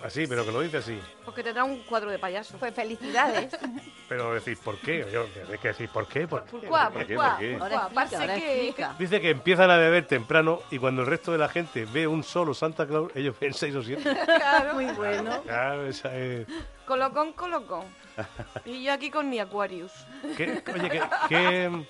Así, 0.03 0.27
pero 0.27 0.45
que 0.45 0.51
lo 0.51 0.59
dice 0.61 0.77
así. 0.77 0.99
Porque 1.23 1.41
te 1.43 1.53
da 1.53 1.63
un 1.63 1.79
cuadro 1.83 2.11
de 2.11 2.19
payaso. 2.19 2.57
Pues 2.57 2.73
felicidades. 2.73 3.55
Pero 4.09 4.33
decir, 4.33 4.57
¿por 4.63 4.77
qué? 4.79 5.07
Yo, 5.11 5.25
hay 5.49 5.57
que 5.57 5.69
decir, 5.69 5.89
¿por 5.89 6.05
qué? 6.07 6.27
¿Por 6.27 6.43
qué? 6.43 6.51
¿Por 6.51 6.61
qué? 6.61 6.67
pourquoi, 6.67 7.15
¿Por 7.15 7.37
qué? 7.39 7.57
Ahora 7.59 7.89
Parce 7.93 8.15
explica, 8.15 8.33
ahora 8.33 8.35
que-. 8.35 9.03
Dice 9.03 9.21
que 9.21 9.29
empiezan 9.31 9.71
a 9.71 9.77
beber 9.77 10.05
temprano 10.05 10.59
y 10.69 10.77
cuando 10.77 11.01
el 11.03 11.07
resto 11.07 11.31
de 11.31 11.37
la 11.37 11.47
gente 11.47 11.85
ve 11.85 12.05
un 12.05 12.21
solo 12.23 12.53
Santa 12.53 12.85
Claus, 12.85 13.11
ellos 13.15 13.35
ven 13.39 13.53
seis 13.53 13.73
o 13.75 13.81
siete. 13.81 14.03
Claro. 14.25 14.73
Muy 14.75 14.85
bueno. 14.87 15.41
Claro, 15.43 15.85
esa 15.87 16.15
es... 16.15 16.45
Colocón, 16.85 17.31
colocón. 17.33 17.85
Y 18.65 18.83
yo 18.83 18.91
aquí 18.93 19.09
con 19.09 19.29
mi 19.29 19.39
Aquarius. 19.39 19.93
¿Qué- 20.37 20.61
oye, 20.75 20.89
¿qué, 20.89 21.01
qué, 21.29 21.85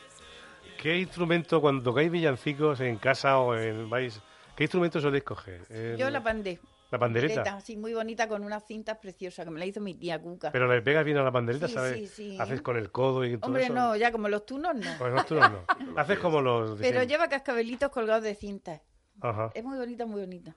qué 0.78 0.98
instrumento 1.00 1.60
cuando 1.60 1.84
tocáis 1.84 2.12
villancicos 2.12 2.80
en 2.80 2.98
casa 2.98 3.40
o 3.40 3.56
en 3.56 3.90
vais? 3.90 4.22
¿Qué 4.56 4.66
instrumento 4.66 5.02
soléis 5.02 5.24
coger? 5.24 5.62
El- 5.70 5.98
Yo 5.98 6.10
la 6.12 6.22
pandé. 6.24 6.60
¿La 6.94 7.00
pandereta? 7.00 7.60
Sí, 7.60 7.76
muy 7.76 7.96
bonita, 7.96 8.28
con 8.28 8.44
unas 8.44 8.68
cintas 8.68 9.00
preciosas 9.00 9.46
que 9.46 9.50
me 9.50 9.58
la 9.58 9.66
hizo 9.66 9.82
mi 9.82 9.96
tía 9.96 10.22
Cuca. 10.22 10.52
Pero 10.52 10.68
le 10.72 10.80
pegas 10.84 11.04
bien 11.04 11.18
a 11.18 11.24
la 11.24 11.32
pandereta, 11.32 11.68
Sí, 11.68 11.74
¿sabes? 11.74 11.98
sí, 11.98 12.06
sí. 12.08 12.38
Haces 12.40 12.62
con 12.62 12.78
el 12.78 12.92
codo 12.92 13.26
y 13.26 13.36
todo 13.36 13.48
Hombre, 13.48 13.64
eso. 13.64 13.74
no, 13.74 13.96
ya 13.96 14.12
como 14.12 14.30
los 14.30 14.46
tunos 14.46 14.76
no. 14.76 14.92
Pues 15.00 15.12
no, 15.12 15.26
tú 15.26 15.34
no. 15.34 15.66
Haces 15.98 16.20
como 16.20 16.40
los. 16.40 16.78
Pero 16.80 17.02
lleva 17.02 17.28
cascabelitos 17.30 17.90
colgados 17.90 18.22
de 18.24 18.36
cintas. 18.36 18.80
Ajá. 19.22 19.50
Es 19.56 19.64
muy 19.64 19.76
bonita, 19.76 20.06
muy 20.06 20.22
bonita. 20.22 20.56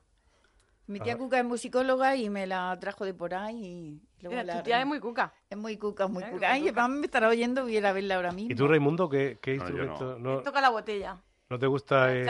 Mi 0.88 1.00
tía 1.00 1.14
Ajá. 1.14 1.20
Cuca 1.22 1.38
es 1.38 1.44
musicóloga 1.46 2.16
y 2.16 2.28
me 2.28 2.46
la 2.46 2.76
trajo 2.78 3.06
de 3.06 3.14
por 3.14 3.32
ahí. 3.32 4.02
Y 4.18 4.22
luego 4.22 4.32
Mira, 4.32 4.44
la 4.44 4.58
tu 4.58 4.64
tía 4.64 4.80
es 4.80 4.86
muy 4.86 5.00
cuca. 5.00 5.32
Es 5.48 5.56
muy 5.56 5.78
cuca, 5.78 6.06
muy 6.06 6.22
Mira, 6.22 6.30
cuca. 6.34 6.52
Ay, 6.52 6.68
cuca. 6.68 6.86
me 6.86 7.06
estará 7.06 7.28
oyendo, 7.28 7.64
hubiera 7.64 7.94
verla 7.94 8.16
ahora 8.16 8.32
mismo. 8.32 8.52
¿Y 8.52 8.54
tú, 8.54 8.68
Raimundo, 8.68 9.08
qué, 9.08 9.38
qué 9.40 9.56
No, 9.56 9.62
instrumento? 9.64 10.18
No, 10.18 10.42
Toca 10.42 10.60
la 10.60 10.68
botella. 10.68 11.16
¿no 11.48 11.58
te 11.58 11.66
gusta 11.66 12.12
eh, 12.14 12.26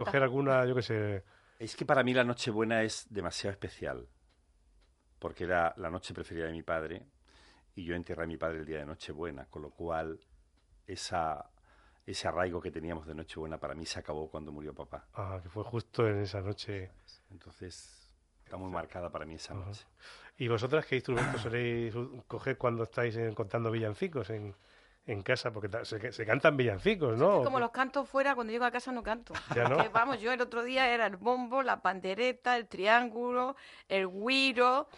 coger 0.00 0.24
alguna, 0.24 0.66
yo 0.66 0.74
qué 0.74 0.82
sé? 0.82 1.22
Es 1.58 1.76
que 1.76 1.86
para 1.86 2.02
mí 2.02 2.12
la 2.12 2.24
Nochebuena 2.24 2.82
es 2.82 3.06
demasiado 3.10 3.52
especial, 3.52 4.08
porque 5.18 5.44
era 5.44 5.74
la 5.76 5.90
noche 5.90 6.12
preferida 6.12 6.46
de 6.46 6.52
mi 6.52 6.62
padre 6.62 7.06
y 7.74 7.84
yo 7.84 7.94
enterré 7.94 8.24
a 8.24 8.26
mi 8.26 8.36
padre 8.36 8.58
el 8.58 8.64
día 8.64 8.78
de 8.78 8.86
Nochebuena, 8.86 9.46
con 9.46 9.62
lo 9.62 9.70
cual 9.70 10.20
esa, 10.86 11.50
ese 12.06 12.28
arraigo 12.28 12.60
que 12.60 12.70
teníamos 12.70 13.06
de 13.06 13.14
Nochebuena 13.14 13.58
para 13.58 13.74
mí 13.74 13.86
se 13.86 13.98
acabó 13.98 14.30
cuando 14.30 14.52
murió 14.52 14.74
papá. 14.74 15.06
Ah, 15.14 15.40
que 15.42 15.48
fue 15.48 15.64
justo 15.64 16.08
en 16.08 16.20
esa 16.20 16.40
noche. 16.40 16.90
Entonces 17.30 18.10
está 18.44 18.56
muy 18.56 18.70
marcada 18.70 19.10
para 19.10 19.24
mí 19.24 19.34
esa 19.34 19.54
noche. 19.54 19.86
¿Y 20.36 20.48
vosotras 20.48 20.84
qué 20.86 20.96
instrumentos 20.96 21.40
soléis 21.40 21.94
coger 22.26 22.58
cuando 22.58 22.82
estáis 22.82 23.16
contando 23.34 23.70
villancicos 23.70 24.30
en, 24.30 24.54
en 25.06 25.22
casa? 25.22 25.52
Porque 25.52 25.84
se, 25.84 26.12
se 26.12 26.26
cantan 26.26 26.56
villancicos, 26.56 27.18
¿no? 27.18 27.42
Como 27.42 27.58
los 27.60 27.70
canto 27.70 28.04
fuera, 28.04 28.34
cuando 28.34 28.52
llego 28.52 28.64
a 28.64 28.70
casa 28.70 28.90
no 28.92 29.02
canto. 29.02 29.34
Ya 29.54 29.68
no. 29.68 29.76
Vamos, 29.90 30.20
yo 30.20 30.32
el 30.32 30.40
otro 30.40 30.62
día 30.62 30.88
era 30.92 31.06
el 31.06 31.16
bombo, 31.16 31.62
la 31.62 31.80
pandereta, 31.82 32.56
el 32.56 32.66
triángulo, 32.68 33.56
el 33.88 34.08
guiro. 34.08 34.88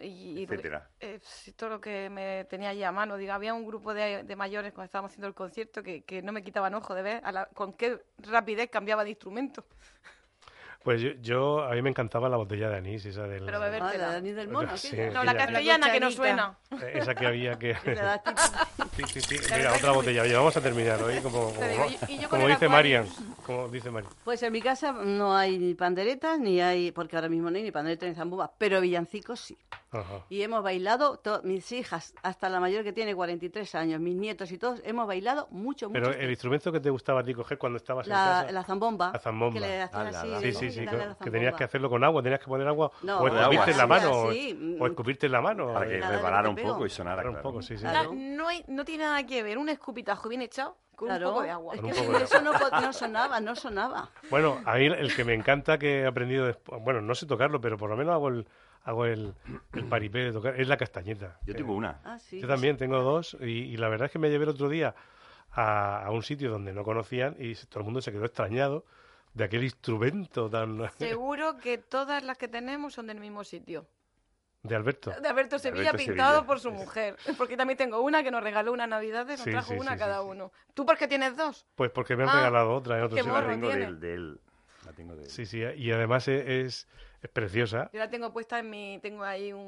Y, 0.00 0.38
y- 0.40 0.42
Etcétera. 0.44 0.88
eh, 1.00 1.18
sí, 1.22 1.52
todo 1.52 1.70
lo 1.70 1.80
que 1.80 2.08
me 2.08 2.44
tenía 2.44 2.68
allí 2.68 2.84
a 2.84 2.92
mano. 2.92 3.16
Digo, 3.16 3.32
había 3.32 3.52
un 3.52 3.66
grupo 3.66 3.92
de, 3.94 4.22
de 4.22 4.36
mayores 4.36 4.72
cuando 4.72 4.84
estábamos 4.86 5.10
haciendo 5.10 5.26
el 5.26 5.34
concierto 5.34 5.82
que, 5.82 6.04
que 6.04 6.22
no 6.22 6.30
me 6.32 6.44
quitaban 6.44 6.72
ojo 6.74 6.94
de 6.94 7.02
ver 7.02 7.20
a 7.24 7.32
la- 7.32 7.46
con 7.46 7.72
qué 7.72 8.00
rapidez 8.18 8.70
cambiaba 8.70 9.02
de 9.02 9.10
instrumento. 9.10 9.64
Pues 10.84 11.00
yo, 11.00 11.10
yo- 11.20 11.62
a 11.62 11.70
mí 11.74 11.82
me 11.82 11.90
encantaba 11.90 12.28
la 12.28 12.36
botella 12.36 12.68
de 12.68 12.78
anís, 12.78 13.04
esa 13.06 13.22
del... 13.28 13.44
Pero 13.44 13.60
bebértela. 13.60 14.06
Ah, 14.08 14.10
la 14.12 14.16
anís 14.16 14.34
del 14.34 14.48
mono, 14.48 14.76
Sí, 14.76 14.88
aquella. 14.88 15.10
No, 15.12 15.22
la 15.24 15.36
castellana 15.36 15.92
que 15.92 16.00
no 16.00 16.10
suena. 16.10 16.58
Eh, 16.72 16.92
Esa 16.96 17.14
que 17.14 17.26
había 17.26 17.56
que... 17.58 17.74
Sí, 18.96 19.02
sí, 19.20 19.20
sí. 19.20 19.36
Mira, 19.56 19.72
otra 19.74 19.92
botella. 19.92 20.22
Oye, 20.22 20.34
vamos 20.34 20.56
a 20.56 20.60
terminar 20.60 21.00
hoy 21.02 21.20
como, 21.20 21.48
Te 21.50 21.54
como, 21.54 21.68
digo, 21.68 21.86
y- 22.08 22.12
y 22.12 22.18
yo 22.18 22.28
con 22.28 22.38
como 22.40 22.48
el 22.48 22.54
dice. 22.54 22.68
Marian. 22.68 23.06
Como 23.46 23.68
dice 23.68 23.90
Marian. 23.90 24.12
Pues 24.24 24.42
en 24.42 24.52
mi 24.52 24.60
casa 24.60 24.92
no 24.92 25.36
hay 25.36 25.56
ni 25.58 25.74
panderetas, 25.74 26.38
ni 26.40 26.60
hay, 26.60 26.90
porque 26.90 27.14
ahora 27.16 27.28
mismo 27.28 27.50
no 27.50 27.56
hay 27.56 27.62
ni 27.62 27.70
panderetas 27.70 28.08
ni 28.08 28.14
zambubas, 28.16 28.50
pero 28.58 28.80
villancicos 28.80 29.38
sí. 29.40 29.56
Ajá. 29.92 30.24
Y 30.30 30.42
hemos 30.42 30.62
bailado, 30.62 31.20
mis 31.44 31.70
hijas, 31.72 32.14
hasta 32.22 32.48
la 32.48 32.60
mayor 32.60 32.82
que 32.82 32.92
tiene 32.92 33.14
43 33.14 33.74
años, 33.74 34.00
mis 34.00 34.14
nietos 34.16 34.50
y 34.50 34.58
todos, 34.58 34.80
hemos 34.84 35.06
bailado 35.06 35.48
mucho, 35.50 35.88
mucho. 35.90 36.00
Pero 36.00 36.12
el 36.12 36.30
instrumento 36.30 36.72
que 36.72 36.80
te 36.80 36.88
gustaba 36.90 37.20
a 37.20 37.22
ti 37.24 37.34
coger 37.34 37.58
cuando 37.58 37.76
estabas 37.76 38.06
en 38.06 38.10
la, 38.12 38.16
casa... 38.16 38.52
la 38.52 38.64
zambomba. 38.64 39.10
La 39.12 39.18
zambomba. 39.18 39.54
Que 39.54 39.60
le 39.60 39.82
hacían 39.82 40.06
Ala, 40.06 40.20
así. 40.20 40.28
la 40.28 40.40
de- 40.40 40.52
Sí, 40.52 40.70
sí, 40.70 40.80
sí, 40.80 40.86
que, 41.20 41.30
tenías 41.30 41.54
que 41.54 41.64
hacerlo 41.64 41.90
con 41.90 42.02
agua, 42.04 42.22
tenías 42.22 42.40
que 42.40 42.46
poner 42.46 42.66
agua 42.66 42.90
No, 43.02 43.16
o 43.16 43.20
con 43.20 43.36
escupirte 43.36 43.54
agua, 43.60 43.70
en 43.72 43.76
la 43.78 43.86
mano, 43.86 44.10
o- 44.12 44.30
así, 44.30 44.76
o 44.80 44.86
escupirte 44.86 45.26
en 45.26 45.32
la 45.32 45.40
mano. 45.40 45.72
Para 45.74 45.86
que 45.86 46.00
que 46.00 46.48
un 46.48 46.56
poco 46.56 46.86
y 46.86 46.90
sonara, 46.90 47.22
Claro, 47.22 47.36
un 47.36 47.42
poco, 47.42 47.62
sí, 47.62 47.76
sí. 47.76 47.84
No, 48.14 48.48
hay- 48.48 48.64
no 48.68 48.84
tiene 48.84 49.04
nada 49.04 49.24
que 49.26 49.42
ver 49.42 49.58
un 49.58 49.68
escupitajo 49.68 50.28
bien 50.28 50.42
echado 50.42 50.76
con 50.96 51.08
Claro, 51.08 51.28
un 51.28 51.32
poco 51.34 51.44
de 51.44 51.50
agua. 51.50 51.74
es 51.74 51.80
que 51.80 51.92
de 51.92 52.24
eso 52.24 52.40
no, 52.42 52.52
no 52.52 52.92
sonaba, 52.92 53.40
no 53.40 53.56
sonaba. 53.56 54.10
Bueno, 54.30 54.58
a 54.64 54.74
mí 54.76 54.86
el 54.86 55.14
que 55.14 55.24
me 55.24 55.34
encanta 55.34 55.78
que 55.78 56.00
he 56.00 56.06
aprendido 56.06 56.46
después, 56.46 56.80
bueno, 56.82 57.00
no 57.00 57.14
sé 57.14 57.26
tocarlo, 57.26 57.60
pero 57.60 57.76
por 57.76 57.90
lo 57.90 57.96
menos 57.96 58.14
hago 58.14 58.28
el, 58.28 58.46
hago 58.84 59.06
el, 59.06 59.34
el 59.72 59.84
paripé 59.86 60.18
de 60.20 60.32
tocar, 60.32 60.60
es 60.60 60.68
la 60.68 60.76
castañeta. 60.76 61.38
Yo 61.46 61.52
Eh, 61.54 61.56
tengo 61.56 61.74
una. 61.74 62.00
Ah, 62.04 62.18
sí. 62.18 62.40
Yo 62.40 62.48
también 62.48 62.76
tengo 62.76 63.00
dos 63.02 63.36
y, 63.40 63.44
y 63.46 63.76
la 63.76 63.88
verdad 63.88 64.06
es 64.06 64.12
que 64.12 64.18
me 64.18 64.30
llevé 64.30 64.44
el 64.44 64.50
otro 64.50 64.68
día 64.68 64.94
a, 65.52 66.04
a 66.04 66.10
un 66.10 66.22
sitio 66.22 66.50
donde 66.50 66.72
no 66.72 66.82
conocían 66.84 67.36
y 67.38 67.54
todo 67.54 67.80
el 67.80 67.84
mundo 67.84 68.00
se 68.00 68.10
quedó 68.12 68.24
extrañado 68.24 68.84
de 69.34 69.44
aquel 69.44 69.64
instrumento 69.64 70.50
tan 70.50 70.78
Seguro 70.98 71.56
que 71.58 71.78
todas 71.78 72.22
las 72.24 72.36
que 72.38 72.48
tenemos 72.48 72.94
son 72.94 73.06
del 73.06 73.20
mismo 73.20 73.44
sitio. 73.44 73.86
de 74.62 74.74
Alberto. 74.76 75.10
De 75.20 75.28
Alberto 75.28 75.58
Sevilla 75.58 75.90
Alberto 75.90 75.98
pintado 76.06 76.30
Sevilla. 76.34 76.46
por 76.46 76.60
su 76.60 76.70
mujer. 76.70 77.16
Porque 77.38 77.56
también 77.56 77.76
tengo 77.78 78.00
una 78.00 78.22
que 78.22 78.30
nos 78.30 78.42
regaló 78.42 78.72
una 78.72 78.86
Navidad, 78.86 79.26
nos 79.26 79.40
Sí, 79.40 79.50
trajo 79.50 79.72
sí, 79.72 79.78
una 79.78 79.92
sí, 79.92 79.98
cada 79.98 80.22
uno. 80.22 80.52
¿Tú 80.74 80.84
por 80.86 80.96
qué 80.98 81.08
tienes 81.08 81.36
dos? 81.36 81.66
Pues 81.74 81.90
porque 81.90 82.14
me 82.16 82.24
han 82.24 82.28
Ah, 82.30 82.34
regalado 82.36 82.72
otra 82.74 82.98
en 82.98 83.04
otro 83.04 83.16
qué 83.16 83.22
sitio. 83.22 83.34
Tengo 83.46 83.68
de 83.68 83.76
tiene. 83.76 84.38
La 84.86 84.92
tengo 84.92 85.14
de. 85.16 85.28
Sí, 85.28 85.46
sí, 85.46 85.60
y 85.76 85.90
además 85.92 86.26
es, 86.28 86.46
es, 86.48 86.88
es 87.22 87.30
preciosa. 87.30 87.90
Yo 87.92 87.98
la 87.98 88.10
tengo 88.10 88.32
puesta 88.32 88.58
en 88.58 88.70
mi... 88.70 88.98
Tengo 89.02 89.22
ahí 89.24 89.52
un... 89.52 89.60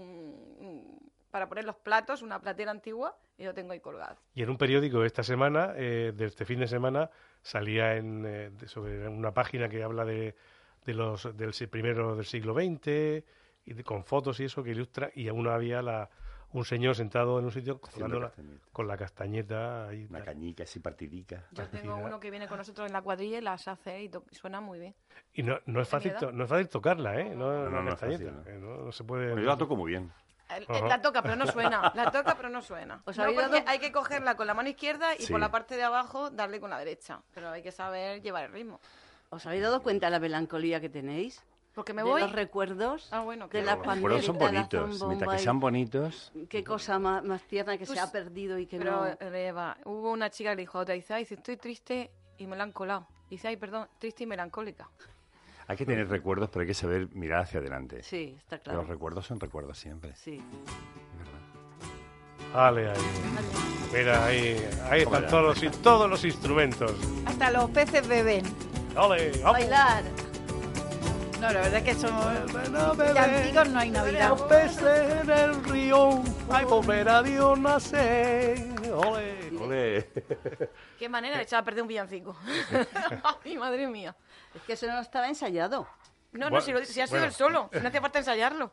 un- 0.61 1.05
para 1.31 1.49
poner 1.49 1.65
los 1.65 1.75
platos, 1.75 2.23
una 2.23 2.41
platera 2.41 2.71
antigua, 2.71 3.19
y 3.37 3.43
lo 3.45 3.53
tengo 3.55 3.73
ahí 3.73 3.81
colgado. 3.81 4.17
Y 4.37 4.45
en 4.45 4.51
un 4.51 4.57
periódico 4.57 5.05
esta 5.05 5.25
semana, 5.25 5.73
eh, 5.75 6.13
de 6.15 6.27
este 6.27 6.45
fin 6.45 6.61
de 6.61 6.69
semana, 6.69 7.11
salía 7.43 7.97
en, 7.97 8.25
eh, 8.25 8.51
de- 8.51 8.69
sobre 8.69 9.09
una 9.09 9.35
página 9.35 9.69
que 9.69 9.83
habla 9.83 10.05
de, 10.05 10.37
de 10.87 10.95
los 10.95 11.37
del 11.37 11.53
primero 11.69 12.15
del 12.15 12.25
siglo 12.25 12.55
XX, 12.55 13.25
y 13.67 13.73
de- 13.73 13.83
con 13.83 14.05
fotos 14.05 14.39
y 14.39 14.45
eso 14.45 14.63
que 14.63 14.71
ilustra, 14.71 15.11
y 15.13 15.27
aún 15.27 15.49
había 15.49 15.83
la, 15.83 16.09
un 16.55 16.65
señor 16.65 16.95
sentado 16.95 17.39
en 17.39 17.45
un 17.45 17.51
sitio 17.53 17.77
tocando 17.77 18.21
la- 18.21 18.33
con 18.73 18.87
la 18.89 18.97
castañeta. 18.97 19.89
ahí, 19.89 20.07
Una 20.09 20.23
cañica 20.25 20.63
así 20.63 20.81
partidica. 20.81 21.45
Yo 21.53 21.67
tengo 21.69 21.97
uno 21.97 22.19
que 22.21 22.31
viene 22.31 22.47
con 22.49 22.59
nosotros 22.59 22.87
en 22.87 22.93
la 22.93 23.03
cuadrilla 23.03 23.39
y 23.39 23.41
las 23.43 23.67
hace 23.69 24.03
y 24.05 24.09
to- 24.09 24.25
suena 24.31 24.61
muy 24.61 24.79
bien. 24.79 24.95
Y 25.35 25.43
no, 25.43 25.59
no, 25.67 25.81
es 25.81 25.89
fácil, 25.89 26.15
no 26.33 26.45
es 26.45 26.49
fácil 26.49 26.69
tocarla, 26.69 27.21
¿eh? 27.21 27.35
No, 27.35 27.69
No, 27.69 27.83
no 27.83 27.93
es 27.93 27.99
fácil, 28.01 28.29
eh, 28.47 28.59
no, 28.61 28.77
no 28.85 28.93
se 28.93 29.05
puede... 29.05 29.29
Pero 29.31 29.41
yo 29.43 29.47
la 29.49 29.59
toco 29.59 29.77
muy 29.77 29.91
bien. 29.91 30.13
El- 30.49 30.67
Ajá. 30.69 30.87
La 30.87 31.03
toca, 31.03 31.23
pero 31.23 31.37
no 31.37 31.47
suena. 31.47 31.91
La 31.95 32.11
toca, 32.11 32.37
pero 32.37 32.49
no 32.51 32.63
suena. 32.63 33.03
¿Os 33.05 33.17
No, 33.17 33.25
habéis 33.25 33.41
porque 33.41 33.57
dado- 33.61 33.69
hay 33.71 33.79
que 33.81 33.91
cogerla 33.91 34.37
con 34.37 34.47
la 34.47 34.55
mano 34.55 34.69
izquierda 34.69 35.15
y 35.17 35.23
Sí. 35.23 35.33
por 35.33 35.41
la 35.41 35.51
parte 35.51 35.75
de 35.77 35.83
abajo 35.83 36.31
darle 36.31 36.61
con 36.61 36.71
la 36.71 36.79
derecha. 36.79 37.21
Pero 37.35 37.51
hay 37.51 37.63
que 37.63 37.73
saber 37.73 38.21
llevar 38.23 38.45
el 38.45 38.53
ritmo. 38.53 38.79
¿Os 39.31 39.45
habéis 39.47 39.63
dado 39.63 39.83
cuenta 39.83 40.07
de 40.07 40.11
la 40.13 40.21
melancolía 40.21 40.81
que 40.81 40.89
tenéis? 40.91 41.43
Porque 41.75 41.93
me 41.93 42.03
de 42.03 42.09
voy. 42.09 42.21
los 42.21 42.31
recuerdos, 42.33 43.09
Ah, 43.11 43.21
bueno, 43.21 43.49
de 43.49 43.63
claro. 43.63 43.81
la 43.81 43.87
Los 43.87 43.95
recuerdos 43.97 44.25
son 44.25 44.39
bonitos. 44.39 45.03
Mientras 45.09 45.33
que 45.37 45.39
sean 45.43 45.59
bonitos. 45.61 46.33
Qué 46.49 46.63
cosa 46.63 46.99
más, 46.99 47.25
más 47.25 47.43
tierna 47.43 47.77
que 47.77 47.85
Pues, 47.87 47.99
se 47.99 48.05
ha 48.05 48.13
perdido 48.13 48.59
y 48.59 48.67
que 48.67 48.79
Pero, 48.79 48.93
no... 49.05 49.07
eh, 49.09 49.49
Eva, 49.49 49.77
hubo 49.85 50.11
una 50.13 50.31
chica 50.31 50.51
que 50.51 50.57
le 50.57 50.63
dijo 50.63 50.79
a 50.79 50.83
otra, 50.83 50.95
dice, 50.95 51.15
ay, 51.15 51.27
estoy 51.29 51.57
triste 51.57 52.11
y 52.39 52.47
me 52.47 52.57
la 52.57 52.63
han 52.65 52.73
colado. 52.73 53.09
Dice, 53.29 53.49
ay, 53.49 53.57
perdón, 53.57 53.89
triste 53.99 54.23
y 54.23 54.27
melancólica. 54.27 54.89
Hay 55.67 55.77
que 55.77 55.87
tener 55.87 56.09
recuerdos, 56.09 56.51
pero 56.51 56.61
hay 56.61 56.67
que 56.69 56.75
saber 56.75 57.09
mirar 57.15 57.41
hacia 57.43 57.59
adelante. 57.59 58.03
Sí, 58.03 58.35
está 58.37 58.51
Pero 58.59 58.63
claro. 58.63 58.79
Los 58.81 58.89
recuerdos 58.91 59.27
son 59.27 59.41
recuerdos 59.41 59.79
siempre. 59.79 60.15
Sí. 60.15 60.41
Vale, 62.53 62.91
ahí. 62.91 62.97
Mira, 63.93 64.25
ahí, 64.27 64.69
ahí 64.91 65.01
están 65.03 65.27
todos 65.27 65.43
los, 65.45 65.63
in- 65.63 65.83
todos 65.83 66.09
los 66.11 66.25
instrumentos. 66.25 66.93
Hasta 67.27 67.51
los 67.51 67.71
peces 67.71 68.07
beben. 68.07 68.45
¡Ole! 68.97 69.31
vamos! 69.43 69.53
Bailar. 69.53 70.05
No, 71.45 71.53
la 71.53 71.61
verdad 71.61 71.83
que 71.83 71.93
son 71.93 72.11
villancicos, 72.97 73.69
no 73.69 73.79
hay 73.79 73.91
Navidad. 73.91 74.31
Los 74.31 74.43
peces 74.45 75.21
en 75.21 75.29
el 75.31 75.63
río, 75.65 76.23
ay, 76.51 76.65
por 76.65 76.87
ver 76.87 77.07
a 77.07 77.23
Dios 77.23 77.59
nacer. 77.59 78.57
¡Ole! 78.91 79.51
¡Ole! 79.61 80.09
Qué 80.99 81.07
manera 81.07 81.37
de 81.37 81.43
echar 81.43 81.61
a 81.61 81.63
perder 81.63 81.83
un 81.83 81.89
villancico. 81.89 82.35
ay, 83.45 83.59
madre 83.59 83.87
mía. 83.89 84.17
Es 84.55 84.63
que 84.63 84.73
eso 84.73 84.87
no 84.87 84.99
estaba 85.01 85.29
ensayado. 85.29 85.87
No, 86.33 86.49
no, 86.49 86.63
si, 86.63 86.73
lo- 86.73 86.83
si 86.83 87.03
ha 87.03 87.07
sido 87.07 87.19
bueno. 87.19 87.27
el 87.27 87.33
solo. 87.33 87.69
No 87.79 87.89
hace 87.89 88.01
falta 88.01 88.21
ensayarlo. 88.21 88.73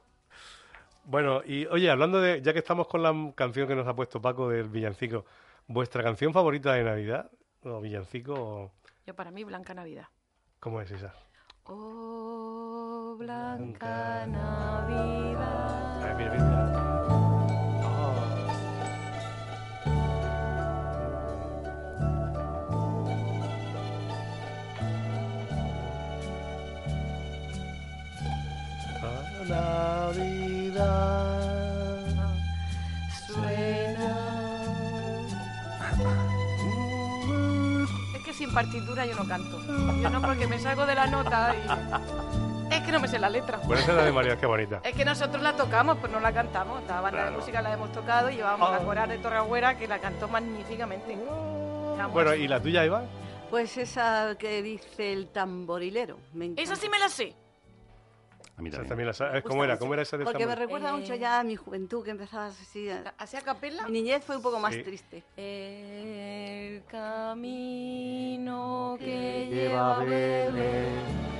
Bueno, 1.03 1.41
y 1.45 1.65
oye, 1.65 1.91
hablando 1.91 2.21
de, 2.21 2.41
ya 2.41 2.53
que 2.53 2.59
estamos 2.59 2.87
con 2.87 3.03
la 3.03 3.13
canción 3.35 3.67
que 3.67 3.75
nos 3.75 3.85
ha 3.85 3.93
puesto 3.93 4.21
Paco 4.21 4.47
del 4.47 4.69
villancico, 4.69 5.25
¿vuestra 5.67 6.03
canción 6.03 6.31
favorita 6.31 6.71
de 6.71 6.85
Navidad? 6.85 7.29
¿O 7.65 7.81
villancico? 7.81 8.33
O, 8.33 8.71
Yo 9.05 9.13
para 9.13 9.29
mí, 9.29 9.43
Blanca 9.43 9.73
Navidad. 9.73 10.07
¿Cómo 10.61 10.79
es 10.79 10.89
esa? 10.89 11.13
Oh, 11.65 12.60
Blanca 13.17 14.25
Navidad. 14.25 16.01
Ay, 16.01 16.11
ah, 29.03 29.43
Navidad 29.49 30.91
suena. 33.27 34.11
Es 38.15 38.21
que 38.23 38.33
sin 38.33 38.53
partitura 38.53 39.05
yo 39.05 39.15
no 39.15 39.27
canto. 39.27 39.59
Yo 40.01 40.09
no 40.09 40.21
porque 40.21 40.47
me 40.47 40.59
salgo 40.59 40.85
de 40.85 40.95
la 40.95 41.07
nota 41.07 41.55
y... 41.55 42.47
Es 42.91 42.95
que 42.95 42.99
no 42.99 43.03
me 43.03 43.07
sé 43.07 43.19
la 43.19 43.29
letra. 43.29 43.57
Bueno, 43.59 43.81
esa 43.81 43.91
es 43.91 43.97
la 43.97 44.03
de 44.03 44.11
María, 44.11 44.35
qué 44.37 44.45
bonita. 44.45 44.81
Es 44.83 44.93
que 44.93 45.05
nosotros 45.05 45.41
la 45.41 45.55
tocamos, 45.55 45.97
pero 46.01 46.11
no 46.11 46.19
la 46.19 46.33
cantamos. 46.33 46.83
La 46.89 46.99
banda 46.99 47.19
de 47.19 47.23
Claro. 47.27 47.39
música 47.39 47.61
la 47.61 47.71
hemos 47.73 47.89
tocado 47.93 48.29
y 48.29 48.35
llevábamos 48.35 48.69
Ah. 48.69 48.79
la 48.79 48.85
coral 48.85 49.07
de 49.07 49.17
Torreagüera 49.19 49.77
que 49.77 49.87
la 49.87 49.99
cantó 49.99 50.27
magníficamente. 50.27 51.17
Vamos. 51.97 52.11
Bueno, 52.11 52.35
¿y 52.35 52.49
la 52.49 52.59
tuya, 52.61 52.83
Eva? 52.83 53.05
Pues 53.49 53.77
esa 53.77 54.35
que 54.37 54.61
dice 54.61 55.13
el 55.13 55.29
tamborilero. 55.29 56.17
Me. 56.33 56.51
Esa 56.57 56.75
sí 56.75 56.89
me 56.89 56.99
la 56.99 57.07
sé. 57.07 57.33
A 58.57 58.61
mí 58.61 58.69
también. 58.69 58.89
también 58.89 59.07
la 59.07 59.13
sabes. 59.13 59.41
¿Cómo 59.43 59.63
era? 59.63 59.79
¿Cómo 59.79 59.93
era 59.93 60.03
esa 60.03 60.17
de 60.17 60.25
Porque 60.25 60.45
me 60.45 60.53
recuerda 60.55 60.91
mucho 60.91 61.15
ya 61.15 61.39
a 61.39 61.43
mi 61.45 61.55
juventud, 61.55 62.03
que 62.03 62.11
empezaba 62.11 62.47
así. 62.47 62.89
a- 62.89 63.13
¿Así 63.17 63.37
a 63.37 63.41
capela? 63.41 63.85
Mi 63.85 64.01
niñez 64.01 64.25
fue 64.25 64.35
un 64.35 64.41
poco 64.41 64.59
más 64.59 64.73
Sí. 64.73 64.83
triste. 64.83 65.23
El 65.37 66.83
camino 66.87 68.97
que 68.99 69.47
lleva 69.49 69.49
lleva 69.49 69.95
a 69.95 69.99
Belén. 70.03 71.30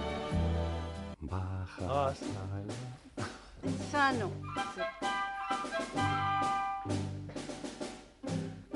Baja. 1.88 2.10
Hasta 2.10 2.26
Sano. 3.92 4.32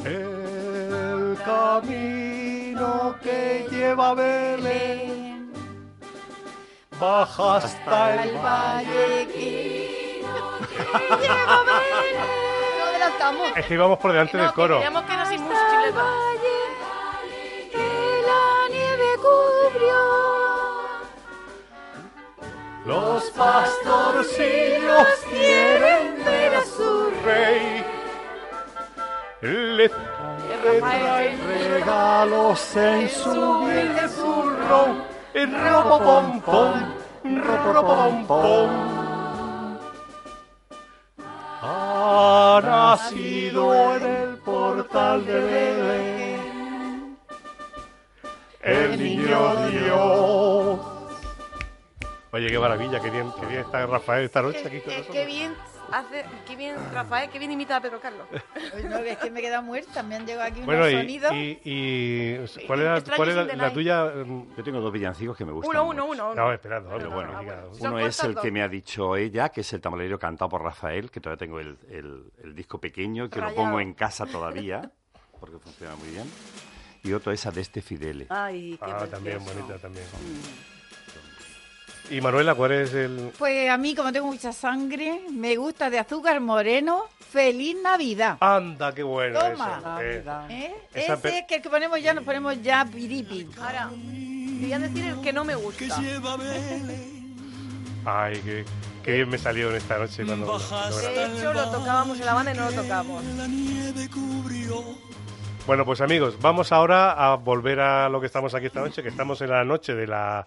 El 0.04 1.38
camino 1.44 3.16
que 3.24 3.68
lleva 3.72 4.10
a 4.10 4.14
Belén 4.14 5.52
baja 7.00 7.56
hasta 7.58 8.24
el 8.24 8.38
valle. 8.38 9.28
No 12.78 12.86
adelantamos. 12.90 13.48
Es 13.58 13.66
que 13.66 13.74
íbamos 13.74 13.98
por 14.00 14.12
delante 14.12 14.38
No, 14.38 14.44
del 14.44 14.52
que 14.52 14.56
coro. 14.56 14.76
queríamos 14.76 15.04
que 15.04 15.14
sin 15.26 15.42
música, 15.42 15.82
Los 22.86 23.24
pastorcillos 23.32 25.08
quieren 25.30 26.24
ver 26.24 26.56
a 26.56 26.64
su 26.66 27.12
rey. 27.26 27.84
Le 29.42 29.90
traen 30.80 31.40
regalos 31.72 32.76
en 32.76 33.10
su 33.10 33.68
zurro. 34.16 35.04
Ropo 35.34 36.00
pom 36.00 36.42
pom, 36.42 36.74
pom 37.82 38.28
pom. 38.28 38.70
Ha 41.64 42.62
nacido 42.64 43.96
en 43.96 44.06
el 44.06 44.38
portal 44.38 45.26
de 45.26 45.40
Belén 45.40 46.16
el 48.62 49.00
niño 49.00 49.70
Dios. 49.70 50.95
Oye, 52.36 52.48
qué 52.48 52.60
maravilla, 52.60 53.00
qué 53.00 53.10
bien, 53.10 53.32
qué 53.40 53.46
bien 53.46 53.62
está 53.62 53.86
Rafael 53.86 54.26
esta 54.26 54.42
noche 54.42 54.60
aquí 54.66 54.82
con 54.82 54.92
nosotros. 54.94 55.16
qué 55.16 55.26
bien 55.26 55.54
hace, 55.90 56.26
qué 56.46 56.56
bien, 56.58 56.76
Rafael, 56.92 57.30
qué 57.30 57.40
bien 57.40 57.50
imita 57.54 57.78
a 57.78 57.82
Pedro 57.82 58.02
Carlos. 58.02 58.28
Ay, 58.76 58.84
no, 58.84 58.98
es 58.98 59.18
que 59.20 59.32
me 59.32 59.40
he 59.40 59.44
quedado 59.44 59.64
muerta, 59.64 60.04
me 60.04 60.16
han 60.16 60.26
llegado 60.26 60.52
aquí 60.52 60.60
Bueno, 60.64 60.82
unos 60.82 60.92
y, 60.92 60.98
sonidos. 60.98 61.32
y, 61.34 61.60
y- 61.64 62.66
¿cuál 62.68 62.82
era, 62.82 62.98
Extraño 62.98 63.18
cuál 63.24 63.36
la 63.38 63.46
Denai. 63.46 63.74
tuya? 63.74 64.04
Mm, 64.04 64.54
Yo 64.58 64.64
tengo 64.66 64.82
dos 64.82 64.92
villancicos 64.92 65.38
que 65.38 65.46
me 65.46 65.54
gustan. 65.54 65.70
Uno, 65.70 65.84
uno, 65.86 66.08
mucho. 66.08 66.24
uno, 66.24 66.32
uno. 66.34 66.36
No, 66.48 66.52
espera, 66.52 66.82
no, 66.82 66.90
Pero 66.90 67.10
no, 67.10 67.16
bueno, 67.16 67.42
no. 67.42 67.74
Son 67.76 67.88
Uno 67.94 68.00
es 68.00 68.20
el 68.22 68.36
que 68.36 68.42
dos. 68.48 68.52
me 68.52 68.62
ha 68.64 68.68
dicho 68.68 69.16
ella, 69.16 69.48
que 69.48 69.62
es 69.62 69.72
el 69.72 69.80
tamalero 69.80 70.20
cantado 70.20 70.50
por 70.50 70.62
Rafael, 70.62 71.10
que 71.10 71.22
todavía 71.22 71.38
tengo 71.40 71.62
el, 71.62 71.78
el- 71.90 72.32
el 72.44 72.54
disco 72.54 72.80
pequeño, 72.82 73.30
que 73.30 73.40
Rayado. 73.40 73.56
lo 73.58 73.64
pongo 73.64 73.80
en 73.80 73.94
casa 73.94 74.26
todavía, 74.26 74.92
porque 75.40 75.58
funciona 75.60 75.96
muy 75.96 76.10
bien. 76.10 76.30
Y 77.02 77.14
otro 77.14 77.32
es 77.32 77.46
Adeste 77.46 77.82
Fidele. 77.82 78.26
Ay, 78.30 78.78
qué 78.84 78.92
Ah, 78.92 79.08
también, 79.10 79.38
bonita 79.46 79.78
también. 79.78 80.06
Y 82.10 82.22
Manuela, 82.22 82.54
¿cuál 82.54 82.72
es 82.74 82.94
el...? 82.94 83.32
Pues 83.38 83.70
a 83.70 83.78
mí, 83.78 83.96
como 83.96 84.12
tengo 84.12 84.28
mucha 84.28 84.54
sangre, 84.54 85.22
me 85.32 85.56
gusta 85.56 85.90
de 85.90 86.00
azúcar 86.00 86.40
moreno. 86.40 87.06
¡Feliz 87.32 87.76
Navidad! 87.84 88.38
Anda, 88.40 88.94
qué 88.94 89.04
bueno 89.04 89.40
Toma. 89.40 90.00
eso. 90.02 90.02
eh. 90.02 90.24
¿Eh? 90.50 90.76
Ese 90.94 91.14
es 91.14 91.46
que 91.48 91.56
el 91.56 91.62
que 91.62 91.70
ponemos 91.70 92.02
ya, 92.02 92.14
nos 92.14 92.24
ponemos 92.24 92.62
ya 92.62 92.86
piripi. 92.86 93.50
Ahora, 93.60 93.90
voy 93.92 94.72
a 94.72 94.80
decir 94.80 95.06
el 95.06 95.22
que 95.22 95.34
no 95.34 95.44
me 95.44 95.56
gusta. 95.56 96.00
Ay, 98.06 98.40
qué, 98.46 98.64
qué 99.04 99.12
bien 99.14 99.30
me 99.30 99.38
salió 99.38 99.72
en 99.72 99.78
esta 99.78 99.98
noche 99.98 100.24
cuando... 100.26 100.46
cuando 100.46 100.98
De 100.98 101.26
hecho, 101.26 101.54
lo 101.54 101.70
tocábamos 101.72 102.20
en 102.20 102.26
la 102.26 102.34
banda 102.36 102.54
y 102.54 102.58
no 102.58 102.70
lo 102.70 102.82
tocamos. 102.82 103.24
Bueno, 105.66 105.84
pues 105.84 106.00
amigos, 106.02 106.38
vamos 106.40 106.72
ahora 106.72 107.12
a 107.14 107.36
volver 107.36 107.80
a 107.80 108.08
lo 108.08 108.20
que 108.22 108.28
estamos 108.28 108.54
aquí 108.54 108.68
esta 108.68 108.80
noche, 108.82 109.02
que 109.02 109.10
estamos 109.10 109.42
en 109.42 109.50
la 109.50 109.64
noche 109.66 109.96
de 109.96 110.06
la... 110.08 110.46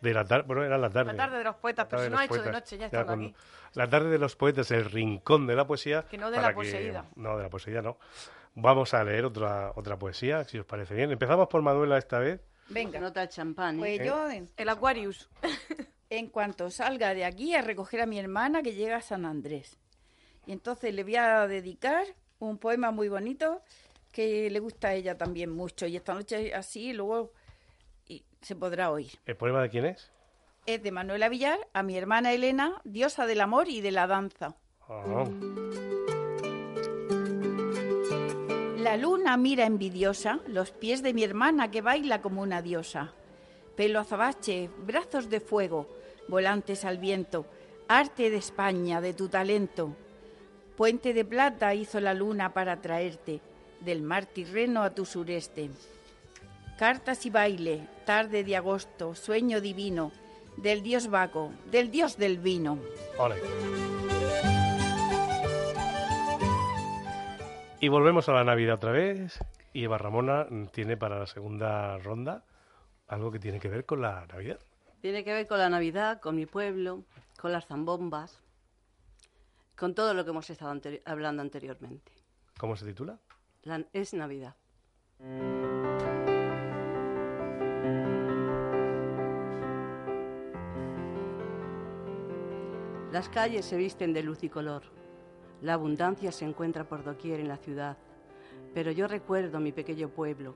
De 0.00 0.14
la 0.14 0.24
tarde, 0.24 0.44
bueno, 0.46 0.64
era 0.64 0.78
la 0.78 0.90
tarde. 0.90 1.12
La 1.12 1.16
tarde 1.16 1.38
de 1.38 1.44
los 1.44 1.56
poetas, 1.56 1.86
pero 1.88 2.04
si 2.04 2.10
no 2.10 2.18
ha 2.18 2.24
hecho 2.24 2.42
de 2.42 2.52
noche, 2.52 2.78
ya 2.78 2.88
Ya, 2.90 3.00
estamos 3.00 3.26
aquí. 3.26 3.34
La 3.74 3.88
tarde 3.88 4.10
de 4.10 4.18
los 4.18 4.36
poetas, 4.36 4.70
el 4.70 4.84
rincón 4.84 5.46
de 5.46 5.54
la 5.54 5.66
poesía. 5.66 6.06
Que 6.10 6.18
no 6.18 6.30
de 6.30 6.40
la 6.40 6.54
poseída. 6.54 7.04
No, 7.16 7.36
de 7.36 7.42
la 7.42 7.50
poesía 7.50 7.82
no. 7.82 7.98
Vamos 8.54 8.94
a 8.94 9.04
leer 9.04 9.24
otra, 9.26 9.72
otra 9.76 9.98
poesía, 9.98 10.44
si 10.44 10.58
os 10.58 10.66
parece 10.66 10.94
bien. 10.94 11.10
Empezamos 11.10 11.48
por 11.48 11.62
Manuela 11.62 11.98
esta 11.98 12.18
vez. 12.18 12.40
Venga, 12.68 12.98
Nota 13.00 13.22
el 13.22 13.28
champán. 13.28 13.76
¿eh? 13.76 13.78
pues 13.78 14.00
¿Eh? 14.00 14.04
yo, 14.06 14.28
El 14.56 14.68
Aquarius. 14.68 15.28
en 16.10 16.26
cuanto 16.28 16.70
salga 16.70 17.14
de 17.14 17.24
aquí, 17.24 17.54
a 17.54 17.62
recoger 17.62 18.00
a 18.00 18.06
mi 18.06 18.18
hermana 18.18 18.62
que 18.62 18.74
llega 18.74 18.96
a 18.96 19.00
San 19.00 19.24
Andrés. 19.24 19.78
Y 20.46 20.52
entonces 20.52 20.92
le 20.92 21.04
voy 21.04 21.16
a 21.16 21.46
dedicar 21.46 22.04
un 22.40 22.58
poema 22.58 22.90
muy 22.90 23.08
bonito 23.08 23.62
que 24.10 24.50
le 24.50 24.58
gusta 24.58 24.88
a 24.88 24.94
ella 24.94 25.16
también 25.16 25.50
mucho. 25.50 25.86
Y 25.86 25.96
esta 25.96 26.14
noche 26.14 26.52
así, 26.52 26.92
luego 26.92 27.32
y 28.10 28.24
se 28.42 28.56
podrá 28.56 28.90
oír. 28.90 29.12
¿El 29.24 29.36
poema 29.36 29.62
de 29.62 29.70
quién 29.70 29.86
es? 29.86 30.10
Es 30.66 30.82
de 30.82 30.90
Manuela 30.90 31.28
Villar 31.28 31.58
a 31.72 31.82
mi 31.82 31.96
hermana 31.96 32.32
Elena, 32.32 32.80
diosa 32.84 33.26
del 33.26 33.40
amor 33.40 33.68
y 33.68 33.80
de 33.80 33.92
la 33.92 34.06
danza. 34.06 34.56
Ah, 34.88 35.24
La 38.78 38.96
luna 38.96 39.36
mira 39.36 39.64
envidiosa 39.66 40.40
los 40.48 40.72
pies 40.72 41.02
de 41.02 41.14
mi 41.14 41.22
hermana 41.22 41.70
que 41.70 41.80
baila 41.82 42.20
como 42.20 42.42
una 42.42 42.60
diosa. 42.62 43.12
Pelo 43.76 44.00
azabache, 44.00 44.68
brazos 44.84 45.30
de 45.30 45.40
fuego, 45.40 45.86
volantes 46.28 46.84
al 46.84 46.98
viento, 46.98 47.46
arte 47.88 48.30
de 48.30 48.38
España, 48.38 49.00
de 49.00 49.14
tu 49.14 49.28
talento. 49.28 49.94
Puente 50.76 51.14
de 51.14 51.24
plata 51.24 51.74
hizo 51.74 52.00
la 52.00 52.14
luna 52.14 52.52
para 52.52 52.80
traerte 52.80 53.40
del 53.80 54.02
mar 54.02 54.26
Tirreno 54.26 54.82
a 54.82 54.90
tu 54.90 55.04
sureste. 55.04 55.70
Cartas 56.78 57.26
y 57.26 57.30
baile, 57.30 57.86
tarde 58.10 58.42
de 58.42 58.56
agosto, 58.56 59.14
sueño 59.14 59.60
divino, 59.60 60.10
del 60.56 60.82
dios 60.82 61.10
Baco, 61.10 61.52
del 61.70 61.92
dios 61.92 62.16
del 62.16 62.38
vino. 62.38 62.80
ole. 63.16 63.36
Y 67.78 67.86
volvemos 67.86 68.28
a 68.28 68.32
la 68.32 68.42
Navidad 68.42 68.74
otra 68.74 68.90
vez. 68.90 69.38
Y 69.72 69.84
Eva 69.84 69.96
Ramona 69.96 70.48
tiene 70.72 70.96
para 70.96 71.20
la 71.20 71.26
segunda 71.28 71.98
ronda 71.98 72.42
algo 73.06 73.30
que 73.30 73.38
tiene 73.38 73.60
que 73.60 73.68
ver 73.68 73.86
con 73.86 74.02
la 74.02 74.26
Navidad. 74.26 74.58
Tiene 75.00 75.22
que 75.22 75.32
ver 75.32 75.46
con 75.46 75.58
la 75.58 75.68
Navidad, 75.70 76.18
con 76.20 76.34
mi 76.34 76.46
pueblo, 76.46 77.04
con 77.40 77.52
las 77.52 77.66
zambombas, 77.66 78.40
con 79.76 79.94
todo 79.94 80.14
lo 80.14 80.24
que 80.24 80.30
hemos 80.30 80.50
estado 80.50 80.72
anteri- 80.74 81.00
hablando 81.04 81.42
anteriormente. 81.42 82.10
¿Cómo 82.58 82.74
se 82.74 82.86
titula? 82.86 83.20
La- 83.62 83.84
es 83.92 84.14
Navidad. 84.14 84.56
Las 93.12 93.28
calles 93.28 93.64
se 93.64 93.76
visten 93.76 94.12
de 94.12 94.22
luz 94.22 94.44
y 94.44 94.48
color. 94.48 94.82
La 95.62 95.74
abundancia 95.74 96.30
se 96.30 96.44
encuentra 96.44 96.84
por 96.84 97.02
doquier 97.02 97.40
en 97.40 97.48
la 97.48 97.56
ciudad. 97.56 97.96
Pero 98.72 98.92
yo 98.92 99.08
recuerdo 99.08 99.58
mi 99.58 99.72
pequeño 99.72 100.10
pueblo, 100.10 100.54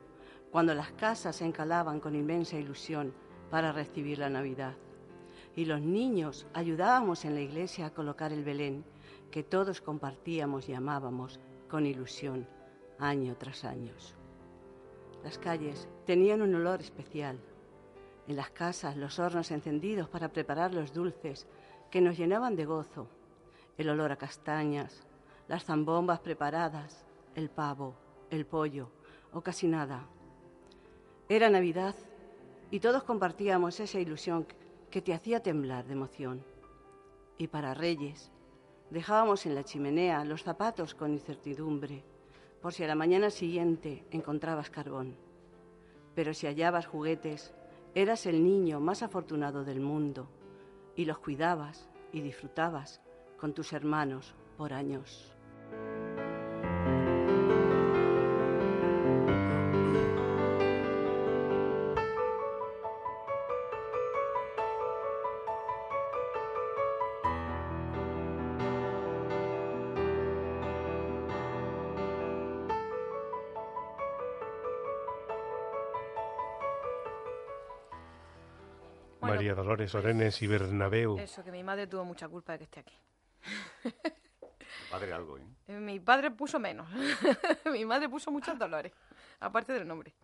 cuando 0.52 0.72
las 0.72 0.92
casas 0.92 1.34
se 1.34 1.44
encalaban 1.44 1.98
con 1.98 2.14
inmensa 2.14 2.56
ilusión 2.56 3.12
para 3.50 3.72
recibir 3.72 4.18
la 4.18 4.30
Navidad. 4.30 4.74
Y 5.56 5.64
los 5.64 5.80
niños 5.80 6.46
ayudábamos 6.54 7.24
en 7.24 7.34
la 7.34 7.40
iglesia 7.40 7.86
a 7.86 7.90
colocar 7.90 8.32
el 8.32 8.44
Belén, 8.44 8.84
que 9.32 9.42
todos 9.42 9.80
compartíamos 9.80 10.68
y 10.68 10.74
amábamos 10.74 11.40
con 11.68 11.86
ilusión, 11.86 12.46
año 13.00 13.34
tras 13.36 13.64
año. 13.64 13.94
Las 15.24 15.38
calles 15.38 15.88
tenían 16.06 16.40
un 16.40 16.54
olor 16.54 16.80
especial. 16.80 17.36
En 18.28 18.36
las 18.36 18.50
casas 18.50 18.96
los 18.96 19.18
hornos 19.18 19.50
encendidos 19.50 20.08
para 20.08 20.28
preparar 20.28 20.72
los 20.72 20.92
dulces 20.92 21.48
que 21.90 22.00
nos 22.00 22.16
llenaban 22.16 22.56
de 22.56 22.64
gozo, 22.64 23.08
el 23.78 23.88
olor 23.88 24.12
a 24.12 24.16
castañas, 24.16 25.06
las 25.48 25.64
zambombas 25.64 26.20
preparadas, 26.20 27.04
el 27.34 27.50
pavo, 27.50 27.94
el 28.30 28.46
pollo 28.46 28.90
o 29.32 29.40
casi 29.40 29.66
nada. 29.66 30.06
Era 31.28 31.50
Navidad 31.50 31.94
y 32.70 32.80
todos 32.80 33.02
compartíamos 33.02 33.80
esa 33.80 33.98
ilusión 33.98 34.46
que 34.90 35.02
te 35.02 35.14
hacía 35.14 35.42
temblar 35.42 35.86
de 35.86 35.92
emoción. 35.92 36.44
Y 37.36 37.48
para 37.48 37.74
Reyes, 37.74 38.30
dejábamos 38.90 39.46
en 39.46 39.54
la 39.54 39.64
chimenea 39.64 40.24
los 40.24 40.42
zapatos 40.42 40.94
con 40.94 41.12
incertidumbre, 41.12 42.04
por 42.62 42.72
si 42.72 42.84
a 42.84 42.86
la 42.86 42.94
mañana 42.94 43.30
siguiente 43.30 44.04
encontrabas 44.10 44.70
carbón. 44.70 45.16
Pero 46.14 46.32
si 46.32 46.46
hallabas 46.46 46.86
juguetes, 46.86 47.52
eras 47.94 48.26
el 48.26 48.44
niño 48.44 48.80
más 48.80 49.02
afortunado 49.02 49.64
del 49.64 49.80
mundo 49.80 50.28
y 50.96 51.04
los 51.04 51.18
cuidabas 51.18 51.88
y 52.12 52.20
disfrutabas 52.20 53.00
con 53.38 53.54
tus 53.54 53.72
hermanos 53.72 54.34
por 54.56 54.72
años. 54.72 55.34
Dolores, 79.74 79.94
Orenes 79.96 80.40
y 80.40 80.46
Bernabéu. 80.46 81.18
Eso, 81.18 81.42
que 81.42 81.50
mi 81.50 81.64
madre 81.64 81.88
tuvo 81.88 82.04
mucha 82.04 82.28
culpa 82.28 82.52
de 82.52 82.58
que 82.58 82.64
esté 82.64 82.80
aquí. 82.80 82.96
Padre 84.88 85.12
algo, 85.12 85.36
¿eh? 85.36 85.42
Eh, 85.66 85.80
Mi 85.80 85.98
padre 85.98 86.30
puso 86.30 86.60
menos. 86.60 86.86
mi 87.72 87.84
madre 87.84 88.08
puso 88.08 88.30
muchos 88.30 88.56
dolores, 88.56 88.92
aparte 89.40 89.72
del 89.72 89.88
nombre. 89.88 90.14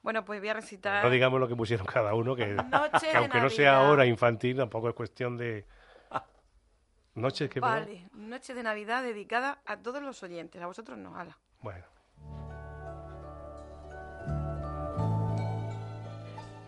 Bueno, 0.00 0.24
pues 0.24 0.40
voy 0.40 0.48
a 0.48 0.54
recitar... 0.54 1.04
No 1.04 1.10
digamos 1.10 1.38
lo 1.38 1.46
que 1.46 1.54
pusieron 1.54 1.86
cada 1.86 2.14
uno, 2.14 2.34
que, 2.34 2.46
Noche 2.46 3.12
aunque 3.16 3.38
no 3.38 3.50
sea 3.50 3.72
Navidad. 3.72 3.90
hora 3.90 4.06
infantil, 4.06 4.56
tampoco 4.56 4.88
es 4.88 4.94
cuestión 4.94 5.36
de... 5.36 5.66
Noches 7.16 7.50
que... 7.50 7.60
Vale, 7.60 8.08
noche 8.14 8.54
de 8.54 8.62
Navidad 8.62 9.02
dedicada 9.02 9.60
a 9.66 9.76
todos 9.76 10.02
los 10.02 10.22
oyentes, 10.22 10.62
a 10.62 10.66
vosotros 10.66 10.96
no, 10.96 11.18
ala. 11.18 11.36
Bueno, 11.60 11.84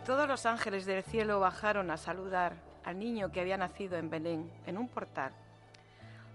Todos 0.04 0.26
los 0.26 0.46
ángeles 0.46 0.84
del 0.84 1.04
cielo 1.04 1.38
bajaron 1.38 1.88
a 1.92 1.96
saludar 1.96 2.54
al 2.84 2.98
niño 2.98 3.30
que 3.30 3.40
había 3.40 3.56
nacido 3.56 3.96
en 3.96 4.10
Belén, 4.10 4.50
en 4.66 4.76
un 4.76 4.88
portal. 4.88 5.30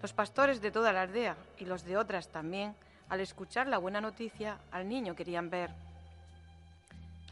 Los 0.02 0.14
pastores 0.14 0.62
de 0.62 0.72
toda 0.72 0.94
la 0.94 1.02
aldea 1.02 1.36
y 1.58 1.66
los 1.66 1.84
de 1.84 1.98
otras 1.98 2.30
también, 2.30 2.76
al 3.10 3.20
escuchar 3.20 3.68
la 3.68 3.78
buena 3.78 4.00
noticia, 4.00 4.58
al 4.72 4.88
niño 4.88 5.16
querían 5.16 5.50
ver. 5.50 5.72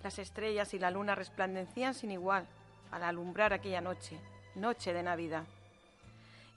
Las 0.04 0.20
estrellas 0.20 0.74
y 0.74 0.80
la 0.80 0.92
luna 0.92 1.16
resplandecían 1.16 1.94
sin 1.94 2.12
igual 2.12 2.46
al 2.92 3.04
alumbrar 3.04 3.54
aquella 3.54 3.80
noche, 3.80 4.20
noche 4.56 4.92
de 4.92 5.04
Navidad. 5.04 5.46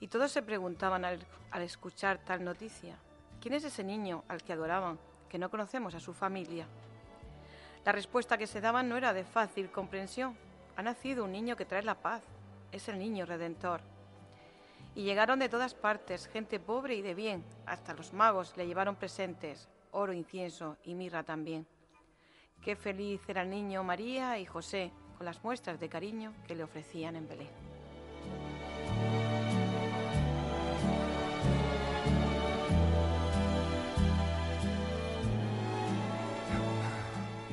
Y 0.01 0.09
todos 0.09 0.29
se 0.33 0.41
preguntaban 0.41 1.05
al, 1.05 1.25
al 1.51 1.61
escuchar 1.61 2.17
tal 2.17 2.43
noticia, 2.43 2.97
¿quién 3.39 3.53
es 3.53 3.63
ese 3.63 3.85
niño 3.85 4.25
al 4.27 4.43
que 4.43 4.51
adoraban, 4.51 4.99
que 5.29 5.39
no 5.39 5.49
conocemos 5.49 5.95
a 5.95 6.01
su 6.01 6.13
familia? 6.13 6.67
La 7.85 7.91
respuesta 7.91 8.37
que 8.37 8.47
se 8.47 8.61
daban 8.61 8.89
no 8.89 8.97
era 8.97 9.13
de 9.13 9.23
fácil 9.23 9.71
comprensión. 9.71 10.37
Ha 10.75 10.83
nacido 10.83 11.23
un 11.23 11.31
niño 11.31 11.55
que 11.55 11.65
trae 11.65 11.83
la 11.83 12.01
paz. 12.01 12.23
Es 12.71 12.87
el 12.89 12.99
niño 12.99 13.25
redentor. 13.25 13.81
Y 14.95 15.03
llegaron 15.03 15.39
de 15.39 15.49
todas 15.49 15.73
partes, 15.73 16.27
gente 16.27 16.59
pobre 16.59 16.95
y 16.95 17.01
de 17.01 17.15
bien. 17.15 17.43
Hasta 17.65 17.93
los 17.93 18.13
magos 18.13 18.55
le 18.57 18.67
llevaron 18.67 18.95
presentes, 18.95 19.69
oro, 19.91 20.13
incienso 20.13 20.77
y 20.83 20.93
mirra 20.93 21.23
también. 21.23 21.65
Qué 22.61 22.75
feliz 22.75 23.21
era 23.27 23.43
el 23.43 23.49
niño 23.49 23.83
María 23.83 24.37
y 24.37 24.45
José 24.45 24.91
con 25.17 25.25
las 25.25 25.43
muestras 25.43 25.79
de 25.79 25.89
cariño 25.89 26.33
que 26.47 26.55
le 26.55 26.63
ofrecían 26.63 27.15
en 27.15 27.27
Belén. 27.27 27.68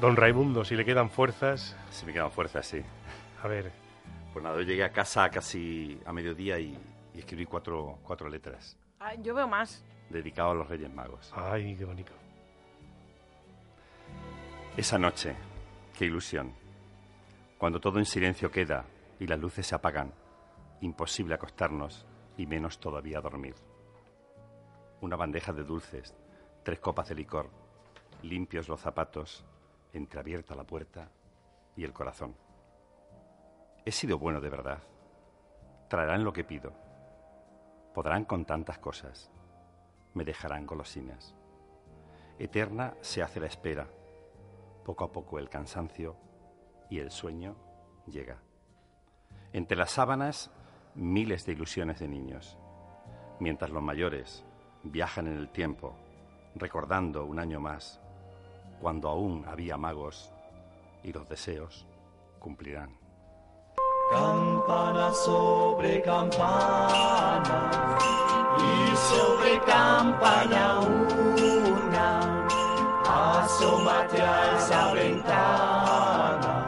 Don 0.01 0.17
Raimundo, 0.17 0.65
si 0.65 0.77
le 0.77 0.85
quedan 0.85 1.11
fuerzas... 1.11 1.77
Si 1.91 2.05
me 2.07 2.13
quedan 2.13 2.31
fuerzas, 2.31 2.67
sí. 2.67 2.83
A 3.43 3.49
ver, 3.49 3.73
Pues 4.33 4.43
nada, 4.45 4.57
yo 4.57 4.63
llegué 4.63 4.85
a 4.85 4.93
casa 4.93 5.29
casi 5.31 5.99
a 6.05 6.13
mediodía 6.13 6.59
y, 6.59 6.77
y 7.15 7.19
escribí 7.19 7.47
cuatro, 7.47 7.99
cuatro 8.03 8.29
letras 8.29 8.77
Ah, 9.01 9.15
yo 9.15 9.35
veo 9.35 9.47
más. 9.49 9.85
dedicadas 10.11 10.53
a 10.53 10.55
los 10.55 10.69
Reyes 10.69 10.93
Magos. 10.93 11.33
ay, 11.35 11.75
qué 11.77 11.85
bonito. 11.85 12.13
Esa 14.77 14.99
noche, 14.99 15.35
qué 15.99 16.05
ilusión. 16.07 16.53
Cuando 17.59 17.81
todo 17.81 17.99
en 17.99 18.05
silencio 18.05 18.51
queda 18.51 18.85
y 19.19 19.27
las 19.27 19.39
luces 19.39 19.67
se 19.67 19.75
apagan, 19.75 20.13
imposible 20.83 21.35
acostarnos 21.35 22.05
y 22.37 22.47
menos 22.47 22.79
todavía 22.79 23.21
dormir. 23.23 23.55
Una 25.01 25.17
bandeja 25.17 25.53
de 25.53 25.65
dulces, 25.65 26.15
tres 26.63 26.79
copas 26.81 27.09
de 27.09 27.15
licor, 27.15 27.49
limpios 28.23 28.69
los 28.69 28.81
zapatos, 28.81 29.45
entreabierta 29.97 30.55
la 30.55 30.65
puerta 30.65 31.09
y 31.75 31.85
el 31.85 31.93
corazón. 31.93 32.35
He 33.85 33.93
sido 33.93 34.19
bueno 34.19 34.41
de 34.41 34.51
verdad. 34.51 34.83
Traerán 35.89 36.25
lo 36.25 36.33
que 36.33 36.45
pido. 36.45 36.73
Podrán 37.95 38.25
con 38.25 38.45
tantas 38.45 38.79
cosas. 38.79 39.31
Me 40.15 40.25
dejarán 40.25 40.67
golosinas. 40.67 41.35
Eterna 42.39 42.95
se 43.01 43.23
hace 43.23 43.41
la 43.41 43.47
espera. 43.47 43.89
Poco 44.85 45.05
a 45.05 45.13
poco 45.13 45.39
el 45.39 45.49
cansancio 45.49 46.17
y 46.91 46.99
el 46.99 47.11
sueño 47.11 47.57
llega. 48.07 48.39
Entre 49.53 49.77
las 49.77 49.93
sábanas, 49.93 50.51
miles 50.95 51.47
de 51.47 51.53
ilusiones 51.53 51.99
de 52.01 52.09
niños, 52.09 52.59
mientras 53.41 53.71
los 53.71 53.83
mayores 53.83 54.45
viajan 54.83 55.27
en 55.27 55.37
el 55.37 55.49
tiempo, 55.51 55.95
recordando 56.55 57.25
un 57.25 57.39
año 57.39 57.61
más, 57.61 58.01
cuando 58.81 59.09
aún 59.09 59.45
había 59.47 59.77
magos 59.77 60.33
y 61.03 61.13
los 61.13 61.29
deseos 61.29 61.87
cumplirán. 62.39 62.97
Campana 64.11 65.13
sobre 65.13 66.01
campana 66.03 67.71
y 68.59 68.97
sobre 68.97 69.61
campana 69.67 70.81
una, 70.81 72.47
asómate 73.43 74.23
a 74.23 74.57
esa 74.57 74.93
ventana, 74.95 76.67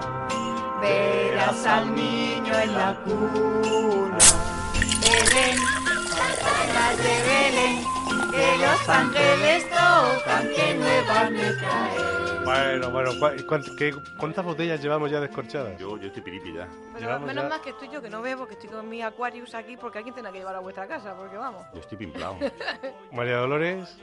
verás 0.81 1.65
al 1.65 1.95
niño 1.95 2.59
en 2.59 2.75
la 2.75 2.95
cuna. 3.05 4.19
Belén, 5.01 5.59
campanas 5.87 6.97
de 6.99 7.15
Belén, 7.29 7.78
los 8.61 8.89
ángeles 8.89 9.65
tocan, 9.71 10.49
que 10.55 10.75
nuevas 10.75 11.31
me 11.31 11.53
traen. 11.53 12.45
Bueno, 12.45 12.91
bueno, 12.91 13.11
¿cuá- 13.19 13.37
cuánt- 13.47 13.77
qué- 13.77 13.95
¿cuántas 14.19 14.45
botellas 14.45 14.81
llevamos 14.83 15.11
ya 15.11 15.21
descorchadas? 15.21 15.79
Yo, 15.79 15.99
yo 15.99 16.07
estoy 16.07 16.23
piripi 16.23 16.55
ya. 16.55 16.67
Pero 16.95 17.07
Llevamos 17.07 17.27
menos 17.29 17.45
ya- 17.45 17.49
mal 17.51 17.61
que 17.61 17.71
estoy 17.71 17.89
yo 17.91 18.01
que 18.01 18.09
no 18.09 18.23
bebo, 18.23 18.47
que 18.47 18.55
estoy 18.55 18.71
con 18.71 18.89
mi 18.89 19.03
Aquarius 19.03 19.55
aquí, 19.55 19.77
porque 19.77 19.99
alguien 19.99 20.15
tiene 20.15 20.33
que 20.33 20.39
llevar 20.39 20.55
a 20.57 20.61
vuestra 20.61 20.87
casa, 20.87 21.15
porque 21.15 21.37
vamos. 21.37 21.67
Yo 21.75 21.81
estoy 21.81 21.99
pimplado. 21.99 22.37
María 23.13 23.37
Dolores, 23.37 23.99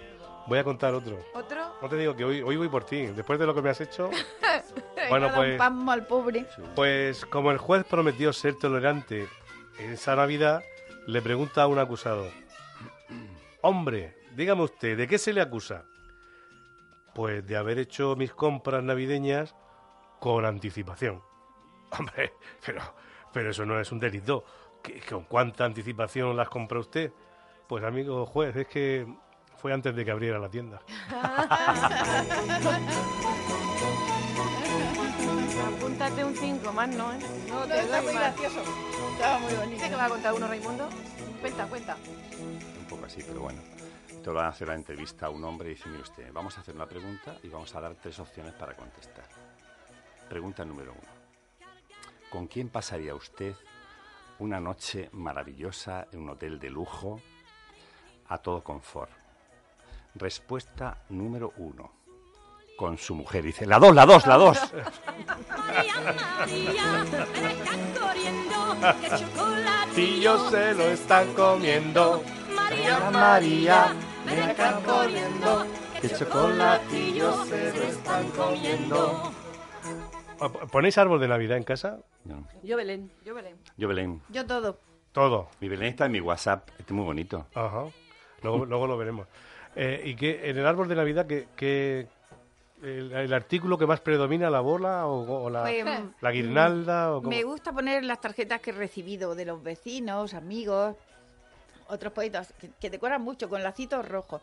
voy 0.46 0.60
a 0.60 0.64
contar 0.64 0.94
otro. 0.94 1.18
¿Otro? 1.34 1.74
No 1.82 1.90
te 1.90 1.96
digo 1.98 2.16
que 2.16 2.24
hoy, 2.24 2.42
hoy 2.44 2.56
voy 2.58 2.70
por 2.70 2.84
ti, 2.86 3.08
después 3.08 3.40
de 3.40 3.48
lo 3.48 3.56
que 3.56 3.62
me 3.62 3.70
has 3.70 3.82
hecho. 3.82 4.10
Bueno, 5.10 5.30
pues- 5.36 5.60
un 5.62 5.90
al 5.90 6.08
pobre. 6.08 6.48
Pues 6.76 7.26
como 7.28 7.52
el 7.52 7.60
juez 7.60 7.84
prometió 7.84 8.34
ser 8.34 8.56
tolerante 8.56 9.28
en 9.78 9.92
esa 9.92 10.16
Navidad, 10.16 10.64
le 11.06 11.22
pregunta 11.22 11.62
a 11.62 11.68
un 11.68 11.78
acusado, 11.78 12.28
hombre, 13.62 14.15
dígame 14.36 14.64
usted, 14.64 14.98
¿de 14.98 15.08
qué 15.08 15.18
se 15.18 15.34
le 15.34 15.42
acusa? 15.42 15.86
Pues 17.14 17.46
de 17.48 17.56
haber 17.58 17.80
hecho 17.80 18.16
mis 18.16 18.34
compras 18.34 18.84
navideñas 18.84 19.56
con 20.20 20.46
anticipación. 20.46 21.22
Hombre, 21.98 22.34
pero, 22.66 22.82
pero 23.32 23.52
eso 23.52 23.66
no 23.66 23.80
es 23.80 23.92
un 23.92 24.00
delito. 24.00 24.44
¿Qué- 24.84 25.02
¿Con 25.02 25.24
cuánta 25.24 25.66
anticipación 25.66 26.36
las 26.36 26.50
compra 26.50 26.80
usted? 26.80 27.12
Pues 27.68 27.84
amigo 27.84 28.26
juez, 28.26 28.56
es 28.56 28.68
que 28.68 29.08
fue 29.58 29.74
antes 29.74 29.96
de 29.96 30.06
que 30.06 30.12
abriera 30.12 30.38
la 30.40 30.50
tienda. 30.50 30.82
Apúntate 35.68 36.24
un 36.24 36.36
5 36.36 36.74
más, 36.74 36.90
¿no? 36.90 37.12
¿eh? 37.14 37.18
No, 37.48 37.62
No, 37.62 37.66
te 37.68 37.80
está 37.80 37.98
doy 37.98 38.06
muy 38.06 38.14
más. 38.16 38.24
gracioso. 38.38 38.62
Estaba 39.14 39.40
muy 39.40 39.54
bonito. 39.54 39.72
¿Dice 39.76 39.90
que 39.90 39.96
va 39.96 40.06
a 40.06 40.10
contar 40.10 40.34
uno, 40.34 40.48
Raimundo? 40.48 40.90
Cuenta, 41.42 41.66
cuenta. 41.68 41.98
Un 42.80 42.86
poco 42.86 43.06
así, 43.06 43.24
pero 43.28 43.42
bueno. 43.42 43.62
Te 44.26 44.32
van 44.32 44.46
a 44.46 44.50
hacer 44.50 44.68
la 44.68 44.74
entrevista 44.74 45.28
a 45.28 45.30
un 45.30 45.44
hombre 45.44 45.70
y 45.70 45.76
dice, 45.76 45.88
mire 45.88 46.02
usted, 46.02 46.34
vamos 46.34 46.58
a 46.58 46.62
hacer 46.62 46.74
una 46.74 46.88
pregunta 46.88 47.38
y 47.44 47.48
vamos 47.48 47.76
a 47.76 47.80
dar 47.80 47.94
tres 47.94 48.18
opciones 48.18 48.56
para 48.56 48.76
contestar. 48.76 49.26
Pregunta 50.28 50.66
número 50.66 50.94
uno. 50.94 51.12
¿Con 52.32 52.48
quién 52.48 52.70
pasaría 52.70 53.14
usted 53.14 53.54
una 54.40 54.60
noche 54.60 55.10
maravillosa 55.12 56.08
en 56.12 56.22
un 56.22 56.30
hotel 56.32 56.58
de 56.60 56.72
lujo 56.72 57.22
a 58.28 58.40
todo 58.40 58.64
confort? 58.64 59.12
Respuesta 60.16 61.04
número 61.10 61.54
uno. 61.58 61.92
Con 62.80 62.98
su 62.98 63.14
mujer. 63.14 63.44
Dice, 63.44 63.68
la 63.68 63.78
dos, 63.78 63.94
la 63.94 64.08
dos, 64.08 64.26
la 64.26 64.38
dos. 64.38 64.60
Tíos 69.94 70.50
se 70.50 70.74
lo 70.74 70.84
están 70.86 71.32
comiendo. 71.36 72.24
María, 72.56 73.12
María, 73.12 73.96
ven 74.26 74.42
acá 74.50 74.80
corriendo, 74.86 75.66
que 76.02 76.10
chocolatillos 76.10 77.48
se 77.48 77.74
lo 77.78 77.84
están 77.84 78.30
comiendo. 78.32 79.32
¿Ponéis 80.72 80.98
árbol 80.98 81.20
de 81.20 81.28
Navidad 81.28 81.58
en 81.58 81.64
casa? 81.64 82.00
No. 82.26 82.46
Yo 82.64 82.76
Belén. 82.78 83.12
Yo 83.24 83.34
Belén. 83.34 83.56
Yo, 83.78 83.88
Belén. 83.88 84.22
Yo 84.30 84.46
todo. 84.46 84.80
Todo. 85.12 85.48
Mi 85.62 85.70
Belén 85.70 85.88
está 85.90 86.06
en 86.08 86.12
mi 86.12 86.20
WhatsApp. 86.20 86.68
Este 86.72 86.84
es 86.84 86.92
muy 86.92 87.06
bonito. 87.06 87.46
Ajá. 87.56 87.86
Luego, 88.44 88.66
luego 88.66 88.88
lo 88.88 88.98
veremos. 88.98 89.28
Eh, 89.76 90.02
¿Y 90.06 90.16
qué, 90.16 90.50
en 90.50 90.58
el 90.58 90.66
árbol 90.68 90.88
de 90.88 90.96
Navidad, 90.96 91.26
qué, 91.26 91.48
qué- 91.56 92.08
el, 92.84 93.12
el 93.14 93.34
artículo 93.34 93.78
que 93.78 93.88
más 93.88 94.02
predomina, 94.02 94.50
la 94.50 94.60
bola 94.60 95.08
o, 95.08 95.46
o 95.46 95.50
la, 95.50 95.62
Pues, 95.64 95.86
la 96.22 96.32
guirnalda? 96.32 97.14
O 97.16 97.18
cómo? 97.20 97.30
Me 97.30 97.44
gusta 97.44 97.72
poner 97.72 98.04
las 98.04 98.20
tarjetas 98.20 98.60
que 98.62 98.72
he 98.72 98.74
recibido 98.74 99.34
de 99.36 99.46
los 99.46 99.64
vecinos, 99.64 100.34
amigos, 100.34 100.96
otros 101.88 102.14
poetas, 102.14 102.54
que, 102.60 102.70
que 102.80 102.90
decoran 102.90 103.22
mucho 103.22 103.50
con 103.50 103.62
lacitos 103.64 104.08
rojos. 104.08 104.42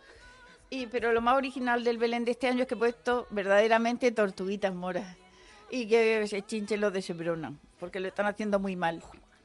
Y, 0.70 0.86
pero 0.86 1.12
lo 1.12 1.20
más 1.20 1.36
original 1.36 1.84
del 1.84 1.98
Belén 1.98 2.24
de 2.24 2.30
este 2.32 2.48
año 2.48 2.62
es 2.62 2.68
que 2.68 2.74
he 2.74 2.78
puesto 2.78 3.26
verdaderamente 3.30 4.10
tortuguitas 4.12 4.72
moras. 4.74 5.16
Y 5.70 5.86
que 5.88 6.26
se 6.26 6.42
chinchen 6.42 6.80
los 6.80 6.92
de 6.92 7.00
Sebrona, 7.02 7.52
porque 7.80 7.98
lo 8.00 8.08
están 8.08 8.26
haciendo 8.26 8.58
muy 8.58 8.76
mal. 8.76 9.02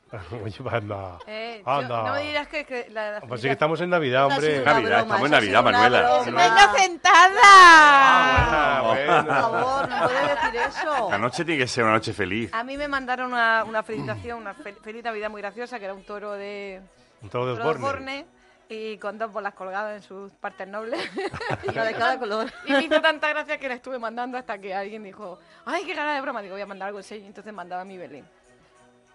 Oye, 0.44 0.56
anda. 0.72 1.18
Eh, 1.28 1.62
yo- 1.66 1.70
anda. 1.72 2.04
no 2.04 2.14
me 2.14 2.22
dirás 2.22 2.48
que, 2.48 2.66
que 2.66 2.88
la, 2.92 3.12
la 3.12 3.22
Pues 3.22 3.42
sí 3.42 3.48
que 3.48 3.54
estamos 3.54 3.80
en 3.82 3.90
Navidad, 3.90 4.26
hombre. 4.28 4.64
Navidad, 4.64 5.00
estamos 5.02 5.26
en 5.26 5.32
Navidad, 5.32 5.64
Manuela. 5.64 6.22
¡Inocentada! 6.26 7.42
Ah, 7.44 8.82
bueno. 8.86 9.26
Por 9.26 9.34
favor, 9.36 9.90
no 9.90 10.04
puedes 10.04 10.30
decir 10.30 10.56
eso. 10.68 11.10
La 11.12 11.18
noche 11.18 11.46
tiene 11.46 11.60
que 11.62 11.68
ser 11.68 11.84
una 11.84 11.94
noche 11.94 12.14
feliz. 12.14 12.54
A 12.54 12.64
mí 12.64 12.78
me 12.78 12.88
mandaron 12.88 13.32
una, 13.34 13.64
una 13.66 13.84
felicitación, 13.84 14.40
una 14.40 14.56
fel- 14.56 14.78
feliz 14.82 15.04
Navidad 15.04 15.30
muy 15.30 15.42
graciosa, 15.42 15.78
que 15.80 15.86
era 15.86 15.94
un 15.94 16.04
toro 16.04 16.34
de, 16.34 16.82
Un 17.22 17.30
toro 17.30 17.46
de 17.48 17.54
Osborne. 17.54 17.86
Osborne 17.86 18.26
y 18.70 18.98
con 18.98 19.18
dos 19.18 19.32
bolas 19.32 19.54
colgadas 19.54 19.96
en 19.96 20.04
sus 20.08 20.32
partes 20.34 20.68
nobles. 20.68 21.00
y 21.64 21.72
de 21.72 21.94
cada 21.94 22.20
color. 22.20 22.52
Y 22.66 22.74
me 22.74 22.84
hizo 22.84 23.02
tanta 23.02 23.30
gracia 23.30 23.58
que 23.58 23.68
la 23.68 23.76
estuve 23.76 24.00
mandando 24.00 24.38
hasta 24.38 24.60
que 24.60 24.74
alguien 24.74 25.04
dijo, 25.04 25.40
ay, 25.66 25.86
qué 25.86 25.94
gana 25.94 26.16
de 26.16 26.22
broma. 26.22 26.42
Digo, 26.42 26.56
voy 26.56 26.62
a 26.62 26.66
mandar 26.66 26.88
algo 26.88 27.00
en 27.00 27.04
serio. 27.04 27.26
Entonces 27.26 27.54
mandaba 27.54 27.86
mi 27.86 27.98
Belén. 27.98 28.28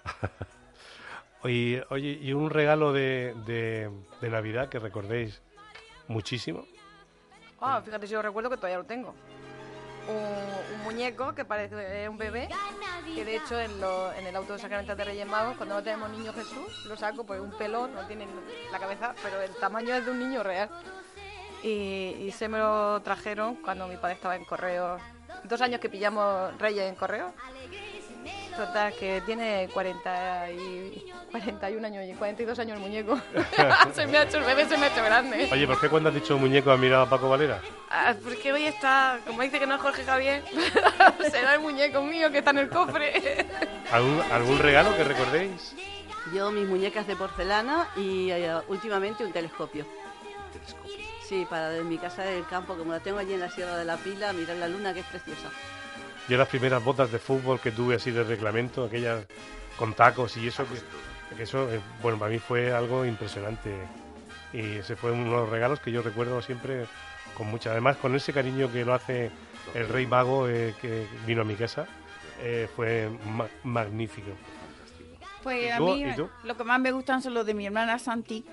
Oye, 1.44 1.84
oye, 1.90 2.18
¿y 2.22 2.32
un 2.34 2.50
regalo 2.50 2.92
de, 2.92 3.34
de, 3.46 3.90
de 4.20 4.30
Navidad 4.30 4.68
que 4.68 4.78
recordéis 4.78 5.42
muchísimo? 6.06 6.64
Ah, 7.60 7.82
fíjate, 7.84 8.06
yo 8.06 8.22
recuerdo 8.22 8.48
que 8.48 8.56
todavía 8.56 8.78
lo 8.78 8.84
tengo. 8.84 9.12
Un, 10.08 10.82
muñeco 10.84 11.32
que 11.34 11.44
parece 11.44 12.08
un 12.08 12.18
bebé, 12.18 12.48
que 13.14 13.24
de 13.24 13.36
hecho 13.36 13.58
en, 13.58 13.80
lo- 13.80 14.12
en 14.12 14.26
el 14.26 14.34
auto 14.34 14.54
de 14.54 14.58
sacramental 14.58 14.96
de 14.96 15.04
Reyes 15.04 15.26
Magos, 15.26 15.56
cuando 15.56 15.76
no 15.76 15.82
tenemos 15.82 16.10
niño 16.10 16.32
Jesús, 16.32 16.84
lo 16.86 16.96
saco, 16.96 17.24
pues 17.24 17.40
un 17.40 17.52
pelón, 17.52 17.94
no 17.94 18.04
tiene 18.06 18.26
la 18.72 18.78
cabeza, 18.80 19.14
pero 19.22 19.40
el 19.40 19.54
tamaño 19.56 19.94
es 19.94 20.04
de 20.04 20.10
un 20.10 20.18
niño 20.18 20.42
real. 20.42 20.68
Y, 21.62 22.16
y 22.18 22.32
se 22.32 22.48
me 22.48 22.58
lo 22.58 23.00
trajeron 23.02 23.54
cuando 23.56 23.86
mi 23.86 23.96
padre 23.96 24.14
estaba 24.14 24.34
en 24.34 24.44
correo. 24.44 24.98
Dos 25.44 25.60
años 25.60 25.80
que 25.80 25.88
pillamos 25.88 26.58
Reyes 26.58 26.88
en 26.88 26.96
correo. 26.96 27.32
Total, 28.56 28.92
que 28.94 29.22
tiene 29.24 29.68
40 29.72 30.50
y 30.50 31.12
41 31.30 31.86
años 31.86 32.04
y 32.06 32.12
42 32.12 32.58
años 32.58 32.76
el 32.76 32.82
muñeco. 32.82 33.18
se 33.94 34.06
me 34.06 34.18
ha 34.18 34.24
hecho 34.24 34.38
el 34.38 34.44
bebé, 34.44 34.66
se 34.66 34.76
me 34.76 34.86
ha 34.86 34.88
hecho 34.88 35.02
grande. 35.04 35.48
Oye, 35.50 35.66
¿por 35.66 35.80
qué 35.80 35.88
cuando 35.88 36.10
has 36.10 36.14
dicho 36.14 36.38
muñeco 36.38 36.70
has 36.70 36.78
mirado 36.78 37.04
a 37.04 37.08
Paco 37.08 37.28
Valera? 37.28 37.60
Ah, 37.90 38.14
porque 38.22 38.52
hoy 38.52 38.64
está, 38.64 39.18
como 39.26 39.42
dice 39.42 39.58
que 39.58 39.66
no 39.66 39.76
es 39.76 39.80
Jorge 39.80 40.04
Javier, 40.04 40.44
será 41.30 41.54
el 41.54 41.60
muñeco 41.60 42.02
mío 42.02 42.30
que 42.30 42.38
está 42.38 42.50
en 42.50 42.58
el 42.58 42.68
cofre. 42.68 43.46
¿Algún, 43.90 44.20
algún 44.30 44.58
regalo 44.58 44.94
que 44.96 45.04
recordéis? 45.04 45.74
Yo 46.34 46.50
mis 46.50 46.68
muñecas 46.68 47.06
de 47.06 47.16
porcelana 47.16 47.88
y 47.96 48.30
eh, 48.30 48.54
últimamente 48.68 49.24
un 49.24 49.32
telescopio. 49.32 49.86
Sí, 51.26 51.46
para 51.48 51.70
de 51.70 51.82
mi 51.82 51.98
casa 51.98 52.22
del 52.22 52.46
campo, 52.46 52.76
como 52.76 52.92
la 52.92 53.00
tengo 53.00 53.18
allí 53.18 53.32
en 53.32 53.40
la 53.40 53.50
Sierra 53.50 53.76
de 53.76 53.84
la 53.84 53.96
Pila, 53.96 54.32
mirar 54.32 54.56
la 54.56 54.68
luna 54.68 54.92
que 54.92 55.00
es 55.00 55.06
preciosa. 55.06 55.48
Yo 56.28 56.38
las 56.38 56.48
primeras 56.48 56.82
botas 56.82 57.10
de 57.10 57.18
fútbol 57.18 57.60
que 57.60 57.72
tuve 57.72 57.96
así 57.96 58.10
de 58.10 58.22
reglamento, 58.24 58.84
aquellas 58.84 59.26
con 59.76 59.92
tacos 59.94 60.36
y 60.36 60.46
eso, 60.48 60.64
que, 60.66 61.36
que 61.36 61.42
eso, 61.42 61.70
eh, 61.72 61.80
bueno, 62.02 62.18
para 62.18 62.30
mí 62.30 62.38
fue 62.38 62.72
algo 62.72 63.04
impresionante. 63.04 63.70
Y 64.52 64.76
ese 64.76 64.96
fue 64.96 65.10
uno 65.12 65.24
de 65.24 65.30
los 65.30 65.48
regalos 65.48 65.80
que 65.80 65.90
yo 65.90 66.02
recuerdo 66.02 66.40
siempre 66.42 66.86
con 67.36 67.48
mucha. 67.48 67.70
Además, 67.72 67.96
con 67.96 68.14
ese 68.14 68.32
cariño 68.32 68.70
que 68.70 68.84
lo 68.84 68.94
hace 68.94 69.30
el 69.74 69.88
rey 69.88 70.06
mago 70.06 70.48
eh, 70.48 70.74
que 70.80 71.06
vino 71.26 71.42
a 71.42 71.44
mi 71.44 71.54
casa, 71.56 71.86
eh, 72.40 72.68
fue 72.76 73.10
ma- 73.26 73.48
magnífico. 73.64 74.30
Pues 75.42 75.64
¿Y 75.64 75.68
a 75.70 75.80
mí 75.80 76.04
lo 76.44 76.56
que 76.56 76.64
más 76.64 76.78
me 76.78 76.92
gustan 76.92 77.20
son 77.20 77.34
los 77.34 77.44
de 77.44 77.54
mi 77.54 77.66
hermana 77.66 77.98
Santi, 77.98 78.44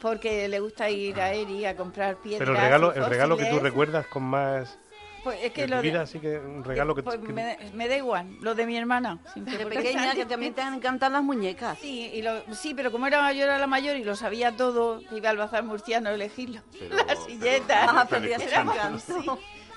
porque 0.00 0.48
le 0.48 0.60
gusta 0.60 0.88
ir 0.88 1.20
a 1.20 1.32
Eri 1.34 1.66
a 1.66 1.76
comprar 1.76 2.16
piedras. 2.16 2.38
Pero 2.38 2.52
el 2.52 2.62
regalo, 2.62 2.92
el 2.94 3.04
regalo 3.04 3.36
que 3.36 3.44
tú 3.46 3.58
recuerdas 3.58 4.06
con 4.06 4.22
más 4.22 4.78
Pues 5.24 5.38
es 5.42 5.52
que 5.52 5.62
de 5.62 5.68
lo 5.68 5.76
tu 5.76 5.82
de- 5.82 5.88
vida, 5.90 6.00
así 6.02 6.18
que 6.18 6.38
un 6.38 6.64
regalo 6.64 6.94
que, 6.94 7.02
pues 7.02 7.18
que- 7.18 7.32
me, 7.32 7.58
me 7.74 7.88
da 7.88 7.96
igual, 7.96 8.36
lo 8.40 8.54
de 8.54 8.66
mi 8.66 8.76
hermana. 8.76 9.18
De 9.34 9.66
pequeña, 9.66 10.14
que 10.14 10.24
también 10.26 10.54
te 10.54 10.62
encantan 10.62 11.12
las 11.12 11.22
muñecas. 11.22 11.78
Sí, 11.78 12.10
y 12.14 12.22
lo- 12.22 12.42
sí, 12.54 12.74
pero 12.74 12.90
como 12.90 13.06
era 13.06 13.32
yo 13.32 13.44
era 13.44 13.58
la 13.58 13.66
mayor 13.66 13.96
y 13.96 14.04
lo 14.04 14.16
sabía 14.16 14.56
todo, 14.56 15.00
iba 15.12 15.30
al 15.30 15.36
bazar 15.36 15.62
murciano 15.64 16.08
a 16.10 16.14
elegirlo. 16.14 16.62
Las 17.06 17.24
silletas. 17.24 17.88
Ah. 17.92 18.06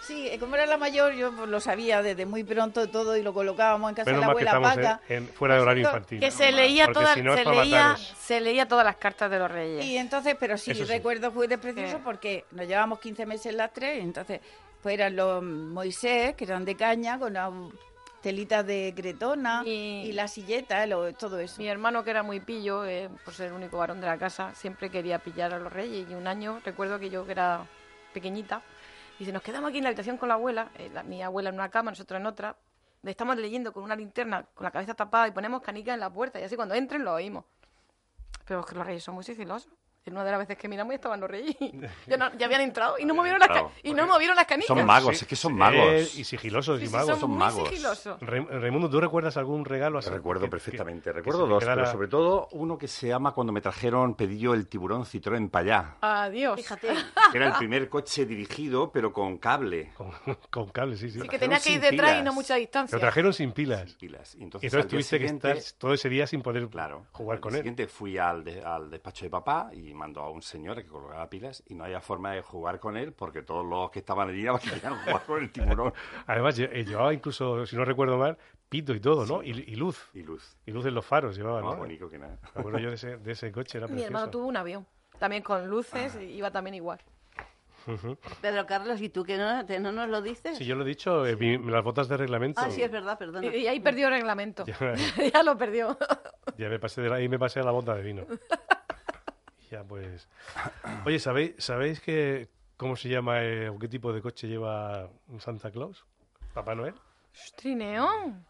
Sí, 0.05 0.31
sí, 0.31 0.37
como 0.39 0.55
era 0.55 0.65
la 0.65 0.77
mayor, 0.77 1.13
yo 1.13 1.31
pues, 1.33 1.49
lo 1.49 1.59
sabía 1.59 2.01
desde 2.01 2.25
muy 2.25 2.43
pronto 2.43 2.87
todo 2.89 3.15
y 3.17 3.21
lo 3.23 3.33
colocábamos 3.33 3.89
en 3.89 3.95
casa 3.95 4.11
Menos 4.11 4.21
de 4.37 4.43
la 4.43 4.51
abuela 4.51 4.61
Paca. 4.75 5.01
en- 5.09 5.17
en- 5.23 5.27
fuera 5.29 5.55
de 5.55 5.61
horario 5.61 5.83
infantil. 5.87 6.19
Que 6.19 6.31
se 6.31 6.51
leía, 6.51 6.91
toda, 6.91 7.13
si 7.13 7.21
no 7.21 7.35
se, 7.37 7.45
leía, 7.45 7.83
mataros. 7.89 8.15
se 8.19 8.41
leía 8.41 8.67
todas 8.67 8.85
las 8.85 8.95
cartas 8.97 9.31
de 9.31 9.39
los 9.39 9.49
reyes. 9.51 9.85
Y 9.85 9.97
entonces, 9.97 10.35
pero 10.39 10.57
sí, 10.57 10.71
Eso 10.71 10.85
sí. 10.85 10.91
recuerdo 10.91 11.31
fue 11.31 11.47
de 11.47 11.57
precioso 11.57 11.97
Sí. 11.97 12.01
porque 12.03 12.45
nos 12.51 12.67
llevamos 12.67 12.99
15 12.99 13.25
meses 13.25 13.53
las 13.53 13.71
tres, 13.71 13.97
y 13.99 14.01
entonces 14.01 14.41
pues 14.83 14.93
eran 14.95 15.15
los 15.15 15.41
Moisés, 15.41 16.35
que 16.35 16.43
eran 16.43 16.65
de 16.65 16.75
caña, 16.75 17.17
con 17.17 17.33
las 17.33 17.51
telitas 18.21 18.65
de 18.65 18.93
cretona 18.95 19.63
y, 19.65 20.11
la 20.13 20.27
silleta, 20.27 20.85
lo- 20.87 21.13
todo 21.13 21.39
eso. 21.39 21.61
Mi 21.61 21.67
hermano, 21.67 22.03
que 22.03 22.09
era 22.11 22.21
muy 22.23 22.39
pillo, 22.39 22.85
eh, 22.85 23.09
por 23.25 23.33
ser 23.33 23.47
el 23.47 23.53
único 23.53 23.77
varón 23.77 23.99
de 24.01 24.07
la 24.07 24.17
casa, 24.17 24.53
siempre 24.55 24.89
quería 24.89 25.19
pillar 25.19 25.53
a 25.53 25.59
los 25.59 25.71
reyes. 25.73 26.07
Y 26.09 26.13
un 26.13 26.27
año, 26.27 26.61
recuerdo 26.63 26.99
que 26.99 27.09
yo, 27.09 27.25
que 27.25 27.31
era 27.31 27.65
pequeñita, 28.13 28.61
y 29.19 29.25
se 29.25 29.31
nos 29.31 29.41
quedamos 29.41 29.69
aquí 29.69 29.77
en 29.79 29.83
la 29.85 29.89
habitación 29.89 30.17
con 30.17 30.29
la 30.29 30.35
abuela, 30.35 30.69
eh, 30.77 30.89
la- 30.93 31.03
mi 31.03 31.21
abuela 31.23 31.49
en 31.49 31.55
una 31.55 31.69
cama, 31.69 31.91
nosotros 31.91 32.19
en 32.19 32.25
otra, 32.25 32.55
le 33.01 33.11
estamos 33.11 33.35
leyendo 33.37 33.73
con 33.73 33.83
una 33.83 33.95
linterna, 33.95 34.45
con 34.53 34.63
la 34.63 34.71
cabeza 34.71 34.93
tapada, 34.93 35.27
y 35.27 35.31
ponemos 35.31 35.61
canica 35.61 35.93
en 35.93 35.99
la 35.99 36.09
puerta, 36.09 36.39
y 36.39 36.43
así 36.43 36.55
cuando 36.55 36.75
entren 36.75 37.03
lo 37.03 37.13
oímos. 37.13 37.43
Pero 38.45 38.61
es 38.61 38.65
que 38.65 38.75
los 38.75 38.85
reyes 38.85 39.03
son 39.03 39.15
muy 39.15 39.23
sigilosos. 39.23 39.71
Y 40.05 40.09
una 40.09 40.23
de 40.25 40.31
las 40.31 40.39
veces 40.41 40.57
que 40.57 40.67
miramos 40.67 40.91
ya 40.91 40.95
estaban 40.95 41.19
los 41.21 41.29
reyes. 41.29 41.55
Ya, 42.07 42.17
no- 42.17 42.35
ya 42.37 42.45
habían 42.47 42.61
entrado 42.61 42.95
y 42.99 43.05
no 43.05 43.15
movieron 43.15 43.39
las, 43.39 43.47
ca- 43.47 43.69
y 43.81 43.93
no 43.93 44.05
movieron 44.05 44.35
las 44.35 44.45
canicas. 44.45 44.67
Son 44.75 44.85
magos, 44.85 45.21
es 45.21 45.27
que 45.27 45.35
son 45.37 45.53
magos. 45.55 45.77
Eh, 45.79 46.07
y 46.17 46.23
sigilosos 46.25 46.79
Sí, 46.79 46.85
y 46.85 46.87
sí, 46.87 46.93
magos. 46.93 47.09
son 47.11 47.19
Son 47.21 47.29
muy 47.29 47.39
magos. 47.39 47.69
sigilosos. 47.69 48.19
Re- 48.19 48.41
Raimundo, 48.59 48.89
¿tú 48.89 48.99
recuerdas 48.99 49.37
algún 49.37 49.63
regalo 49.63 49.99
así? 49.99 50.09
Recuerdo 50.09 50.45
que- 50.45 50.51
perfectamente. 50.51 51.09
que- 51.09 51.13
que 51.13 51.19
Recuerdo 51.19 51.41
se 51.41 51.45
te 51.47 51.53
dos, 51.53 51.63
quedara- 51.63 51.81
pero 51.83 51.91
sobre 51.93 52.07
todo 52.09 52.47
uno 52.51 52.77
que 52.77 52.87
se 52.89 53.07
llama 53.07 53.31
cuando 53.33 53.53
me 53.53 53.61
trajeron, 53.61 54.15
pedí 54.15 54.39
yo 54.39 54.53
el 54.53 54.67
tiburón 54.67 55.03
Citroën 55.05 55.49
Payá. 55.49 55.95
Adiós. 56.01 56.57
Fíjate. 56.59 56.89
que 57.31 57.37
Era 57.37 57.47
el 57.47 57.53
primer 57.53 57.87
coche 57.89 58.25
dirigido, 58.25 58.91
pero 58.91 59.13
con 59.13 59.37
cable. 59.37 59.93
Con, 59.95 60.11
con 60.51 60.69
cables, 60.69 60.99
sí, 60.99 61.09
sí. 61.11 61.21
Sí, 61.21 61.27
que 61.29 61.39
tenía 61.39 61.59
que 61.59 61.69
ir 61.69 61.73
sin 61.75 61.81
detrás 61.81 62.09
y 62.09 62.13
pilas. 62.15 62.25
no 62.25 62.33
mucha 62.33 62.55
distancia. 62.55 62.95
Lo 62.95 62.99
trajeron 62.99 63.33
sin 63.33 63.53
pilas. 63.53 63.93
pilas. 63.93 64.35
Y 64.35 64.39
Y 64.39 64.43
entonces, 64.43 64.65
entonces 64.67 64.73
al 64.73 64.81
día 64.83 64.89
tuviste 64.89 65.17
que 65.19 65.27
siguiente- 65.27 65.51
estar 65.51 65.79
todo 65.79 65.93
ese 65.93 66.09
día 66.09 66.27
sin 66.27 66.41
poder 66.41 66.67
Claro. 66.67 67.05
jugar 67.13 67.37
al 67.37 67.41
con 67.41 67.51
día 67.53 67.59
él. 67.59 67.63
siguiente 67.63 67.87
fui 67.87 68.17
al, 68.17 68.43
de- 68.43 68.61
al 68.61 68.89
despacho 68.89 69.25
de 69.25 69.29
papá 69.29 69.69
y 69.73 69.92
mandó 69.93 70.21
a 70.21 70.29
un 70.29 70.41
señor 70.41 70.77
que 70.77 70.87
colgaba 70.87 71.29
pilas 71.29 71.63
y 71.67 71.75
no 71.75 71.83
había 71.85 72.01
forma 72.01 72.31
de 72.33 72.41
jugar 72.41 72.79
con 72.79 72.97
él 72.97 73.13
porque 73.13 73.41
todos 73.41 73.65
los 73.65 73.89
que 73.91 73.99
estaban 73.99 74.29
allí 74.29 74.41
querían 74.69 74.97
jugar 75.03 75.23
con 75.25 75.41
el 75.41 75.51
tiburón. 75.51 75.93
Además, 76.27 76.57
eh, 76.59 76.85
llevaba 76.85 77.13
incluso, 77.13 77.65
si 77.65 77.75
no 77.75 77.85
recuerdo 77.85 78.17
mal, 78.17 78.37
pito 78.69 78.93
y 78.93 78.99
todo, 78.99 79.25
¿no? 79.25 79.43
Y, 79.43 79.51
y 79.51 79.75
luz. 79.75 80.09
Y 80.13 80.23
luz. 80.23 80.57
Y 80.65 80.71
luz 80.71 80.85
en 80.85 80.95
los 80.95 81.05
faros 81.05 81.35
llevaba, 81.35 81.61
Más 81.61 81.73
¿no? 81.73 81.77
bonito 81.77 82.09
que 82.09 82.17
nada. 82.17 82.37
Me 82.55 82.59
acuerdo 82.61 82.79
yo 82.79 82.89
de 82.89 82.95
ese, 82.95 83.17
de 83.17 83.31
ese 83.31 83.51
coche, 83.51 83.77
era 83.77 83.87
Mi 83.87 83.93
precioso. 83.93 84.07
hermano 84.07 84.31
tuvo 84.31 84.47
un 84.47 84.57
avión, 84.57 84.85
también 85.19 85.43
con 85.43 85.67
luces, 85.67 86.15
y 86.15 86.23
iba 86.25 86.49
también 86.51 86.75
igual. 86.75 86.99
Pedro 88.41 88.65
Carlos, 88.65 89.01
¿y 89.01 89.09
tú 89.09 89.25
que 89.25 89.37
no, 89.37 89.65
te- 89.65 89.77
no 89.77 89.91
nos 89.91 90.07
lo 90.07 90.21
dices? 90.21 90.57
Sí, 90.57 90.63
yo 90.65 90.75
lo 90.75 90.83
he 90.83 90.87
dicho, 90.87 91.25
eh, 91.25 91.35
mi- 91.35 91.57
las 91.69 91.83
botas 91.83 92.07
de 92.07 92.15
reglamento. 92.15 92.61
Ah, 92.63 92.71
sí, 92.71 92.81
es 92.81 92.89
verdad, 92.89 93.17
perdona. 93.17 93.53
Y, 93.53 93.63
y 93.63 93.67
ahí 93.67 93.81
perdió 93.81 94.07
el 94.07 94.13
reglamento. 94.13 94.63
Ya, 94.65 94.77
ya 95.33 95.43
lo 95.43 95.57
perdió. 95.57 95.97
ya 96.57 96.69
me 96.69 96.79
pasé 96.79 97.01
de 97.01 97.09
la, 97.09 97.15
ahí 97.17 97.27
me 97.27 97.37
pasé 97.37 97.59
a 97.59 97.63
la 97.63 97.71
bota 97.71 97.93
de 97.95 98.03
vino. 98.03 98.25
Ya 99.73 99.83
pues. 99.83 100.29
Oye, 101.05 101.17
¿sabéis, 101.19 101.53
¿sabéis 101.57 101.99
que 101.99 102.47
cómo 102.77 102.95
se 102.95 103.09
llama 103.09 103.41
eh, 103.41 103.69
o 103.69 103.79
qué 103.79 103.87
tipo 103.87 104.13
de 104.13 104.21
coche 104.21 104.47
lleva 104.47 105.09
un 105.27 105.41
Santa 105.41 105.71
Claus? 105.71 106.05
¿Papá 106.53 106.75
Noel? 106.75 106.93
Trineón. 107.55 108.45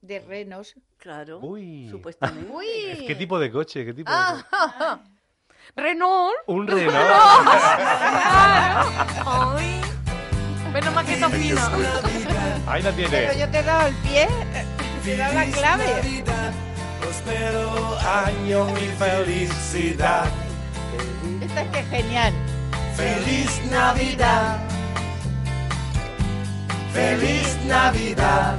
De 0.00 0.18
renos. 0.18 0.74
Claro, 0.98 1.38
Uy. 1.38 1.88
supuestamente. 1.88 2.50
Uy. 2.50 3.04
¿Qué 3.06 3.14
tipo 3.14 3.38
de 3.38 3.52
coche? 3.52 3.84
¿Qué 3.84 3.94
tipo 3.94 4.10
de 4.10 4.16
coche? 4.16 4.44
Ah, 4.50 4.98
Renault. 5.76 6.34
Un 6.46 6.66
Renault. 6.66 7.46
Ay. 9.26 9.80
Menos 10.72 10.92
mal 10.92 11.06
que 11.06 11.14
está 11.14 11.30
fino. 11.30 11.60
Ahí 12.66 12.82
la 12.82 12.90
Pero 12.90 13.08
tiene. 13.08 13.38
yo 13.38 13.48
te 13.48 13.58
he 13.58 13.62
dado 13.62 13.86
el 13.86 13.94
pie, 13.96 14.26
te 15.04 15.14
he 15.14 15.16
dado 15.16 15.34
la 15.34 15.44
clave. 15.46 16.24
Prospero 17.10 17.98
año 17.98 18.68
y 18.78 18.86
felicidad. 18.96 20.26
Esta 21.42 21.62
es 21.62 21.70
que 21.70 21.78
es 21.80 21.88
genial. 21.88 22.32
Feliz 22.94 23.60
Navidad. 23.68 24.58
Feliz 26.92 27.58
Navidad. 27.66 28.54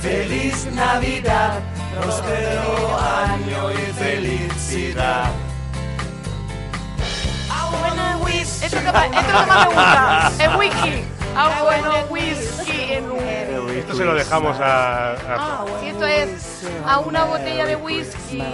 Feliz 0.00 0.68
Navidad, 0.72 1.58
próspero 1.92 2.98
año 3.00 3.72
y 3.72 3.92
felicidad. 3.92 5.28
Bueno, 7.80 8.18
Esto, 8.28 8.62
es 8.62 8.72
lo 8.72 8.78
que 8.78 8.92
más 8.92 9.46
me 9.46 9.74
gusta. 9.74 10.32
El 10.38 10.56
whisky. 10.56 11.04
Ah, 11.34 11.62
bueno, 11.64 12.06
un... 12.10 12.51
Esto 13.82 13.94
se 13.94 14.04
lo 14.04 14.14
dejamos 14.14 14.58
a... 14.60 15.12
a- 15.12 15.16
Ah, 15.28 15.64
si 15.80 15.88
esto 15.88 16.06
es 16.06 16.66
a 16.86 16.98
una 17.00 17.24
botella 17.24 17.66
de 17.66 17.76
whisky. 17.76 18.42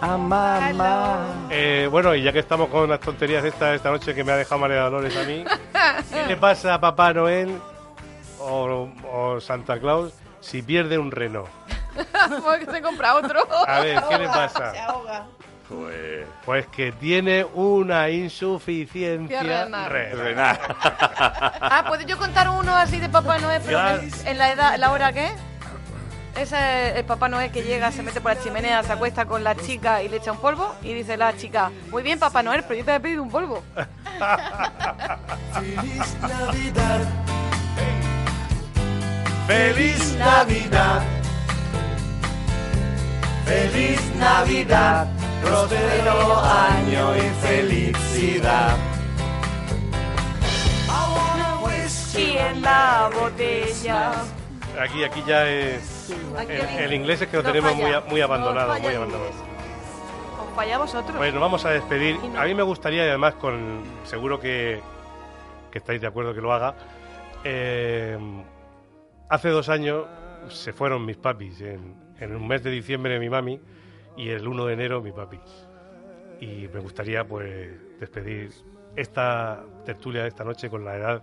A 0.00 0.18
mamá. 0.18 1.18
Eh, 1.48 1.88
bueno, 1.90 2.14
y 2.14 2.22
ya 2.22 2.30
que 2.32 2.40
estamos 2.40 2.68
con 2.68 2.90
las 2.90 3.00
tonterías 3.00 3.42
esta, 3.42 3.74
esta 3.74 3.90
noche 3.90 4.14
que 4.14 4.22
me 4.22 4.32
ha 4.32 4.36
dejado 4.36 4.58
María 4.60 4.82
Dolores 4.82 5.16
a 5.16 5.22
mí, 5.22 5.44
¿qué 6.12 6.26
le 6.26 6.36
pasa 6.36 6.74
a 6.74 6.80
Papá 6.80 7.14
Noel 7.14 7.58
o, 8.38 8.88
o 9.10 9.40
Santa 9.40 9.78
Claus 9.80 10.12
si 10.40 10.60
pierde 10.60 10.98
un 10.98 11.10
Renault? 11.10 11.48
Porque 12.44 12.66
se 12.66 12.82
compra 12.82 13.14
otro. 13.14 13.40
A 13.66 13.80
ver, 13.80 14.02
¿qué 14.08 14.18
le 14.18 14.26
pasa? 14.28 14.72
Se 14.72 14.78
ahoga. 14.80 15.26
Pues... 15.68 16.26
Pues 16.44 16.66
que 16.66 16.92
tiene 16.92 17.44
una 17.54 18.10
insuficiencia 18.10 19.42
Renal. 19.42 19.90
renal. 19.90 20.58
Ah, 21.60 21.84
¿puedo 21.88 22.02
yo 22.02 22.18
contar 22.18 22.48
uno 22.48 22.74
así 22.74 23.00
de 23.00 23.08
Papá 23.08 23.38
Noel? 23.38 23.62
pero 23.64 23.80
en 24.26 24.38
la 24.38 24.52
edad, 24.52 24.76
la 24.78 24.92
hora 24.92 25.12
qué? 25.12 25.30
Ese 26.36 26.88
es 26.88 26.96
el 26.96 27.04
Papá 27.04 27.28
Noel 27.28 27.52
que 27.52 27.62
llega, 27.62 27.92
se 27.92 28.02
mete 28.02 28.20
por 28.20 28.34
la 28.34 28.42
chimenea, 28.42 28.82
se 28.82 28.92
acuesta 28.92 29.24
con 29.24 29.44
la 29.44 29.54
chica 29.54 30.02
y 30.02 30.08
le 30.08 30.16
echa 30.16 30.32
un 30.32 30.38
polvo 30.38 30.74
y 30.82 30.92
dice 30.92 31.16
la 31.16 31.36
chica, 31.36 31.70
muy 31.90 32.02
bien 32.02 32.18
Papá 32.18 32.42
Noel, 32.42 32.64
pero 32.64 32.74
yo 32.74 32.84
te 32.84 32.94
he 32.94 33.00
pedido 33.00 33.22
un 33.22 33.30
polvo. 33.30 33.62
Feliz 35.52 36.16
Navidad. 36.20 37.00
Feliz 39.46 40.16
Navidad. 40.18 41.23
Feliz 43.44 44.14
Navidad. 44.16 45.06
Próspero 45.42 46.40
año 46.40 47.16
y 47.16 47.28
felicidad. 47.46 48.76
Whisky 51.62 52.38
en 52.38 52.62
la 52.62 53.10
botella. 53.14 54.12
Aquí, 54.80 55.04
aquí 55.04 55.22
ya 55.26 55.46
es... 55.48 56.12
Aquí 56.38 56.52
El, 56.78 56.92
inglés 56.94 57.22
es 57.22 57.28
que 57.28 57.36
lo 57.36 57.42
no 57.42 57.48
tenemos 57.48 57.72
falla, 57.72 58.00
muy, 58.00 58.10
muy 58.10 58.20
no 58.20 58.24
abandonado, 58.26 58.68
falla 58.68 58.82
muy 58.82 58.94
abandonado. 58.94 59.30
¿Os 59.30 60.54
falla 60.56 60.74
a 60.74 60.78
vosotros? 60.78 61.16
Pues 61.16 61.32
nos 61.32 61.40
vamos 61.40 61.64
a 61.64 61.70
despedir. 61.70 62.18
A 62.36 62.44
mí 62.44 62.54
me 62.54 62.62
gustaría, 62.62 63.04
y 63.04 63.08
además, 63.08 63.34
con 63.34 63.82
seguro 64.04 64.40
que, 64.40 64.80
que 65.70 65.78
estáis 65.78 66.00
de 66.00 66.06
acuerdo 66.06 66.34
que 66.34 66.40
lo 66.40 66.52
haga. 66.52 66.74
eh, 67.44 68.18
hace 69.28 69.48
dos 69.50 69.68
años 69.68 70.06
se 70.48 70.72
fueron 70.72 71.04
mis 71.04 71.16
papis. 71.16 71.60
En, 71.60 72.03
en 72.20 72.34
un 72.34 72.46
mes 72.46 72.62
de 72.62 72.70
diciembre 72.70 73.18
mi 73.18 73.28
mami 73.28 73.60
y 74.16 74.28
el 74.28 74.46
1 74.46 74.66
de 74.66 74.72
enero 74.72 75.02
mi 75.02 75.12
papi. 75.12 75.38
Y 76.40 76.68
me 76.72 76.80
gustaría, 76.80 77.24
pues, 77.26 77.70
despedir 77.98 78.50
esta 78.96 79.64
tertulia 79.84 80.22
de 80.22 80.28
esta 80.28 80.44
noche 80.44 80.70
con 80.70 80.84
la 80.84 80.96
edad 80.96 81.22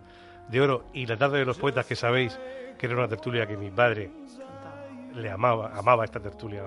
de 0.50 0.62
oro 0.62 0.86
y 0.94 1.06
la 1.06 1.18
tarde 1.18 1.40
de 1.40 1.46
los 1.46 1.58
poetas, 1.58 1.86
que 1.86 1.96
sabéis 1.96 2.38
que 2.78 2.86
era 2.86 2.96
una 2.96 3.08
tertulia 3.08 3.46
que 3.46 3.56
mi 3.56 3.70
padre 3.70 4.12
le 5.16 5.30
amaba, 5.30 5.78
amaba 5.78 6.04
esta 6.04 6.20
tertulia 6.20 6.64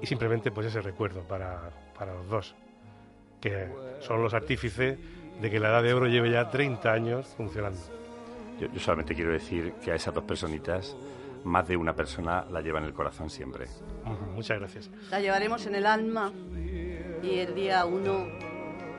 y 0.00 0.06
simplemente 0.06 0.50
pues 0.50 0.66
ese 0.66 0.80
recuerdo 0.80 1.22
para, 1.22 1.70
para 1.96 2.14
los 2.14 2.28
dos, 2.28 2.54
que 3.40 3.68
son 4.00 4.22
los 4.22 4.34
artífices 4.34 4.98
de 5.40 5.50
que 5.50 5.58
la 5.58 5.68
Edad 5.68 5.82
de 5.82 5.94
Oro 5.94 6.06
lleve 6.06 6.30
ya 6.30 6.50
30 6.50 6.92
años 6.92 7.34
funcionando. 7.36 7.78
Yo, 8.60 8.68
yo 8.72 8.80
solamente 8.80 9.14
quiero 9.14 9.32
decir 9.32 9.72
que 9.84 9.92
a 9.92 9.94
esas 9.94 10.14
dos 10.14 10.24
personitas, 10.24 10.96
más 11.48 11.66
de 11.66 11.76
una 11.76 11.94
persona 11.94 12.44
la 12.50 12.60
lleva 12.60 12.78
en 12.78 12.84
el 12.84 12.92
corazón 12.94 13.30
siempre. 13.30 13.66
Muchas 14.34 14.58
gracias. 14.58 14.90
La 15.10 15.20
llevaremos 15.20 15.66
en 15.66 15.74
el 15.74 15.86
alma 15.86 16.32
y 17.22 17.38
el 17.38 17.54
día 17.54 17.84
uno 17.84 18.26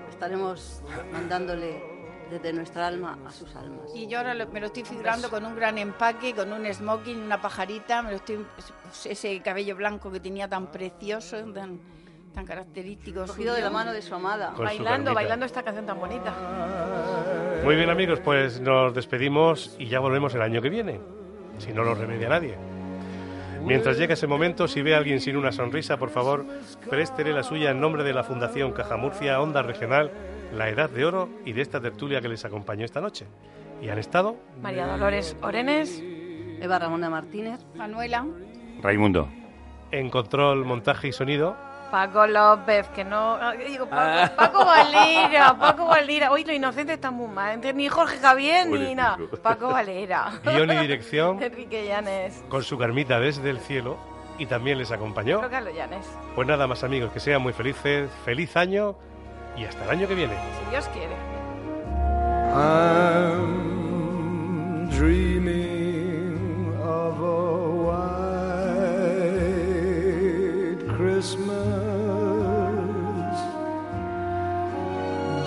estaremos 0.10 0.82
mandándole 1.12 1.82
desde 2.30 2.54
nuestra 2.54 2.88
alma 2.88 3.18
a 3.26 3.32
sus 3.32 3.56
almas. 3.56 3.90
Y 3.96 4.08
yo 4.08 4.20
ahora 4.20 4.34
lo- 4.36 4.48
me 4.48 4.60
lo 4.60 4.68
estoy 4.68 4.84
figurando 4.84 5.30
con 5.30 5.46
un 5.46 5.56
gran 5.56 5.78
empaque, 5.78 6.34
con 6.36 6.52
un 6.54 6.66
smoking, 6.72 7.18
una 7.24 7.42
pajarita, 7.42 8.02
me 8.04 8.12
lo 8.12 8.16
estoy, 8.18 8.46
ese 9.06 9.42
cabello 9.42 9.76
blanco 9.76 10.12
que 10.12 10.20
tenía 10.20 10.48
tan 10.48 10.68
precioso, 10.68 11.38
tan, 11.54 11.80
tan 12.34 12.46
característico. 12.46 13.26
Cogido 13.26 13.56
de 13.56 13.62
la 13.62 13.72
mano 13.72 13.94
de 13.94 14.02
su 14.04 14.14
amada. 14.14 14.48
Con 14.50 14.58
su 14.58 14.64
bailando, 14.64 14.88
barbita. 15.06 15.14
bailando 15.14 15.46
esta 15.48 15.64
canción 15.64 15.86
tan 15.88 16.00
bonita. 16.00 16.34
Muy 17.64 17.76
bien 17.76 17.90
amigos, 17.90 18.20
pues 18.20 18.60
nos 18.62 18.94
despedimos 18.94 19.76
y 19.80 19.88
ya 19.88 20.00
volvemos 20.00 20.34
el 20.36 20.42
año 20.44 20.62
que 20.62 20.70
viene, 20.70 21.02
si 21.60 21.72
no 21.74 21.84
lo 21.84 21.96
remedia 21.96 22.30
nadie. 22.30 22.56
Mientras 23.64 23.98
llegue 23.98 24.14
ese 24.14 24.28
momento, 24.28 24.68
si 24.68 24.82
ve 24.82 24.96
a 24.96 24.98
alguien 24.98 25.20
sin 25.20 25.36
una 25.36 25.52
sonrisa, 25.52 25.98
por 25.98 26.10
favor, 26.10 26.46
préstele 26.90 27.34
la 27.34 27.44
suya 27.44 27.72
en 27.72 27.82
nombre 27.82 28.04
de 28.04 28.14
la 28.14 28.24
Fundación 28.24 28.72
Caja 28.72 28.96
Murcia, 28.98 29.42
Onda 29.42 29.62
Regional, 29.62 30.12
La 30.56 30.70
Edad 30.70 30.90
de 30.90 31.06
Oro 31.06 31.30
y 31.46 31.54
de 31.54 31.62
esta 31.62 31.80
tertulia 31.82 32.22
que 32.22 32.30
les 32.30 32.46
acompañó 32.46 32.86
esta 32.86 33.02
noche. 33.02 33.28
Y 33.82 33.90
han 33.90 34.00
estado 34.00 34.38
María 34.62 34.88
Dolores 34.88 35.36
Orenes. 35.42 36.02
Eva 36.62 36.80
Ramona 36.80 37.10
Martínez. 37.10 37.60
Manuela. 37.76 38.26
Raimundo. 38.82 39.30
en 39.92 40.10
control, 40.10 40.66
montaje 40.66 41.10
y 41.10 41.12
sonido. 41.12 41.56
Paco 41.92 42.26
López, 42.28 42.88
que 42.90 43.04
no. 43.04 43.36
ah, 43.36 43.54
Digo, 43.54 43.88
Paco, 43.88 44.36
Paco 44.36 44.66
Valera, 44.66 45.56
Paco 45.58 45.86
Valera. 45.86 46.32
Hoy 46.32 46.44
los 46.44 46.56
inocentes 46.56 46.96
están 46.96 47.14
muy 47.16 47.28
mal. 47.28 47.54
Entre 47.54 47.74
Ni 47.74 47.88
Jorge 47.90 48.18
Javier 48.20 48.68
ni 48.68 48.96
nada. 48.96 49.18
Paco 49.42 49.68
Valera. 49.70 50.32
Guión 50.44 50.72
y 50.72 50.76
dirección 50.78 51.42
Enrique 51.44 51.86
Llanes. 51.88 52.44
con 52.50 52.64
su 52.64 52.78
carmita 52.78 53.20
desde 53.20 53.50
el 53.50 53.60
cielo 53.60 53.98
y 54.38 54.46
también 54.46 54.78
les 54.78 54.92
acompañó. 54.92 55.40
Creo 55.40 55.50
que 55.50 55.56
a 55.58 55.62
los 55.62 55.74
Llanes. 55.74 56.06
Pues 56.36 56.48
nada 56.48 56.68
más 56.68 56.84
amigos, 56.84 57.12
que 57.12 57.20
sean 57.20 57.42
muy 57.42 57.54
felices, 57.54 58.10
feliz 58.24 58.56
año 58.56 58.96
y 59.58 59.66
hasta 59.66 59.84
el 59.86 59.90
año 59.90 60.08
que 60.08 60.16
viene. 60.16 60.34
Si 60.64 60.70
Dios 60.72 60.88
quiere. 60.94 61.16
I'm 63.22 64.90
dreaming 64.90 66.74
of 66.82 67.20
a 67.20 67.69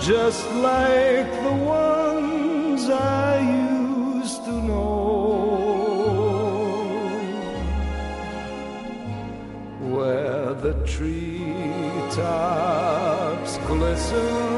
just 0.03 0.45
like 0.55 1.31
the 1.43 1.53
ones 1.63 2.89
I 2.89 3.39
used 3.39 4.43
to 4.43 4.51
know, 4.51 4.83
where 9.79 10.53
the 10.55 10.73
treetops 10.85 11.17
glisten 13.65 14.52